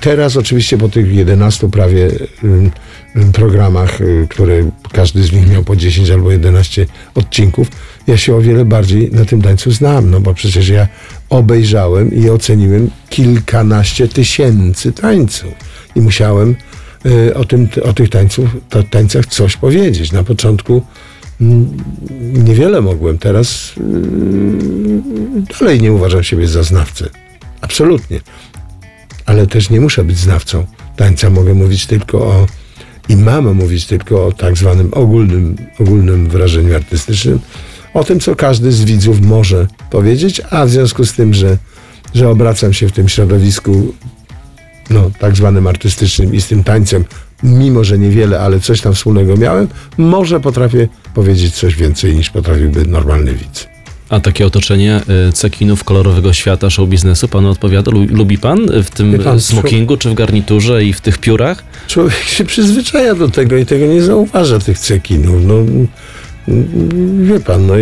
Teraz 0.00 0.36
oczywiście 0.36 0.78
po 0.78 0.88
tych 0.88 1.14
11 1.14 1.70
prawie 1.70 2.10
yy, 2.42 2.70
programach, 3.32 3.98
które 4.28 4.70
każdy 4.92 5.22
z 5.22 5.32
nich 5.32 5.50
miał 5.50 5.64
po 5.64 5.76
10 5.76 6.10
albo 6.10 6.32
11 6.32 6.86
odcinków, 7.14 7.68
ja 8.06 8.16
się 8.16 8.34
o 8.36 8.40
wiele 8.40 8.64
bardziej 8.64 9.10
na 9.12 9.24
tym 9.24 9.42
tańcu 9.42 9.70
znam, 9.70 10.10
no 10.10 10.20
bo 10.20 10.34
przecież 10.34 10.68
ja 10.68 10.88
obejrzałem 11.30 12.14
i 12.14 12.30
oceniłem 12.30 12.90
kilkanaście 13.08 14.08
tysięcy 14.08 14.92
tańców 14.92 15.52
i 15.96 16.00
musiałem 16.00 16.56
o, 17.34 17.44
tym, 17.44 17.68
o 17.82 17.92
tych 17.92 18.08
tańców, 18.08 18.56
ta, 18.68 18.82
tańcach 18.82 19.26
coś 19.26 19.56
powiedzieć. 19.56 20.12
Na 20.12 20.24
początku 20.24 20.82
mm, 21.40 21.76
niewiele 22.20 22.80
mogłem, 22.80 23.18
teraz 23.18 23.72
y, 23.78 25.60
dalej 25.60 25.82
nie 25.82 25.92
uważam 25.92 26.22
siebie 26.22 26.48
za 26.48 26.62
znawcę. 26.62 27.08
Absolutnie. 27.60 28.20
Ale 29.26 29.46
też 29.46 29.70
nie 29.70 29.80
muszę 29.80 30.04
być 30.04 30.18
znawcą 30.18 30.66
tańca. 30.96 31.30
Mogę 31.30 31.54
mówić 31.54 31.86
tylko 31.86 32.18
o 32.18 32.46
i 33.08 33.16
mamy 33.16 33.54
mówić 33.54 33.86
tylko 33.86 34.26
o 34.26 34.32
tak 34.32 34.56
zwanym 34.56 34.88
ogólnym, 34.92 35.56
ogólnym 35.80 36.28
wrażeniu 36.28 36.76
artystycznym, 36.76 37.40
o 37.94 38.04
tym, 38.04 38.20
co 38.20 38.36
każdy 38.36 38.72
z 38.72 38.84
widzów 38.84 39.20
może 39.20 39.66
powiedzieć, 39.90 40.42
a 40.50 40.66
w 40.66 40.70
związku 40.70 41.04
z 41.04 41.12
tym, 41.12 41.34
że, 41.34 41.58
że 42.14 42.28
obracam 42.28 42.72
się 42.72 42.88
w 42.88 42.92
tym 42.92 43.08
środowisku 43.08 43.94
no, 44.90 45.10
tak 45.18 45.36
zwanym 45.36 45.66
artystycznym 45.66 46.34
i 46.34 46.40
z 46.40 46.46
tym 46.46 46.64
tańcem, 46.64 47.04
mimo 47.42 47.84
że 47.84 47.98
niewiele, 47.98 48.40
ale 48.40 48.60
coś 48.60 48.80
tam 48.80 48.94
wspólnego 48.94 49.36
miałem, 49.36 49.68
może 49.98 50.40
potrafię 50.40 50.88
powiedzieć 51.14 51.54
coś 51.54 51.74
więcej 51.76 52.16
niż 52.16 52.30
potrafiłby 52.30 52.84
normalny 52.86 53.32
widz. 53.34 53.68
A 54.08 54.20
takie 54.20 54.46
otoczenie 54.46 55.00
y, 55.28 55.32
cekinów 55.32 55.84
kolorowego 55.84 56.32
świata 56.32 56.70
show 56.70 56.88
biznesu 56.88 57.28
panu 57.28 57.50
odpowiada? 57.50 57.90
Lu- 57.90 58.06
Lubi 58.10 58.38
pan 58.38 58.66
w 58.82 58.90
tym 58.90 59.18
pan, 59.18 59.40
smokingu, 59.40 59.96
czy 59.96 60.10
w 60.10 60.14
garniturze 60.14 60.84
i 60.84 60.92
w 60.92 61.00
tych 61.00 61.18
piórach? 61.18 61.64
Człowiek 61.86 62.14
się 62.24 62.44
przyzwyczaja 62.44 63.14
do 63.14 63.28
tego 63.28 63.56
i 63.56 63.66
tego 63.66 63.86
nie 63.86 64.02
zauważa, 64.02 64.58
tych 64.58 64.78
cekinów. 64.78 65.44
No, 65.44 65.54
wie 67.22 67.40
pan, 67.40 67.66
no, 67.66 67.74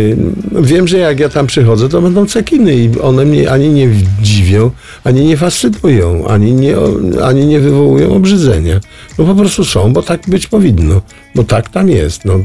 wiem, 0.61 0.87
że 0.87 0.97
jak 0.97 1.19
ja 1.19 1.29
tam 1.29 1.47
przychodzę, 1.47 1.89
to 1.89 2.01
będą 2.01 2.25
cekiny 2.25 2.75
i 2.75 2.99
one 2.99 3.25
mnie 3.25 3.51
ani 3.51 3.69
nie 3.69 3.89
dziwią, 4.21 4.71
ani 5.03 5.25
nie 5.25 5.37
fascynują, 5.37 6.27
ani 6.27 6.53
nie, 6.53 6.75
ani 7.23 7.45
nie 7.45 7.59
wywołują 7.59 8.13
obrzydzenia. 8.13 8.79
No 9.17 9.25
po 9.25 9.35
prostu 9.35 9.65
są, 9.65 9.93
bo 9.93 10.03
tak 10.03 10.21
być 10.27 10.47
powinno, 10.47 11.01
bo 11.35 11.43
tak 11.43 11.69
tam 11.69 11.89
jest. 11.89 12.25
No, 12.25 12.39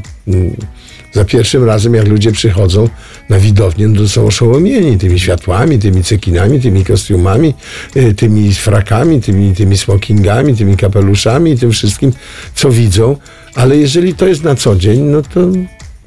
za 1.15 1.25
pierwszym 1.25 1.63
razem, 1.63 1.93
jak 1.93 2.07
ludzie 2.07 2.31
przychodzą 2.31 2.89
na 3.29 3.39
widownię, 3.39 3.87
no 3.87 4.01
to 4.01 4.09
są 4.09 4.25
oszołomieni 4.25 4.97
tymi 4.97 5.19
światłami, 5.19 5.79
tymi 5.79 6.03
cekinami, 6.03 6.61
tymi 6.61 6.85
kostiumami, 6.85 7.53
y, 7.95 8.13
tymi 8.13 8.53
frakami, 8.53 9.21
tymi, 9.21 9.55
tymi 9.55 9.77
smokingami, 9.77 10.55
tymi 10.55 10.77
kapeluszami 10.77 11.51
i 11.51 11.57
tym 11.57 11.71
wszystkim, 11.71 12.13
co 12.55 12.71
widzą. 12.71 13.17
Ale 13.55 13.77
jeżeli 13.77 14.13
to 14.13 14.27
jest 14.27 14.43
na 14.43 14.55
co 14.55 14.75
dzień, 14.75 14.99
no 14.99 15.21
to 15.21 15.39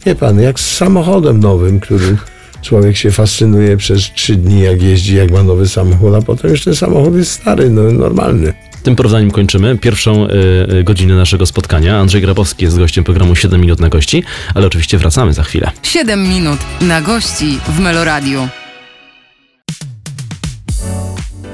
wie 0.07 0.15
pan, 0.15 0.41
jak 0.41 0.61
z 0.61 0.77
samochodem 0.77 1.41
nowym, 1.41 1.81
którym 1.81 2.19
człowiek 2.63 2.97
się 2.97 3.11
fascynuje 3.11 3.77
przez 3.77 4.13
trzy 4.13 4.37
dni, 4.37 4.61
jak 4.61 4.83
jeździ, 4.83 5.17
jak 5.17 5.31
ma 5.31 5.43
nowy 5.43 5.69
samochód, 5.69 6.15
a 6.15 6.23
potem 6.23 6.51
już 6.51 6.65
ten 6.65 6.77
samochód 6.77 7.15
jest 7.15 7.33
stary, 7.33 7.71
no 7.71 7.83
normalny. 7.83 8.55
Tym 8.83 8.97
porównaniem 8.97 9.31
kończymy 9.31 9.79
pierwszą 9.79 10.29
y, 10.29 10.85
godzinę 10.85 11.15
naszego 11.15 11.47
spotkania. 11.47 11.99
Andrzej 11.99 12.21
Grabowski 12.21 12.65
jest 12.65 12.79
gościem 12.79 13.05
programu 13.05 13.37
7 13.37 13.61
minut 13.61 13.81
na 13.81 13.89
gości, 13.89 14.25
ale 14.55 14.67
oczywiście 14.67 14.99
wracamy 14.99 15.33
za 15.33 15.43
chwilę. 15.43 15.71
7 15.83 16.29
minut 16.29 16.59
na 16.81 17.01
gości 17.01 17.59
w 17.69 17.81
Meloradiu. 17.81 18.49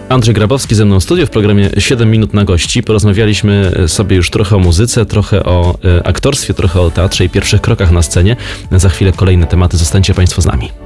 Andrzej 0.08 0.34
Grabowski 0.34 0.74
ze 0.74 0.84
mną 0.84 1.00
w 1.00 1.02
studiu 1.02 1.26
w 1.26 1.30
programie 1.30 1.70
7 1.78 2.10
minut 2.10 2.34
na 2.34 2.44
gości. 2.44 2.82
Porozmawialiśmy 2.82 3.72
sobie 3.86 4.16
już 4.16 4.30
trochę 4.30 4.56
o 4.56 4.58
muzyce, 4.58 5.06
trochę 5.06 5.44
o 5.44 5.78
e, 5.84 6.06
aktorstwie, 6.06 6.54
trochę 6.54 6.80
o 6.80 6.90
teatrze 6.90 7.24
i 7.24 7.28
pierwszych 7.28 7.60
krokach 7.60 7.90
na 7.90 8.02
scenie. 8.02 8.36
Za 8.72 8.88
chwilę 8.88 9.12
kolejne 9.12 9.46
tematy. 9.46 9.76
Zostańcie 9.76 10.14
Państwo 10.14 10.42
z 10.42 10.46
nami. 10.46 10.83